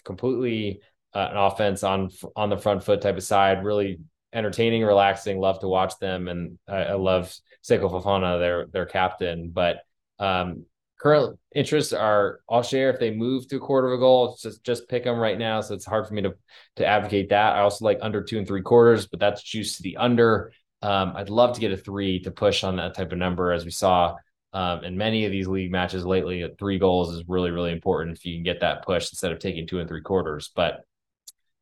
completely 0.05 0.81
uh, 1.13 1.29
an 1.31 1.37
offense 1.37 1.83
on 1.83 2.09
on 2.35 2.49
the 2.49 2.57
front 2.57 2.83
foot 2.83 3.01
type 3.01 3.17
of 3.17 3.23
side. 3.23 3.63
Really 3.63 3.99
entertaining, 4.33 4.83
relaxing. 4.83 5.39
Love 5.39 5.59
to 5.59 5.67
watch 5.67 5.97
them, 5.99 6.27
and 6.27 6.57
I, 6.67 6.83
I 6.83 6.93
love 6.93 7.33
Seko 7.63 7.91
Fofana, 7.91 8.39
their 8.39 8.67
their 8.67 8.85
captain. 8.85 9.49
But 9.49 9.79
um, 10.19 10.65
current 10.99 11.39
interests 11.53 11.93
are 11.93 12.39
I'll 12.49 12.63
share 12.63 12.89
if 12.89 12.99
they 12.99 13.11
move 13.11 13.47
to 13.47 13.57
a 13.57 13.59
quarter 13.59 13.87
of 13.87 13.93
a 13.93 13.97
goal. 13.97 14.37
Just 14.41 14.63
just 14.63 14.87
pick 14.87 15.03
them 15.03 15.17
right 15.17 15.37
now, 15.37 15.61
so 15.61 15.73
it's 15.73 15.85
hard 15.85 16.07
for 16.07 16.13
me 16.13 16.21
to 16.21 16.35
to 16.77 16.85
advocate 16.85 17.29
that. 17.29 17.55
I 17.55 17.61
also 17.61 17.85
like 17.85 17.99
under 18.01 18.23
two 18.23 18.37
and 18.37 18.47
three 18.47 18.61
quarters, 18.61 19.07
but 19.07 19.19
that's 19.19 19.43
juice 19.43 19.77
to 19.77 19.83
the 19.83 19.97
under. 19.97 20.53
Um, 20.81 21.13
I'd 21.15 21.29
love 21.29 21.53
to 21.55 21.61
get 21.61 21.71
a 21.71 21.77
three 21.77 22.19
to 22.21 22.31
push 22.31 22.63
on 22.63 22.77
that 22.77 22.95
type 22.95 23.11
of 23.11 23.17
number, 23.17 23.51
as 23.51 23.65
we 23.65 23.71
saw 23.71 24.15
um, 24.53 24.83
in 24.83 24.97
many 24.97 25.25
of 25.25 25.31
these 25.31 25.47
league 25.47 25.71
matches 25.71 26.05
lately. 26.05 26.47
Three 26.57 26.79
goals 26.79 27.13
is 27.13 27.23
really 27.27 27.51
really 27.51 27.71
important 27.71 28.17
if 28.17 28.25
you 28.25 28.35
can 28.35 28.43
get 28.43 28.61
that 28.61 28.83
push 28.83 29.09
instead 29.11 29.31
of 29.31 29.39
taking 29.39 29.67
two 29.67 29.79
and 29.79 29.89
three 29.89 30.01
quarters. 30.01 30.51
But 30.55 30.85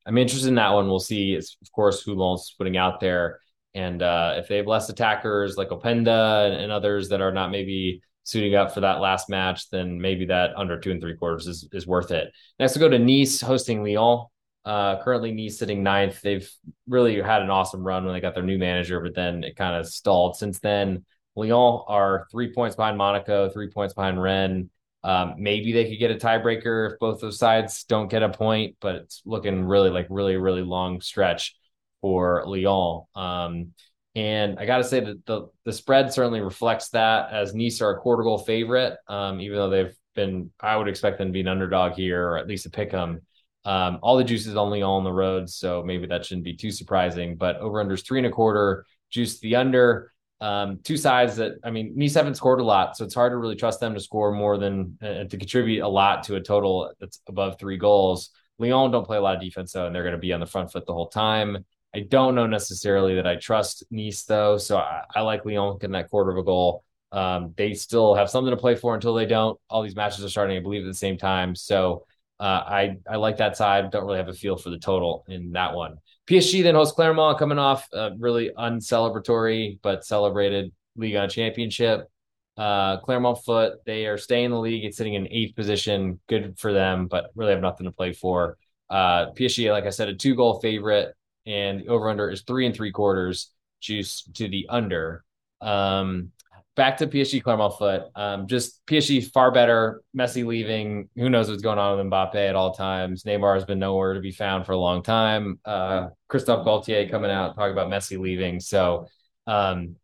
I'm 0.09 0.17
interested 0.17 0.47
in 0.47 0.55
that 0.55 0.73
one. 0.73 0.87
We'll 0.87 0.99
see, 0.99 1.35
of 1.35 1.71
course, 1.71 2.01
who 2.01 2.15
Lens 2.15 2.55
putting 2.57 2.77
out 2.77 2.99
there. 2.99 3.39
And 3.75 4.01
uh, 4.01 4.33
if 4.37 4.47
they 4.47 4.57
have 4.57 4.65
less 4.65 4.89
attackers 4.89 5.55
like 5.55 5.69
Openda 5.69 6.47
and, 6.47 6.55
and, 6.55 6.71
others 6.71 7.09
that 7.09 7.21
are 7.21 7.31
not 7.31 7.51
maybe 7.51 8.01
suiting 8.23 8.55
up 8.55 8.73
for 8.73 8.79
that 8.79 9.01
last 9.01 9.29
match, 9.29 9.69
then 9.69 10.01
maybe 10.01 10.25
that 10.25 10.49
under 10.57 10.79
two 10.79 10.89
and 10.89 10.99
three 10.99 11.15
quarters 11.15 11.45
is, 11.45 11.69
is 11.73 11.85
worth 11.85 12.09
it. 12.09 12.33
Next, 12.57 12.75
we 12.75 12.79
go 12.79 12.89
to 12.89 12.97
Nice 12.97 13.39
hosting 13.39 13.83
Lyon. 13.83 14.25
Uh, 14.65 14.99
currently, 15.03 15.31
Nice 15.31 15.59
sitting 15.59 15.83
ninth. 15.83 16.19
They've 16.21 16.49
really 16.87 17.21
had 17.21 17.43
an 17.43 17.51
awesome 17.51 17.83
run 17.83 18.03
when 18.03 18.15
they 18.15 18.19
got 18.19 18.33
their 18.33 18.43
new 18.43 18.57
manager, 18.57 18.99
but 19.01 19.13
then 19.13 19.43
it 19.43 19.55
kind 19.55 19.75
of 19.75 19.87
stalled 19.87 20.37
since 20.37 20.57
then. 20.57 21.05
Lyon 21.35 21.83
are 21.87 22.25
three 22.31 22.51
points 22.51 22.75
behind 22.75 22.97
Monaco, 22.97 23.47
three 23.49 23.69
points 23.69 23.93
behind 23.93 24.19
Rennes. 24.19 24.71
Um, 25.03 25.35
maybe 25.37 25.71
they 25.71 25.89
could 25.89 25.99
get 25.99 26.11
a 26.11 26.15
tiebreaker 26.15 26.91
if 26.91 26.99
both 26.99 27.21
those 27.21 27.39
sides 27.39 27.83
don't 27.85 28.09
get 28.09 28.23
a 28.23 28.29
point, 28.29 28.75
but 28.81 28.95
it's 28.95 29.21
looking 29.25 29.63
really 29.63 29.89
like 29.89 30.07
really, 30.09 30.35
really 30.35 30.61
long 30.61 31.01
stretch 31.01 31.55
for 32.01 32.43
Lyon. 32.45 33.03
Um, 33.15 33.73
and 34.15 34.59
I 34.59 34.65
got 34.65 34.77
to 34.79 34.83
say 34.83 34.99
that 34.99 35.25
the 35.25 35.47
the 35.65 35.71
spread 35.71 36.11
certainly 36.11 36.41
reflects 36.41 36.89
that 36.89 37.31
as 37.31 37.53
Nice 37.53 37.81
are 37.81 37.91
a 37.91 37.99
quarter 37.99 38.23
goal 38.23 38.39
favorite, 38.39 38.97
um, 39.07 39.39
even 39.39 39.57
though 39.57 39.69
they've 39.69 39.95
been, 40.15 40.51
I 40.59 40.75
would 40.75 40.87
expect 40.87 41.17
them 41.17 41.29
to 41.29 41.31
be 41.31 41.41
an 41.41 41.47
underdog 41.47 41.93
here 41.93 42.29
or 42.29 42.37
at 42.37 42.47
least 42.47 42.65
a 42.65 42.69
pick 42.69 42.91
them. 42.91 43.21
Um, 43.65 43.99
all 44.01 44.17
the 44.17 44.23
juices 44.23 44.55
only 44.55 44.81
on 44.81 45.03
the 45.03 45.11
road, 45.11 45.49
so 45.49 45.83
maybe 45.83 46.07
that 46.07 46.25
shouldn't 46.25 46.45
be 46.45 46.55
too 46.55 46.71
surprising. 46.71 47.35
But 47.35 47.57
over 47.57 47.83
unders 47.83 48.05
three 48.05 48.19
and 48.19 48.27
a 48.27 48.31
quarter, 48.31 48.85
juice 49.11 49.39
the 49.39 49.55
under. 49.55 50.11
Um, 50.41 50.79
two 50.83 50.95
sides 50.95 51.35
that 51.35 51.53
I 51.63 51.71
mean, 51.71 51.93
Nice 51.95 52.13
haven't 52.13 52.35
scored 52.35 52.61
a 52.61 52.63
lot, 52.63 52.95
so 52.95 53.03
it's 53.03 53.13
hard 53.13 53.33
to 53.33 53.37
really 53.37 53.55
trust 53.55 53.79
them 53.79 53.93
to 53.93 53.99
score 53.99 54.31
more 54.31 54.57
than 54.57 54.97
uh, 55.01 55.25
to 55.25 55.37
contribute 55.37 55.83
a 55.83 55.87
lot 55.87 56.23
to 56.23 56.35
a 56.35 56.41
total 56.41 56.93
that's 56.99 57.21
above 57.27 57.59
three 57.59 57.77
goals. 57.77 58.29
Lyon 58.57 58.91
don't 58.91 59.05
play 59.05 59.17
a 59.17 59.21
lot 59.21 59.35
of 59.35 59.41
defense 59.41 59.73
though, 59.73 59.85
and 59.85 59.95
they're 59.95 60.03
going 60.03 60.13
to 60.13 60.19
be 60.19 60.33
on 60.33 60.39
the 60.39 60.45
front 60.45 60.71
foot 60.71 60.85
the 60.85 60.93
whole 60.93 61.09
time. 61.09 61.65
I 61.93 62.01
don't 62.01 62.35
know 62.35 62.45
necessarily 62.47 63.15
that 63.15 63.27
I 63.27 63.35
trust 63.35 63.83
Nice 63.91 64.23
though, 64.23 64.57
so 64.57 64.77
I, 64.77 65.03
I 65.15 65.21
like 65.21 65.43
Lyon 65.45 65.77
getting 65.77 65.93
that 65.93 66.09
quarter 66.09 66.31
of 66.31 66.37
a 66.37 66.43
goal. 66.43 66.83
Um, 67.11 67.53
they 67.57 67.73
still 67.73 68.13
have 68.15 68.29
something 68.29 68.51
to 68.51 68.57
play 68.57 68.75
for 68.75 68.93
until 68.93 69.15
they 69.15 69.25
don't. 69.25 69.59
All 69.69 69.81
these 69.81 69.95
matches 69.95 70.23
are 70.23 70.29
starting, 70.29 70.55
I 70.57 70.61
believe, 70.61 70.83
at 70.83 70.87
the 70.87 70.93
same 70.93 71.17
time. 71.17 71.55
So 71.55 72.05
uh, 72.39 72.43
I 72.43 72.97
I 73.09 73.15
like 73.17 73.37
that 73.37 73.57
side. 73.57 73.89
Don't 73.91 74.05
really 74.05 74.19
have 74.19 74.29
a 74.29 74.33
feel 74.33 74.55
for 74.55 74.69
the 74.69 74.77
total 74.77 75.25
in 75.27 75.53
that 75.53 75.73
one. 75.73 75.97
PSG 76.29 76.61
then 76.61 76.75
hosts 76.75 76.93
Clermont, 76.93 77.39
coming 77.39 77.57
off 77.57 77.87
a 77.91 78.11
really 78.19 78.51
uncelebratory 78.55 79.79
but 79.81 80.05
celebrated 80.05 80.71
Ligue 80.95 81.15
1 81.15 81.29
championship. 81.29 82.07
Uh, 82.55 82.99
Clermont 82.99 83.43
foot, 83.43 83.79
they 83.85 84.05
are 84.05 84.17
staying 84.17 84.45
in 84.45 84.51
the 84.51 84.59
league. 84.59 84.85
It's 84.85 84.97
sitting 84.97 85.15
in 85.15 85.27
eighth 85.31 85.55
position. 85.55 86.19
Good 86.27 86.59
for 86.59 86.71
them, 86.71 87.07
but 87.07 87.31
really 87.33 87.53
have 87.53 87.61
nothing 87.61 87.85
to 87.85 87.91
play 87.91 88.13
for. 88.13 88.57
Uh, 88.89 89.31
PSG, 89.31 89.71
like 89.71 89.85
I 89.85 89.89
said, 89.89 90.09
a 90.09 90.15
two 90.15 90.35
goal 90.35 90.59
favorite, 90.59 91.15
and 91.47 91.79
the 91.79 91.87
over 91.87 92.09
under 92.09 92.29
is 92.29 92.43
three 92.43 92.67
and 92.67 92.75
three 92.75 92.91
quarters, 92.91 93.51
juice 93.79 94.23
to 94.35 94.47
the 94.47 94.67
under. 94.69 95.23
Um, 95.61 96.31
back 96.79 96.95
to 96.95 97.07
PSG 97.07 97.43
Clermont 97.43 97.77
foot. 97.77 98.03
Um, 98.15 98.47
just 98.47 98.85
PSG 98.85 99.29
far 99.33 99.51
better. 99.51 100.01
Messi 100.17 100.45
leaving. 100.45 101.09
Who 101.17 101.29
knows 101.29 101.49
what's 101.49 101.61
going 101.61 101.77
on 101.77 101.97
with 101.97 102.07
Mbappe 102.07 102.35
at 102.35 102.55
all 102.55 102.73
times. 102.73 103.23
Neymar 103.23 103.55
has 103.55 103.65
been 103.65 103.79
nowhere 103.79 104.13
to 104.13 104.21
be 104.21 104.31
found 104.31 104.65
for 104.65 104.71
a 104.71 104.77
long 104.77 105.03
time. 105.03 105.59
Uh, 105.65 106.07
Christophe 106.29 106.65
Galtier 106.65 107.11
coming 107.11 107.31
out 107.31 107.55
talking 107.55 107.73
about 107.73 107.89
Messi 107.89 108.17
leaving. 108.17 108.61
So 108.61 109.07
um, 109.45 109.97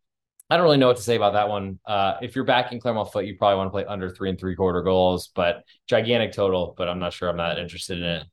I 0.50 0.58
don't 0.58 0.64
really 0.64 0.76
know 0.76 0.88
what 0.88 0.98
to 0.98 1.02
say 1.02 1.16
about 1.16 1.32
that 1.32 1.48
one. 1.48 1.78
Uh, 1.86 2.18
if 2.20 2.36
you're 2.36 2.44
backing 2.44 2.78
Clermont 2.78 3.10
foot, 3.10 3.24
you 3.24 3.38
probably 3.38 3.56
want 3.56 3.68
to 3.68 3.72
play 3.72 3.86
under 3.86 4.10
three 4.10 4.28
and 4.28 4.38
three 4.38 4.54
quarter 4.54 4.82
goals, 4.82 5.30
but 5.34 5.64
gigantic 5.88 6.32
total. 6.32 6.74
But 6.76 6.90
I'm 6.90 6.98
not 6.98 7.14
sure 7.14 7.30
I'm 7.30 7.38
not 7.38 7.58
interested 7.58 7.96
in 7.96 8.04
it. 8.04 8.24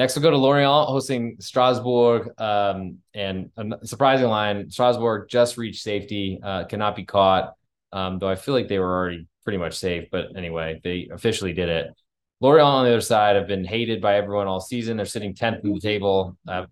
Next, 0.00 0.16
we'll 0.16 0.22
go 0.22 0.30
to 0.30 0.38
Lorient 0.38 0.88
hosting 0.88 1.36
Strasbourg. 1.40 2.30
Um, 2.40 3.00
and 3.12 3.50
a 3.58 3.86
surprising 3.86 4.28
line 4.28 4.70
Strasbourg 4.70 5.28
just 5.28 5.58
reached 5.58 5.82
safety, 5.82 6.40
uh, 6.42 6.64
cannot 6.64 6.96
be 6.96 7.04
caught. 7.04 7.52
Um, 7.92 8.18
though 8.18 8.30
I 8.30 8.36
feel 8.36 8.54
like 8.54 8.66
they 8.66 8.78
were 8.78 8.90
already 8.90 9.26
pretty 9.44 9.58
much 9.58 9.76
safe. 9.76 10.08
But 10.10 10.34
anyway, 10.38 10.80
they 10.82 11.10
officially 11.12 11.52
did 11.52 11.68
it. 11.68 11.88
Lorient 12.40 12.66
on 12.66 12.84
the 12.86 12.92
other 12.92 13.02
side 13.02 13.36
have 13.36 13.46
been 13.46 13.62
hated 13.62 14.00
by 14.00 14.16
everyone 14.16 14.46
all 14.46 14.58
season. 14.58 14.96
They're 14.96 15.04
sitting 15.04 15.34
10th 15.34 15.64
in 15.64 15.74
the 15.74 15.80
table, 15.80 16.34
uh, 16.48 16.64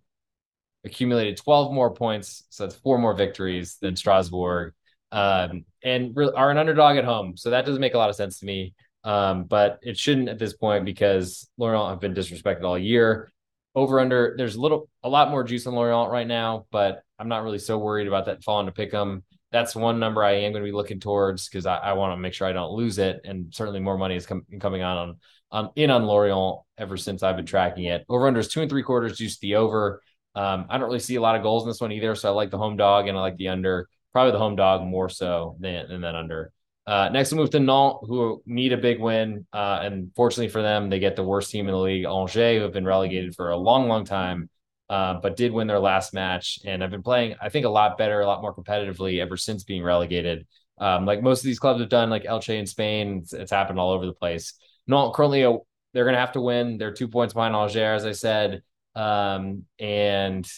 accumulated 0.87 1.37
12 1.37 1.75
more 1.75 1.93
points. 1.93 2.45
So 2.49 2.64
that's 2.64 2.77
four 2.77 2.97
more 2.97 3.12
victories 3.12 3.77
than 3.79 3.95
Strasbourg, 3.95 4.73
um, 5.12 5.67
and 5.85 6.17
re- 6.17 6.33
are 6.35 6.51
an 6.51 6.57
underdog 6.57 6.97
at 6.97 7.05
home. 7.05 7.37
So 7.37 7.51
that 7.51 7.67
doesn't 7.67 7.83
make 7.83 7.93
a 7.93 7.99
lot 7.99 8.09
of 8.09 8.17
sense 8.17 8.38
to 8.38 8.47
me. 8.47 8.73
Um, 9.09 9.44
but 9.44 9.79
it 9.81 9.97
shouldn't 9.97 10.29
at 10.29 10.38
this 10.38 10.53
point 10.53 10.85
because 10.85 11.49
Lorient 11.57 11.88
have 11.88 12.01
been 12.01 12.12
disrespected 12.12 12.62
all 12.62 12.79
year. 12.79 13.33
Over 13.75 14.01
under, 14.01 14.35
there's 14.37 14.57
a 14.57 14.61
little, 14.61 14.90
a 15.03 15.09
lot 15.09 15.31
more 15.31 15.42
juice 15.44 15.66
on 15.66 15.75
Lorient 15.75 16.11
right 16.11 16.27
now, 16.27 16.66
but 16.71 17.03
I'm 17.18 17.29
not 17.29 17.42
really 17.42 17.59
so 17.59 17.79
worried 17.79 18.07
about 18.07 18.27
that 18.27 18.44
falling 18.44 18.66
to 18.66 18.73
pick 18.73 18.90
them. 18.90 19.25
That's 19.51 19.75
one 19.75 19.99
number 19.99 20.23
I 20.23 20.33
am 20.33 20.53
going 20.53 20.62
to 20.62 20.68
be 20.68 20.77
looking 20.77 21.01
towards 21.01 21.49
because 21.49 21.64
I, 21.64 21.77
I 21.79 21.92
want 21.94 22.12
to 22.12 22.18
make 22.18 22.35
sure 22.35 22.47
I 22.47 22.53
don't 22.53 22.73
lose 22.73 22.99
it. 22.99 23.23
And 23.25 23.47
certainly 23.55 23.81
more 23.81 23.97
money 23.97 24.14
is 24.14 24.27
com- 24.27 24.44
coming 24.61 24.83
on 24.83 24.99
on, 24.99 25.16
on 25.51 25.71
in 25.75 25.90
on 25.90 26.05
Lorient 26.05 26.61
ever 26.77 26.99
since 26.99 27.23
I've 27.23 27.37
been 27.37 27.47
tracking 27.47 27.85
it. 27.85 28.05
Over 28.11 28.27
under 28.27 28.40
is 28.40 28.49
two 28.49 28.61
and 28.61 28.68
three 28.68 28.83
quarters, 28.83 29.16
juice 29.16 29.38
the 29.38 29.55
over. 29.55 30.03
Um, 30.35 30.66
I 30.68 30.77
don't 30.77 30.88
really 30.88 30.99
see 30.99 31.16
a 31.16 31.23
lot 31.23 31.35
of 31.35 31.42
goals 31.42 31.62
in 31.62 31.71
this 31.71 31.81
one 31.81 31.92
either, 31.92 32.14
so 32.14 32.29
I 32.29 32.33
like 32.33 32.51
the 32.51 32.59
home 32.59 32.77
dog 32.77 33.09
and 33.09 33.16
I 33.16 33.23
like 33.23 33.38
the 33.38 33.49
under. 33.49 33.88
Probably 34.12 34.33
the 34.33 34.38
home 34.38 34.57
dog 34.57 34.83
more 34.83 35.09
so 35.09 35.57
than 35.61 35.88
than 35.88 36.03
that 36.03 36.14
under. 36.14 36.53
Uh, 36.88 37.11
next, 37.11 37.31
we 37.31 37.37
move 37.37 37.51
to 37.51 37.61
Nantes, 37.61 37.98
who 38.09 38.42
need 38.46 38.72
a 38.72 38.79
big 38.79 38.98
win. 38.98 39.46
Uh, 39.53 39.81
and 39.83 40.11
fortunately 40.16 40.48
for 40.48 40.62
them, 40.62 40.88
they 40.88 40.98
get 40.98 41.16
the 41.16 41.22
worst 41.22 41.51
team 41.51 41.68
in 41.68 41.72
the 41.72 41.79
league, 41.79 42.07
Angers, 42.07 42.57
who 42.57 42.62
have 42.62 42.72
been 42.72 42.87
relegated 42.87 43.35
for 43.35 43.51
a 43.51 43.57
long, 43.59 43.88
long 43.88 44.07
time, 44.07 44.48
uh, 44.88 45.20
but 45.20 45.37
did 45.37 45.53
win 45.53 45.66
their 45.66 45.79
last 45.79 46.14
match 46.14 46.61
and 46.64 46.83
I've 46.83 46.90
been 46.90 47.03
playing, 47.03 47.35
I 47.42 47.51
think, 47.51 47.66
a 47.66 47.68
lot 47.68 47.98
better, 47.98 48.20
a 48.22 48.27
lot 48.27 48.40
more 48.40 48.55
competitively 48.55 49.20
ever 49.20 49.37
since 49.37 49.64
being 49.64 49.83
relegated. 49.83 50.46
Um, 50.79 51.05
like 51.05 51.22
most 51.22 51.40
of 51.40 51.44
these 51.44 51.59
clubs 51.59 51.81
have 51.81 51.90
done, 51.90 52.09
like 52.09 52.24
Elche 52.24 52.59
in 52.59 52.64
Spain, 52.64 53.18
it's, 53.22 53.35
it's 53.35 53.51
happened 53.51 53.79
all 53.79 53.90
over 53.90 54.07
the 54.07 54.14
place. 54.14 54.55
Nantes 54.87 55.14
currently, 55.14 55.44
uh, 55.44 55.59
they're 55.92 56.05
going 56.05 56.14
to 56.14 56.20
have 56.20 56.33
to 56.33 56.40
win. 56.40 56.79
They're 56.79 56.94
two 56.94 57.09
points 57.09 57.35
behind 57.35 57.55
Angers, 57.55 58.03
as 58.03 58.07
I 58.07 58.12
said. 58.12 58.62
Um, 58.94 59.66
and 59.79 60.51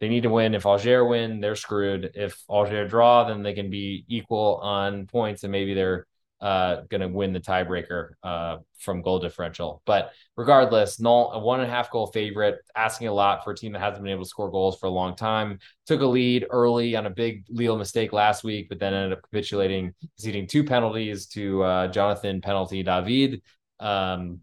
they 0.00 0.08
need 0.08 0.22
to 0.22 0.30
win. 0.30 0.54
If 0.54 0.66
Auxerre 0.66 1.04
win, 1.04 1.40
they're 1.40 1.56
screwed. 1.56 2.12
If 2.14 2.42
Auxerre 2.48 2.86
draw, 2.86 3.24
then 3.24 3.42
they 3.42 3.54
can 3.54 3.70
be 3.70 4.04
equal 4.08 4.56
on 4.62 5.06
points, 5.06 5.42
and 5.42 5.52
maybe 5.52 5.74
they're 5.74 6.06
uh, 6.40 6.82
going 6.88 7.00
to 7.00 7.08
win 7.08 7.32
the 7.32 7.40
tiebreaker 7.40 8.10
uh, 8.22 8.58
from 8.78 9.02
goal 9.02 9.18
differential. 9.18 9.82
But 9.84 10.12
regardless, 10.36 11.00
Null, 11.00 11.32
a 11.32 11.38
one 11.40 11.60
and 11.60 11.68
a 11.68 11.72
half 11.72 11.90
goal 11.90 12.06
favorite, 12.06 12.58
asking 12.76 13.08
a 13.08 13.12
lot 13.12 13.42
for 13.42 13.50
a 13.50 13.56
team 13.56 13.72
that 13.72 13.80
hasn't 13.80 14.04
been 14.04 14.12
able 14.12 14.22
to 14.22 14.28
score 14.28 14.50
goals 14.50 14.78
for 14.78 14.86
a 14.86 14.90
long 14.90 15.16
time. 15.16 15.58
Took 15.86 16.00
a 16.00 16.06
lead 16.06 16.46
early 16.50 16.94
on 16.94 17.06
a 17.06 17.10
big 17.10 17.44
Lille 17.48 17.76
mistake 17.76 18.12
last 18.12 18.44
week, 18.44 18.68
but 18.68 18.78
then 18.78 18.94
ended 18.94 19.18
up 19.18 19.22
capitulating, 19.24 19.94
conceding 20.00 20.46
two 20.46 20.62
penalties 20.62 21.26
to 21.28 21.62
uh, 21.64 21.88
Jonathan 21.88 22.40
Penalty 22.40 22.84
David. 22.84 23.42
Um, 23.80 24.40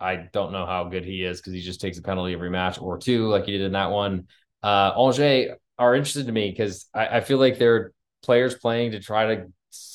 I 0.00 0.16
don't 0.16 0.50
know 0.50 0.66
how 0.66 0.82
good 0.84 1.04
he 1.04 1.22
is 1.24 1.38
because 1.40 1.52
he 1.52 1.60
just 1.60 1.80
takes 1.80 1.98
a 1.98 2.02
penalty 2.02 2.32
every 2.32 2.50
match 2.50 2.80
or 2.80 2.98
two, 2.98 3.28
like 3.28 3.44
he 3.44 3.52
did 3.52 3.60
in 3.60 3.72
that 3.72 3.92
one 3.92 4.26
uh, 4.62 4.92
Angers 4.96 5.56
are 5.78 5.94
interested 5.94 6.26
to 6.26 6.32
me 6.32 6.50
because 6.50 6.86
I, 6.94 7.06
I, 7.18 7.20
feel 7.20 7.38
like 7.38 7.58
they're 7.58 7.92
players 8.22 8.54
playing 8.54 8.92
to 8.92 9.00
try 9.00 9.34
to 9.34 9.46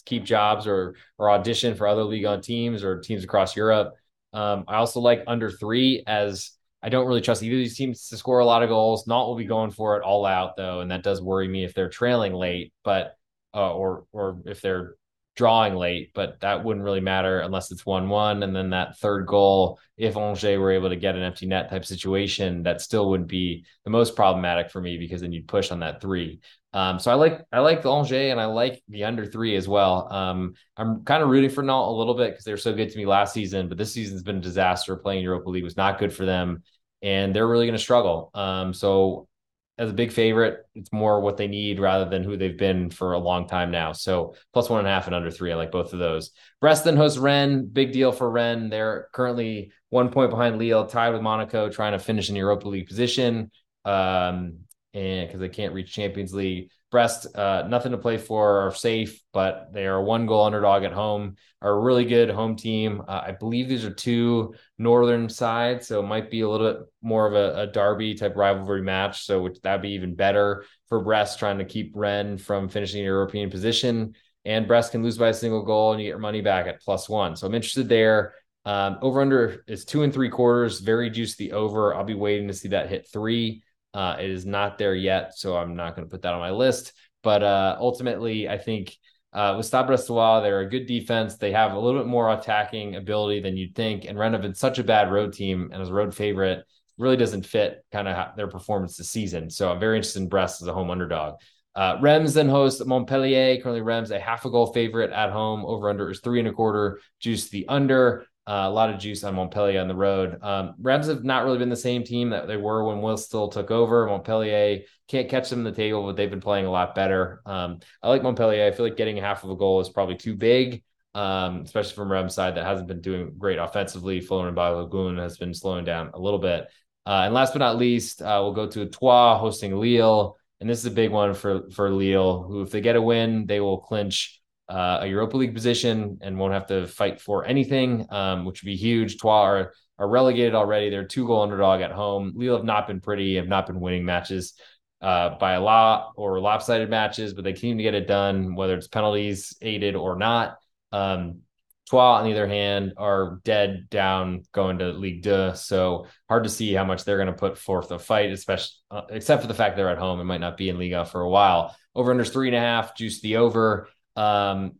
keep 0.05 0.23
jobs 0.23 0.67
or 0.67 0.95
or 1.17 1.29
audition 1.29 1.75
for 1.75 1.87
other 1.87 2.03
Ligue 2.03 2.25
1 2.25 2.41
teams 2.41 2.83
or 2.83 2.99
teams 2.99 3.23
across 3.23 3.55
Europe. 3.55 3.93
Um, 4.33 4.65
I 4.67 4.75
also 4.75 4.99
like 4.99 5.23
under 5.27 5.49
three 5.49 6.03
as 6.05 6.51
I 6.81 6.89
don't 6.89 7.07
really 7.07 7.21
trust 7.21 7.43
either 7.43 7.55
of 7.55 7.59
these 7.59 7.77
teams 7.77 8.07
to 8.09 8.17
score 8.17 8.39
a 8.39 8.45
lot 8.45 8.63
of 8.63 8.69
goals. 8.69 9.07
Nantes 9.07 9.27
will 9.27 9.35
be 9.35 9.45
going 9.45 9.71
for 9.71 9.97
it 9.97 10.03
all 10.03 10.25
out 10.25 10.57
though, 10.57 10.81
and 10.81 10.91
that 10.91 11.03
does 11.03 11.21
worry 11.21 11.47
me 11.47 11.63
if 11.63 11.73
they're 11.73 11.89
trailing 11.89 12.33
late, 12.33 12.73
but 12.83 13.15
uh, 13.53 13.73
or 13.73 14.05
or 14.11 14.41
if 14.45 14.61
they're 14.61 14.95
drawing 15.37 15.75
late, 15.75 16.11
but 16.13 16.39
that 16.41 16.63
wouldn't 16.63 16.83
really 16.83 16.99
matter 16.99 17.39
unless 17.39 17.71
it's 17.71 17.85
1 17.85 18.09
1. 18.09 18.43
And 18.43 18.55
then 18.55 18.71
that 18.71 18.97
third 18.97 19.27
goal, 19.27 19.79
if 19.95 20.17
Angers 20.17 20.57
were 20.59 20.71
able 20.71 20.89
to 20.89 20.95
get 20.95 21.15
an 21.15 21.21
empty 21.21 21.45
net 21.45 21.69
type 21.69 21.85
situation, 21.85 22.63
that 22.63 22.81
still 22.81 23.09
wouldn't 23.09 23.29
be 23.29 23.63
the 23.85 23.91
most 23.91 24.15
problematic 24.15 24.71
for 24.71 24.81
me 24.81 24.97
because 24.97 25.21
then 25.21 25.31
you'd 25.31 25.47
push 25.47 25.71
on 25.71 25.79
that 25.79 26.01
three. 26.01 26.41
Um, 26.73 26.99
so 26.99 27.11
I 27.11 27.13
like 27.13 27.45
I 27.51 27.59
like 27.59 27.83
the 27.83 27.91
Angers 27.91 28.31
and 28.31 28.41
I 28.41 28.45
like 28.45 28.81
the 28.89 29.05
under 29.05 29.25
three 29.25 29.55
as 29.55 29.67
well. 29.67 30.11
Um, 30.11 30.55
I'm 30.75 31.05
kind 31.05 31.23
of 31.23 31.29
rooting 31.29 31.51
for 31.51 31.63
Nantes 31.63 31.87
a 31.87 31.91
little 31.91 32.15
bit 32.15 32.31
because 32.31 32.43
they 32.43 32.51
were 32.51 32.57
so 32.57 32.73
good 32.73 32.89
to 32.89 32.97
me 32.97 33.05
last 33.05 33.33
season, 33.33 33.69
but 33.69 33.77
this 33.77 33.93
season's 33.93 34.23
been 34.23 34.37
a 34.37 34.41
disaster. 34.41 34.95
Playing 34.95 35.23
Europa 35.23 35.49
League 35.49 35.63
was 35.63 35.77
not 35.77 35.99
good 35.99 36.11
for 36.11 36.25
them, 36.25 36.63
and 37.03 37.33
they're 37.33 37.47
really 37.47 37.67
going 37.67 37.77
to 37.77 37.83
struggle. 37.83 38.31
Um, 38.33 38.73
so 38.73 39.27
as 39.77 39.89
a 39.89 39.93
big 39.93 40.11
favorite. 40.11 40.65
It's 40.75 40.91
more 40.91 41.21
what 41.21 41.37
they 41.37 41.47
need 41.47 41.79
rather 41.79 42.09
than 42.09 42.23
who 42.23 42.37
they've 42.37 42.57
been 42.57 42.89
for 42.89 43.13
a 43.13 43.19
long 43.19 43.47
time 43.47 43.71
now. 43.71 43.91
So 43.91 44.35
plus 44.53 44.69
one 44.69 44.79
and 44.79 44.87
a 44.87 44.91
half 44.91 45.05
and 45.05 45.15
under 45.15 45.31
three. 45.31 45.51
I 45.51 45.55
like 45.55 45.71
both 45.71 45.93
of 45.93 45.99
those. 45.99 46.31
Brest 46.61 46.83
then 46.83 46.97
hosts 46.97 47.17
Rennes. 47.17 47.67
Big 47.67 47.91
deal 47.91 48.11
for 48.11 48.29
Rennes. 48.29 48.69
They're 48.71 49.07
currently 49.13 49.71
one 49.89 50.09
point 50.09 50.31
behind 50.31 50.57
Lille, 50.57 50.85
tied 50.85 51.13
with 51.13 51.21
Monaco, 51.21 51.69
trying 51.69 51.93
to 51.93 51.99
finish 51.99 52.29
in 52.29 52.35
Europa 52.35 52.67
League 52.67 52.87
position. 52.87 53.51
Um, 53.85 54.59
and 54.93 55.27
because 55.27 55.39
they 55.39 55.49
can't 55.49 55.73
reach 55.73 55.93
Champions 55.93 56.33
League. 56.33 56.71
Brest, 56.89 57.27
uh, 57.35 57.65
nothing 57.67 57.91
to 57.91 57.97
play 57.97 58.17
for, 58.17 58.65
are 58.65 58.73
safe, 58.73 59.21
but 59.33 59.73
they 59.73 59.85
are 59.85 60.01
one 60.01 60.25
goal 60.25 60.45
underdog 60.45 60.83
at 60.83 60.93
home, 60.93 61.35
are 61.61 61.73
a 61.73 61.79
really 61.79 62.05
good 62.05 62.29
home 62.29 62.55
team. 62.55 63.01
Uh, 63.05 63.23
I 63.27 63.31
believe 63.31 63.67
these 63.67 63.83
are 63.83 63.93
two 63.93 64.55
northern 64.77 65.27
sides, 65.27 65.87
so 65.87 65.99
it 65.99 66.07
might 66.07 66.31
be 66.31 66.41
a 66.41 66.49
little 66.49 66.71
bit 66.71 66.81
more 67.01 67.27
of 67.27 67.33
a, 67.33 67.63
a 67.63 67.67
derby 67.67 68.15
type 68.15 68.37
rivalry 68.37 68.81
match. 68.81 69.25
So 69.25 69.49
that'd 69.63 69.81
be 69.81 69.91
even 69.91 70.15
better 70.15 70.63
for 70.87 71.03
Brest 71.03 71.39
trying 71.39 71.57
to 71.57 71.65
keep 71.65 71.91
Rennes 71.93 72.41
from 72.41 72.69
finishing 72.69 72.99
in 72.99 73.05
European 73.05 73.49
position. 73.49 74.15
And 74.45 74.65
Brest 74.65 74.93
can 74.93 75.03
lose 75.03 75.17
by 75.17 75.29
a 75.29 75.33
single 75.33 75.63
goal 75.63 75.91
and 75.91 75.99
you 75.99 76.05
get 76.05 76.11
your 76.11 76.19
money 76.19 76.39
back 76.39 76.67
at 76.67 76.81
plus 76.81 77.09
one. 77.09 77.35
So 77.35 77.47
I'm 77.47 77.53
interested 77.55 77.89
there. 77.89 78.33
Um, 78.63 78.97
over 79.01 79.21
under 79.21 79.63
is 79.67 79.83
two 79.83 80.03
and 80.03 80.13
three 80.13 80.29
quarters, 80.29 80.79
very 80.79 81.09
juicy 81.09 81.51
over. 81.51 81.93
I'll 81.93 82.05
be 82.05 82.13
waiting 82.13 82.47
to 82.47 82.53
see 82.53 82.69
that 82.69 82.89
hit 82.89 83.09
three. 83.11 83.61
Uh, 83.93 84.17
it 84.19 84.29
is 84.29 84.45
not 84.45 84.77
there 84.77 84.95
yet, 84.95 85.37
so 85.37 85.57
I'm 85.57 85.75
not 85.75 85.95
going 85.95 86.07
to 86.07 86.11
put 86.11 86.21
that 86.21 86.33
on 86.33 86.39
my 86.39 86.51
list. 86.51 86.93
But 87.23 87.43
uh, 87.43 87.77
ultimately, 87.79 88.47
I 88.47 88.57
think 88.57 88.95
uh, 89.33 89.55
with 89.57 89.69
Brestois, 89.69 90.41
they're 90.41 90.61
a 90.61 90.69
good 90.69 90.85
defense. 90.85 91.37
They 91.37 91.51
have 91.51 91.73
a 91.73 91.79
little 91.79 91.99
bit 91.99 92.07
more 92.07 92.31
attacking 92.33 92.95
ability 92.95 93.41
than 93.41 93.57
you'd 93.57 93.75
think. 93.75 94.05
And 94.05 94.17
been 94.17 94.55
such 94.55 94.79
a 94.79 94.83
bad 94.83 95.11
road 95.11 95.33
team 95.33 95.69
and 95.73 95.81
as 95.81 95.89
a 95.89 95.93
road 95.93 96.13
favorite, 96.13 96.65
really 96.97 97.17
doesn't 97.17 97.45
fit 97.45 97.83
kind 97.91 98.07
of 98.07 98.35
their 98.35 98.47
performance 98.47 98.97
this 98.97 99.09
season. 99.09 99.49
So 99.49 99.71
I'm 99.71 99.79
very 99.79 99.97
interested 99.97 100.21
in 100.21 100.29
Brest 100.29 100.61
as 100.61 100.67
a 100.67 100.73
home 100.73 100.89
underdog. 100.89 101.35
Uh, 101.75 101.97
Reims 102.01 102.33
then 102.33 102.49
hosts 102.49 102.83
Montpellier. 102.83 103.61
Currently, 103.61 103.81
Reims 103.81 104.09
a 104.09 104.19
half 104.19 104.45
a 104.45 104.49
goal 104.49 104.73
favorite 104.73 105.11
at 105.11 105.31
home. 105.31 105.63
Over 105.63 105.89
under 105.89 106.09
is 106.09 106.21
three 106.21 106.39
and 106.39 106.47
a 106.47 106.51
quarter. 106.51 106.99
Juice 107.19 107.49
the 107.49 107.67
under. 107.67 108.25
Uh, 108.47 108.63
a 108.65 108.71
lot 108.71 108.89
of 108.89 108.97
juice 108.97 109.25
on 109.25 109.35
Montpellier 109.35 109.81
on 109.81 109.89
the 109.89 109.95
road. 109.95 110.41
Um, 110.41 110.75
Reims 110.79 111.07
have 111.07 111.25
not 111.25 111.43
really 111.43 111.57
been 111.57 111.67
the 111.67 111.75
same 111.75 112.05
team 112.05 112.29
that 112.29 112.47
they 112.47 112.55
were 112.55 112.85
when 112.85 113.01
Will 113.01 113.17
Still 113.17 113.49
took 113.49 113.71
over. 113.71 114.07
Montpellier 114.07 114.83
can't 115.09 115.27
catch 115.27 115.49
them 115.49 115.59
in 115.59 115.65
the 115.65 115.71
table, 115.73 116.05
but 116.05 116.15
they've 116.15 116.29
been 116.29 116.39
playing 116.39 116.65
a 116.65 116.71
lot 116.71 116.95
better. 116.95 117.41
Um, 117.45 117.79
I 118.01 118.07
like 118.07 118.23
Montpellier. 118.23 118.65
I 118.65 118.71
feel 118.71 118.85
like 118.85 118.95
getting 118.95 119.17
half 119.17 119.43
of 119.43 119.49
a 119.49 119.55
goal 119.57 119.81
is 119.81 119.89
probably 119.89 120.15
too 120.15 120.33
big, 120.33 120.81
um, 121.13 121.63
especially 121.63 121.95
from 121.95 122.09
Reims 122.09 122.35
side 122.35 122.55
that 122.55 122.65
hasn't 122.65 122.87
been 122.87 123.01
doing 123.01 123.33
great 123.37 123.59
offensively. 123.59 124.21
Folarin 124.21 124.55
Balogun 124.55 125.19
has 125.19 125.37
been 125.37 125.53
slowing 125.53 125.83
down 125.83 126.11
a 126.13 126.19
little 126.19 126.39
bit. 126.39 126.67
Uh, 127.05 127.23
and 127.25 127.33
last 127.33 127.51
but 127.51 127.59
not 127.59 127.77
least, 127.77 128.21
uh, 128.21 128.39
we'll 128.41 128.53
go 128.53 128.67
to 128.67 128.85
Troyes 128.85 129.39
hosting 129.39 129.75
Lille. 129.77 130.37
And 130.61 130.69
this 130.69 130.79
is 130.79 130.85
a 130.85 130.91
big 130.91 131.11
one 131.11 131.33
for, 131.33 131.69
for 131.71 131.89
Lille, 131.89 132.43
who, 132.43 132.61
if 132.61 132.71
they 132.71 132.79
get 132.79 132.95
a 132.95 133.01
win, 133.01 133.45
they 133.45 133.59
will 133.59 133.79
clinch 133.79 134.41
uh, 134.69 134.99
a 135.01 135.07
Europa 135.07 135.37
League 135.37 135.53
position 135.53 136.19
and 136.21 136.37
won't 136.37 136.53
have 136.53 136.67
to 136.67 136.87
fight 136.87 137.21
for 137.21 137.45
anything, 137.45 138.05
um, 138.09 138.45
which 138.45 138.61
would 138.61 138.67
be 138.67 138.75
huge. 138.75 139.17
Troyes 139.17 139.45
are, 139.45 139.73
are 139.97 140.09
relegated 140.09 140.55
already. 140.55 140.89
They're 140.89 141.05
two 141.05 141.25
goal 141.25 141.41
underdog 141.41 141.81
at 141.81 141.91
home. 141.91 142.33
Lille 142.35 142.57
have 142.57 142.65
not 142.65 142.87
been 142.87 142.99
pretty, 142.99 143.35
have 143.35 143.47
not 143.47 143.67
been 143.67 143.79
winning 143.79 144.05
matches 144.05 144.53
uh, 145.01 145.37
by 145.37 145.53
a 145.53 145.61
lot 145.61 146.11
or 146.15 146.39
lopsided 146.39 146.89
matches, 146.89 147.33
but 147.33 147.43
they 147.43 147.53
continue 147.53 147.77
to 147.77 147.83
get 147.83 147.93
it 147.93 148.07
done, 148.07 148.55
whether 148.55 148.75
it's 148.75 148.87
penalties 148.87 149.55
aided 149.61 149.95
or 149.95 150.15
not. 150.15 150.57
Um, 150.91 151.41
Troyes, 151.87 152.19
on 152.19 152.25
the 152.25 152.33
other 152.33 152.47
hand, 152.47 152.93
are 152.97 153.39
dead 153.45 153.87
down 153.89 154.43
going 154.51 154.79
to 154.79 154.91
League 154.91 155.23
Two. 155.23 155.51
So 155.55 156.07
hard 156.27 156.43
to 156.43 156.49
see 156.49 156.73
how 156.73 156.83
much 156.83 157.05
they're 157.05 157.17
going 157.17 157.27
to 157.27 157.33
put 157.33 157.57
forth 157.57 157.91
a 157.91 157.99
fight, 157.99 158.29
especially 158.31 158.73
uh, 158.91 159.03
except 159.09 159.41
for 159.41 159.47
the 159.47 159.53
fact 159.53 159.77
they're 159.77 159.89
at 159.89 159.97
home 159.97 160.19
and 160.19 160.27
might 160.27 160.41
not 160.41 160.57
be 160.57 160.67
in 160.67 160.77
Liga 160.77 161.05
for 161.05 161.21
a 161.21 161.29
while. 161.29 161.73
Over 161.95 162.11
under 162.11 162.25
three 162.25 162.49
and 162.49 162.57
a 162.57 162.59
half, 162.59 162.95
juice 162.95 163.21
the 163.21 163.37
over. 163.37 163.87
Um, 164.17 164.73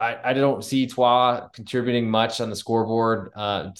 I, 0.00 0.30
I 0.30 0.32
don't 0.32 0.64
see 0.64 0.86
Troyes 0.86 1.48
contributing 1.52 2.10
much 2.10 2.40
on 2.40 2.50
the 2.50 2.56
scoreboard. 2.56 3.30
Uh, 3.36 3.70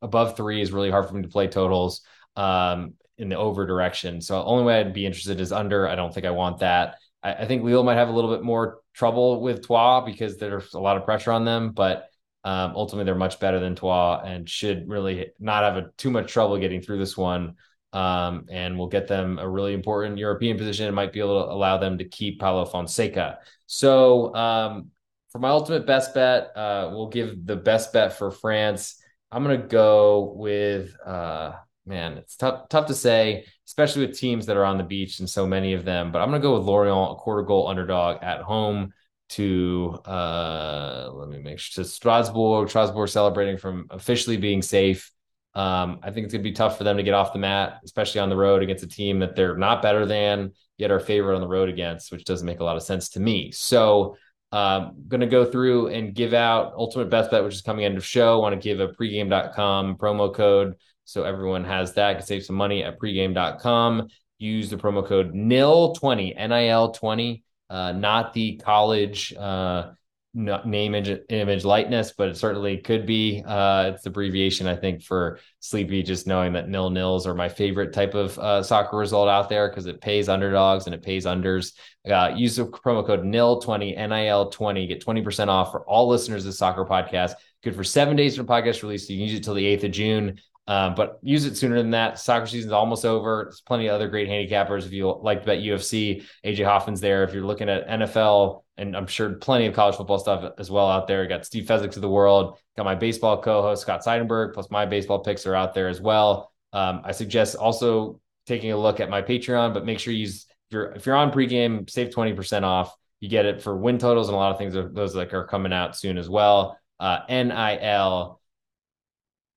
above 0.00 0.36
three 0.36 0.60
is 0.60 0.72
really 0.72 0.90
hard 0.90 1.08
for 1.08 1.14
me 1.14 1.22
to 1.22 1.28
play 1.28 1.48
totals 1.48 2.02
um, 2.36 2.94
in 3.18 3.28
the 3.28 3.36
over 3.36 3.66
direction. 3.66 4.20
So 4.20 4.42
only 4.42 4.64
way 4.64 4.80
I'd 4.80 4.94
be 4.94 5.06
interested 5.06 5.40
is 5.40 5.52
under. 5.52 5.88
I 5.88 5.94
don't 5.94 6.12
think 6.12 6.26
I 6.26 6.30
want 6.30 6.58
that. 6.58 6.96
I, 7.22 7.34
I 7.34 7.46
think 7.46 7.62
Lille 7.62 7.84
might 7.84 7.96
have 7.96 8.08
a 8.08 8.12
little 8.12 8.34
bit 8.34 8.42
more 8.42 8.80
trouble 8.94 9.40
with 9.40 9.66
Troyes 9.66 10.04
because 10.04 10.36
there's 10.36 10.74
a 10.74 10.80
lot 10.80 10.96
of 10.96 11.04
pressure 11.04 11.32
on 11.32 11.44
them, 11.44 11.72
but 11.72 12.08
um, 12.44 12.72
ultimately 12.74 13.04
they're 13.04 13.14
much 13.14 13.40
better 13.40 13.60
than 13.60 13.76
Troyes 13.76 14.22
and 14.24 14.48
should 14.48 14.88
really 14.88 15.30
not 15.38 15.62
have 15.62 15.76
a, 15.76 15.90
too 15.96 16.10
much 16.10 16.32
trouble 16.32 16.58
getting 16.58 16.82
through 16.82 16.98
this 16.98 17.16
one. 17.16 17.54
Um, 17.92 18.46
and 18.50 18.78
will 18.78 18.88
get 18.88 19.06
them 19.06 19.38
a 19.38 19.46
really 19.46 19.74
important 19.74 20.16
European 20.16 20.56
position. 20.56 20.86
It 20.86 20.92
might 20.92 21.12
be 21.12 21.20
able 21.20 21.44
to 21.44 21.52
allow 21.52 21.76
them 21.76 21.98
to 21.98 22.04
keep 22.04 22.40
Paulo 22.40 22.64
Fonseca. 22.64 23.38
So 23.66 24.34
um, 24.34 24.90
for 25.30 25.38
my 25.38 25.50
ultimate 25.50 25.86
best 25.86 26.14
bet, 26.14 26.56
uh, 26.56 26.88
we'll 26.90 27.08
give 27.08 27.44
the 27.44 27.56
best 27.56 27.92
bet 27.92 28.16
for 28.16 28.30
France. 28.30 29.02
I'm 29.30 29.42
gonna 29.42 29.58
go 29.58 30.34
with 30.36 30.94
uh, 31.04 31.52
man, 31.86 32.18
it's 32.18 32.36
tough 32.36 32.68
tough 32.68 32.86
to 32.86 32.94
say, 32.94 33.44
especially 33.66 34.06
with 34.06 34.18
teams 34.18 34.46
that 34.46 34.56
are 34.56 34.64
on 34.64 34.78
the 34.78 34.84
beach 34.84 35.20
and 35.20 35.28
so 35.28 35.46
many 35.46 35.72
of 35.72 35.84
them. 35.84 36.12
But 36.12 36.20
I'm 36.20 36.28
gonna 36.28 36.40
go 36.40 36.56
with 36.58 36.66
Lorient, 36.66 37.12
a 37.12 37.14
quarter 37.14 37.42
goal 37.42 37.68
underdog 37.68 38.22
at 38.22 38.42
home 38.42 38.92
to 39.30 39.98
uh 40.06 41.08
let 41.14 41.28
me 41.30 41.38
make 41.38 41.58
sure 41.58 41.82
to 41.82 41.88
Strasbourg. 41.88 42.68
Strasbourg 42.68 43.08
celebrating 43.08 43.56
from 43.56 43.86
officially 43.90 44.36
being 44.36 44.60
safe. 44.60 45.10
Um, 45.54 46.00
I 46.02 46.10
think 46.10 46.24
it's 46.24 46.32
gonna 46.32 46.42
be 46.42 46.52
tough 46.52 46.78
for 46.78 46.84
them 46.84 46.96
to 46.96 47.02
get 47.02 47.14
off 47.14 47.32
the 47.32 47.38
mat, 47.38 47.80
especially 47.84 48.20
on 48.20 48.30
the 48.30 48.36
road 48.36 48.62
against 48.62 48.84
a 48.84 48.88
team 48.88 49.18
that 49.18 49.36
they're 49.36 49.56
not 49.56 49.82
better 49.82 50.06
than 50.06 50.52
yet 50.78 50.90
our 50.90 51.00
favorite 51.00 51.34
on 51.34 51.40
the 51.40 51.48
road 51.48 51.68
against, 51.68 52.10
which 52.12 52.24
doesn't 52.24 52.46
make 52.46 52.60
a 52.60 52.64
lot 52.64 52.76
of 52.76 52.82
sense 52.82 53.10
to 53.10 53.20
me. 53.20 53.52
So 53.52 54.16
I'm 54.50 54.82
um, 54.82 54.94
going 55.08 55.22
to 55.22 55.26
go 55.26 55.46
through 55.46 55.88
and 55.88 56.14
give 56.14 56.34
out 56.34 56.74
ultimate 56.76 57.08
best 57.08 57.30
bet, 57.30 57.42
which 57.42 57.54
is 57.54 57.62
coming 57.62 57.86
end 57.86 57.96
of 57.96 58.04
show. 58.04 58.38
Want 58.40 58.52
to 58.54 58.60
give 58.60 58.80
a 58.80 58.88
pregame.com 58.88 59.96
promo 59.96 60.34
code 60.34 60.74
so 61.04 61.24
everyone 61.24 61.64
has 61.64 61.94
that. 61.94 62.18
Can 62.18 62.26
save 62.26 62.44
some 62.44 62.56
money 62.56 62.84
at 62.84 62.98
pregame.com. 63.00 64.08
Use 64.38 64.68
the 64.68 64.76
promo 64.76 65.06
code 65.06 65.32
NIL20, 65.32 66.36
NIL 66.48 66.90
20, 66.90 67.44
uh, 67.70 67.92
not 67.92 68.34
the 68.34 68.56
college 68.56 69.32
uh, 69.38 69.92
name 70.34 70.94
image, 70.94 71.20
image 71.28 71.64
lightness, 71.64 72.12
but 72.16 72.28
it 72.28 72.36
certainly 72.36 72.78
could 72.78 73.06
be. 73.06 73.42
Uh, 73.46 73.92
it's 73.94 74.06
abbreviation, 74.06 74.66
I 74.66 74.76
think, 74.76 75.02
for 75.02 75.38
sleepy. 75.60 76.02
Just 76.02 76.26
knowing 76.26 76.54
that 76.54 76.68
nil 76.68 76.90
nils 76.90 77.26
are 77.26 77.34
my 77.34 77.48
favorite 77.48 77.92
type 77.92 78.14
of 78.14 78.38
uh, 78.38 78.62
soccer 78.62 78.96
result 78.96 79.28
out 79.28 79.48
there 79.48 79.68
because 79.68 79.86
it 79.86 80.00
pays 80.00 80.28
underdogs 80.28 80.86
and 80.86 80.94
it 80.94 81.02
pays 81.02 81.26
unders. 81.26 81.72
Uh, 82.10 82.32
use 82.34 82.56
the 82.56 82.66
promo 82.66 83.06
code 83.06 83.24
nil 83.24 83.60
twenty 83.60 83.94
nil 83.94 84.48
twenty 84.50 84.86
get 84.86 85.00
twenty 85.00 85.22
percent 85.22 85.50
off 85.50 85.70
for 85.70 85.86
all 85.86 86.08
listeners 86.08 86.44
of 86.44 86.52
the 86.52 86.56
Soccer 86.56 86.84
Podcast. 86.84 87.34
Good 87.62 87.76
for 87.76 87.84
seven 87.84 88.16
days 88.16 88.36
from 88.36 88.46
podcast 88.46 88.82
release. 88.82 89.08
You 89.08 89.18
can 89.18 89.28
use 89.28 89.38
it 89.38 89.44
till 89.44 89.54
the 89.54 89.66
eighth 89.66 89.84
of 89.84 89.92
June. 89.92 90.40
Uh, 90.66 90.90
but 90.90 91.18
use 91.22 91.44
it 91.44 91.56
sooner 91.56 91.76
than 91.76 91.90
that. 91.90 92.18
Soccer 92.18 92.46
season's 92.46 92.72
almost 92.72 93.04
over. 93.04 93.44
There's 93.46 93.60
plenty 93.60 93.88
of 93.88 93.94
other 93.94 94.08
great 94.08 94.28
handicappers. 94.28 94.86
If 94.86 94.92
you 94.92 95.12
like 95.20 95.40
to 95.40 95.46
bet 95.46 95.58
UFC, 95.58 96.24
AJ 96.44 96.64
Hoffman's 96.64 97.00
there. 97.00 97.24
If 97.24 97.34
you're 97.34 97.44
looking 97.44 97.68
at 97.68 97.88
NFL, 97.88 98.62
and 98.76 98.96
I'm 98.96 99.06
sure 99.06 99.30
plenty 99.34 99.66
of 99.66 99.74
college 99.74 99.96
football 99.96 100.18
stuff 100.18 100.52
as 100.58 100.70
well 100.70 100.88
out 100.88 101.06
there. 101.06 101.26
Got 101.26 101.44
Steve 101.44 101.64
Fezzik 101.64 101.94
of 101.94 102.02
the 102.02 102.08
world. 102.08 102.58
Got 102.76 102.84
my 102.84 102.94
baseball 102.94 103.42
co-host 103.42 103.82
Scott 103.82 104.04
Seidenberg, 104.04 104.54
plus 104.54 104.70
my 104.70 104.86
baseball 104.86 105.18
picks 105.18 105.46
are 105.46 105.54
out 105.54 105.74
there 105.74 105.88
as 105.88 106.00
well. 106.00 106.52
Um, 106.72 107.02
I 107.04 107.12
suggest 107.12 107.56
also 107.56 108.20
taking 108.46 108.72
a 108.72 108.76
look 108.76 109.00
at 109.00 109.10
my 109.10 109.20
Patreon, 109.20 109.74
but 109.74 109.84
make 109.84 109.98
sure 109.98 110.12
you 110.12 110.20
use 110.20 110.46
if 110.48 110.74
you're 110.74 110.92
if 110.92 111.06
you're 111.06 111.16
on 111.16 111.30
pregame, 111.32 111.88
save 111.90 112.10
20% 112.10 112.62
off. 112.62 112.96
You 113.20 113.28
get 113.28 113.46
it 113.46 113.62
for 113.62 113.76
win 113.76 113.98
totals 113.98 114.28
and 114.28 114.34
a 114.34 114.38
lot 114.38 114.52
of 114.52 114.58
things. 114.58 114.74
Those 114.74 115.14
like 115.14 115.34
are 115.34 115.46
coming 115.46 115.72
out 115.72 115.96
soon 115.96 116.18
as 116.18 116.28
well. 116.28 116.78
Uh, 116.98 117.20
NIL 117.28 118.40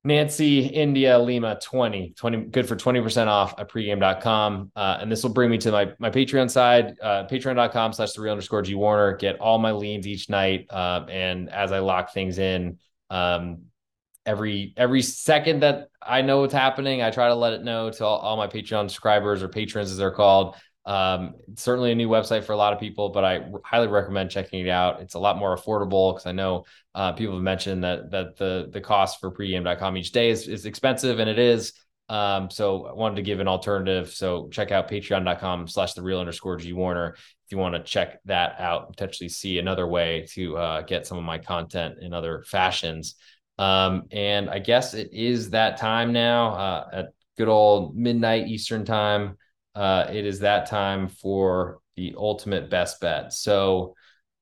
Nancy, 0.06 0.68
India, 0.68 1.18
Lima, 1.18 1.58
20, 1.60 2.14
20, 2.16 2.38
good 2.46 2.68
for 2.68 2.76
20% 2.76 3.26
off 3.26 3.56
at 3.58 3.68
pregame.com. 3.68 4.72
Uh, 4.76 4.98
and 5.02 5.12
this 5.12 5.24
will 5.24 5.32
bring 5.32 5.50
me 5.50 5.58
to 5.58 5.72
my, 5.72 5.92
my 5.98 6.12
Patreon 6.12 6.50
side, 6.50 6.96
uh, 7.02 7.26
patreon.com 7.26 7.92
slash 7.92 8.14
the 8.14 8.22
real 8.22 8.34
underscore 8.34 8.62
G 8.62 8.76
Warner, 8.76 9.18
get 9.18 9.40
all 9.40 9.58
my 9.58 9.72
leans 9.72 10.06
each 10.06 10.30
night. 10.30 10.68
Uh, 10.70 11.08
and 11.10 11.50
as 11.50 11.72
I 11.72 11.80
lock 11.80 12.14
things 12.14 12.38
in, 12.38 12.78
um, 13.10 13.64
every, 14.28 14.76
every 14.78 15.02
second 15.02 15.62
that 15.62 15.90
I 16.00 16.22
know 16.22 16.42
what's 16.42 16.54
happening, 16.54 17.02
I 17.02 17.10
try 17.10 17.30
to 17.30 17.36
let 17.36 17.54
it 17.54 17.64
know 17.64 17.90
to 17.90 18.06
all, 18.06 18.20
all 18.20 18.38
my 18.38 18.48
Patreon 18.48 18.92
subscribers 18.92 19.42
or 19.42 19.48
patrons 19.48 19.90
as 19.90 19.98
they're 19.98 20.12
called. 20.12 20.56
Um, 20.86 21.34
certainly 21.56 21.92
a 21.92 21.96
new 21.96 22.08
website 22.08 22.44
for 22.44 22.54
a 22.54 22.58
lot 22.58 22.74
of 22.74 22.80
people, 22.80 23.10
but 23.10 23.24
I 23.26 23.46
highly 23.64 23.88
recommend 23.88 24.30
checking 24.30 24.66
it 24.66 24.70
out. 24.70 25.02
It's 25.02 25.16
a 25.16 25.20
lot 25.20 25.38
more 25.38 25.56
affordable 25.56 26.14
because 26.14 26.28
I 26.28 26.32
know 26.32 26.66
uh, 26.94 27.14
people 27.14 27.36
have 27.36 27.44
mentioned 27.44 27.84
that 27.84 28.12
that 28.12 28.38
the 28.38 28.70
the 28.72 28.82
cost 28.82 29.20
for 29.20 29.32
pregame.com 29.32 29.98
each 29.98 30.12
day 30.12 30.30
is, 30.30 30.48
is 30.48 30.66
expensive, 30.66 31.20
and 31.20 31.30
it 31.30 31.40
is. 31.40 31.74
Um, 32.08 32.52
so 32.52 32.86
I 32.86 32.94
wanted 32.94 33.16
to 33.16 33.24
give 33.24 33.40
an 33.40 33.48
alternative. 33.48 34.14
So 34.14 34.48
check 34.50 34.72
out 34.72 34.88
patreon.com 34.88 35.68
slash 35.68 35.94
the 35.94 36.04
real 36.04 36.20
underscore 36.20 36.58
G 36.58 36.72
Warner 36.72 37.16
if 37.46 37.52
you 37.52 37.60
want 37.60 37.76
to 37.76 37.84
check 37.84 38.20
that 38.26 38.56
out, 38.60 38.90
potentially 38.90 39.30
see 39.30 39.60
another 39.60 39.86
way 39.86 40.26
to 40.32 40.58
uh, 40.58 40.82
get 40.82 41.06
some 41.06 41.20
of 41.20 41.24
my 41.24 41.38
content 41.38 42.00
in 42.02 42.12
other 42.12 42.44
fashions. 42.48 43.16
Um, 43.60 44.04
and 44.12 44.50
I 44.50 44.58
guess 44.60 44.96
it 44.96 45.14
is 45.14 45.52
that 45.52 45.78
time 45.78 46.12
now 46.12 46.56
uh, 46.56 46.90
at 46.92 47.06
good 47.38 47.48
old 47.48 47.96
midnight 47.96 48.48
Eastern 48.48 48.84
time 48.84 49.38
uh, 49.76 50.08
it 50.12 50.26
is 50.26 50.40
that 50.40 50.70
time 50.70 51.08
for 51.08 51.80
the 51.96 52.16
ultimate 52.18 52.70
best 52.70 53.02
bet. 53.02 53.34
So 53.34 53.96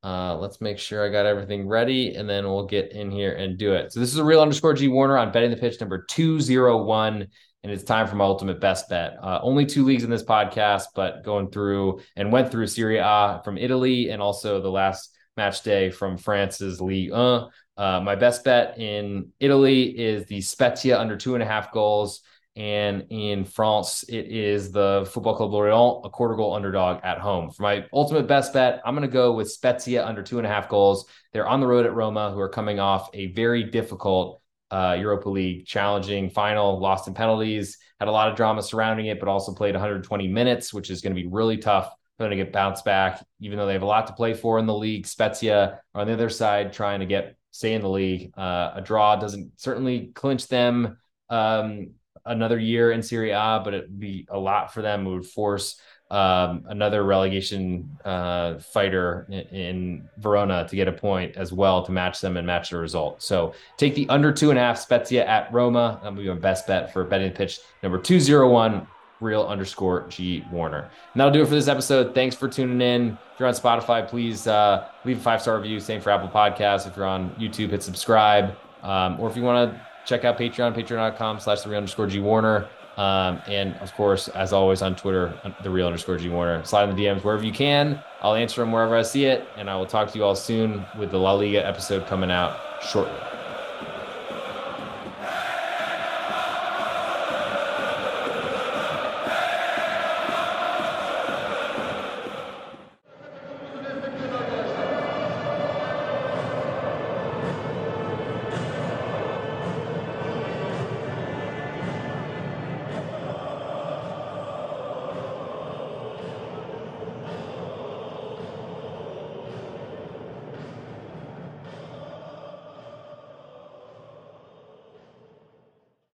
uh, 0.03 0.38
let's 0.38 0.61
make 0.61 0.77
sure 0.77 1.05
I 1.05 1.09
got 1.09 1.25
everything 1.25 1.67
ready 1.67 2.15
and 2.15 2.29
then 2.29 2.45
we'll 2.45 2.65
get 2.65 2.91
in 2.91 3.09
here 3.09 3.34
and 3.34 3.57
do 3.57 3.73
it. 3.73 3.93
So 3.93 3.99
this 3.99 4.11
is 4.11 4.17
a 4.17 4.23
real 4.23 4.41
underscore 4.41 4.73
G 4.73 4.88
Warner 4.88 5.17
on 5.17 5.31
betting 5.31 5.49
the 5.49 5.57
pitch 5.57 5.79
number 5.79 6.05
201. 6.09 7.27
And 7.63 7.71
it's 7.71 7.84
time 7.84 8.07
for 8.07 8.15
my 8.17 8.25
ultimate 8.25 8.59
best 8.59 8.89
bet. 8.89 9.15
Uh, 9.23 9.39
only 9.41 9.65
two 9.65 9.86
leagues 9.86 10.03
in 10.03 10.09
this 10.09 10.23
podcast, 10.23 10.88
but 10.95 11.23
going 11.23 11.49
through 11.49 12.01
and 12.17 12.29
went 12.29 12.51
through 12.51 12.67
Serie 12.67 12.97
A 12.97 13.41
from 13.45 13.57
Italy 13.57 14.09
and 14.09 14.21
also 14.21 14.61
the 14.61 14.69
last 14.69 15.15
match 15.38 15.63
day 15.63 15.89
from 15.89 16.17
France's 16.17 16.81
Ligue 16.81 17.11
1. 17.11 17.49
Uh, 17.75 18.01
my 18.01 18.15
best 18.15 18.43
bet 18.43 18.77
in 18.77 19.31
Italy 19.39 19.84
is 19.84 20.25
the 20.25 20.41
Spezia 20.41 20.99
under 20.99 21.15
two 21.15 21.36
and 21.36 21.41
a 21.41 21.47
half 21.47 21.71
goals. 21.71 22.21
And 22.56 23.08
in 23.10 23.45
France, 23.45 24.04
it 24.04 24.28
is 24.28 24.72
the 24.72 25.10
Football 25.12 25.36
Club 25.36 25.51
Lorient, 25.51 26.06
a 26.06 26.10
quarter 26.10 26.36
goal 26.36 26.54
underdog 26.54 26.99
at 27.04 27.18
home. 27.18 27.49
For 27.49 27.64
my 27.64 27.86
ultimate 27.91 28.28
best 28.28 28.54
bet, 28.54 28.80
I'm 28.86 28.93
going 28.93 29.08
to 29.08 29.12
go 29.12 29.34
with 29.34 29.51
Spezia 29.51 30.06
under 30.06 30.22
two 30.22 30.38
and 30.38 30.45
a 30.45 30.49
half 30.49 30.70
goals. 30.70 31.08
They're 31.32 31.47
on 31.47 31.62
the 31.62 31.68
road 31.68 31.88
at 31.88 31.95
Roma, 31.95 32.32
who 32.32 32.39
are 32.39 32.49
coming 32.49 32.80
off 32.80 33.10
a 33.14 33.28
very 33.34 33.64
difficult 33.64 34.41
uh, 34.70 34.95
Europa 34.99 35.30
League 35.30 35.66
challenging 35.66 36.30
final, 36.30 36.80
lost 36.80 37.08
in 37.08 37.14
penalties, 37.14 37.78
had 37.99 38.08
a 38.08 38.12
lot 38.12 38.30
of 38.30 38.36
drama 38.36 38.62
surrounding 38.62 39.08
it, 39.08 39.20
but 39.20 39.30
also 39.30 39.54
played 39.54 39.74
120 39.74 40.28
minutes, 40.28 40.74
which 40.74 40.89
is 40.89 41.01
going 41.01 41.16
to 41.16 41.22
be 41.22 41.28
really 41.28 41.58
tough 41.58 41.91
for 42.18 42.24
them 42.24 42.32
to 42.32 42.36
get 42.36 42.51
bounced 42.51 42.86
back, 42.86 43.24
even 43.39 43.58
though 43.58 43.66
they 43.66 43.74
have 43.74 43.82
a 43.82 43.88
lot 43.88 44.08
to 44.08 44.14
play 44.14 44.34
for 44.34 44.60
in 44.60 44.66
the 44.66 44.74
league. 44.74 45.08
Spezia 45.08 45.80
on 45.95 46.08
the 46.08 46.14
other 46.14 46.30
side 46.30 46.74
trying 46.74 46.99
to 46.99 47.06
get 47.06 47.36
stay 47.51 47.74
in 47.74 47.82
the 47.82 47.89
league. 47.89 48.32
Uh, 48.38 48.72
a 48.76 48.82
draw 48.82 49.16
doesn't 49.16 49.60
certainly 49.60 50.12
clinch 50.14 50.47
them. 50.47 50.97
Um, 51.30 51.91
another 52.26 52.57
year 52.57 52.91
in 52.91 53.01
Serie 53.03 53.32
A, 53.32 53.61
but 53.63 53.74
it'd 53.74 53.99
be 53.99 54.28
a 54.30 54.38
lot 54.38 54.74
for 54.74 54.82
them. 54.82 55.05
It 55.05 55.09
would 55.09 55.26
force 55.26 55.80
um, 56.11 56.65
another 56.67 57.03
relegation 57.03 57.97
uh, 58.05 58.59
fighter 58.59 59.26
in, 59.30 59.39
in, 59.57 60.09
Verona 60.19 60.67
to 60.67 60.76
get 60.76 60.88
a 60.88 60.91
point 60.91 61.36
as 61.38 61.51
well 61.51 61.84
to 61.84 61.91
match 61.91 62.21
them 62.21 62.38
and 62.38 62.45
match 62.45 62.69
the 62.69 62.78
result. 62.78 63.24
So 63.24 63.53
take 63.78 63.95
the 63.95 64.07
under 64.09 64.32
two 64.32 64.51
and 64.51 64.59
a 64.59 64.61
half 64.61 64.78
Spezia 64.78 65.26
at 65.26 65.51
Roma. 65.51 65.99
That 66.03 66.13
would 66.13 66.21
be 66.21 66.30
my 66.30 66.36
best 66.36 66.67
bet 66.67 66.93
for 66.93 67.03
betting 67.03 67.32
pitch 67.32 67.59
number 67.82 67.97
201 67.97 68.86
real 69.21 69.43
underscore 69.43 70.05
G 70.09 70.45
Warner. 70.51 70.82
And 70.82 71.19
that'll 71.19 71.34
do 71.34 71.41
it 71.41 71.47
for 71.47 71.55
this 71.55 71.67
episode. 71.67 72.13
Thanks 72.13 72.36
for 72.36 72.47
tuning 72.47 72.82
in. 72.82 73.17
If 73.34 73.39
you're 73.39 73.47
on 73.47 73.55
Spotify, 73.55 74.07
please 74.07 74.45
uh, 74.45 74.88
leave 75.05 75.17
a 75.17 75.21
five 75.21 75.41
star 75.41 75.57
review. 75.57 75.80
Same 75.80 75.99
for 75.99 76.11
Apple 76.11 76.30
Podcasts. 76.30 76.88
If 76.88 76.95
you're 76.95 77.07
on 77.07 77.32
YouTube, 77.36 77.71
hit 77.71 77.82
subscribe. 77.82 78.55
Um, 78.84 79.19
or 79.19 79.30
if 79.30 79.38
you 79.38 79.41
want 79.41 79.74
to 79.74 79.82
check 80.06 80.26
out 80.26 80.38
Patreon, 80.38 80.76
patreon.com 80.76 81.39
slash 81.39 81.62
the 81.62 81.70
real 81.70 81.78
underscore 81.78 82.08
G 82.08 82.20
Warner. 82.20 82.68
Um, 82.97 83.41
and 83.47 83.76
of 83.78 83.91
course, 83.95 84.28
as 84.30 84.54
always 84.54 84.82
on 84.84 84.95
Twitter, 84.95 85.34
the 85.64 85.70
real 85.70 85.88
underscore 85.88 86.18
G 86.18 86.30
Warner. 86.30 86.64
Slide 86.64 86.89
in 86.89 86.95
the 86.95 87.01
DMs 87.04 87.24
wherever 87.24 87.43
you 87.43 87.51
can. 87.51 88.01
I'll 88.22 88.36
answer 88.36 88.62
them 88.62 88.72
wherever 88.72 88.95
I 88.95 89.01
see 89.01 89.26
it. 89.26 89.47
And 89.58 89.70
I 89.70 89.76
will 89.76 89.88
talk 89.88 90.12
to 90.12 90.18
you 90.18 90.24
all 90.24 90.36
soon 90.36 90.86
with 90.97 91.12
the 91.12 91.18
La 91.18 91.34
Liga 91.34 91.66
episode 91.66 92.06
coming 92.08 92.30
out 92.30 92.60
shortly. 92.84 93.32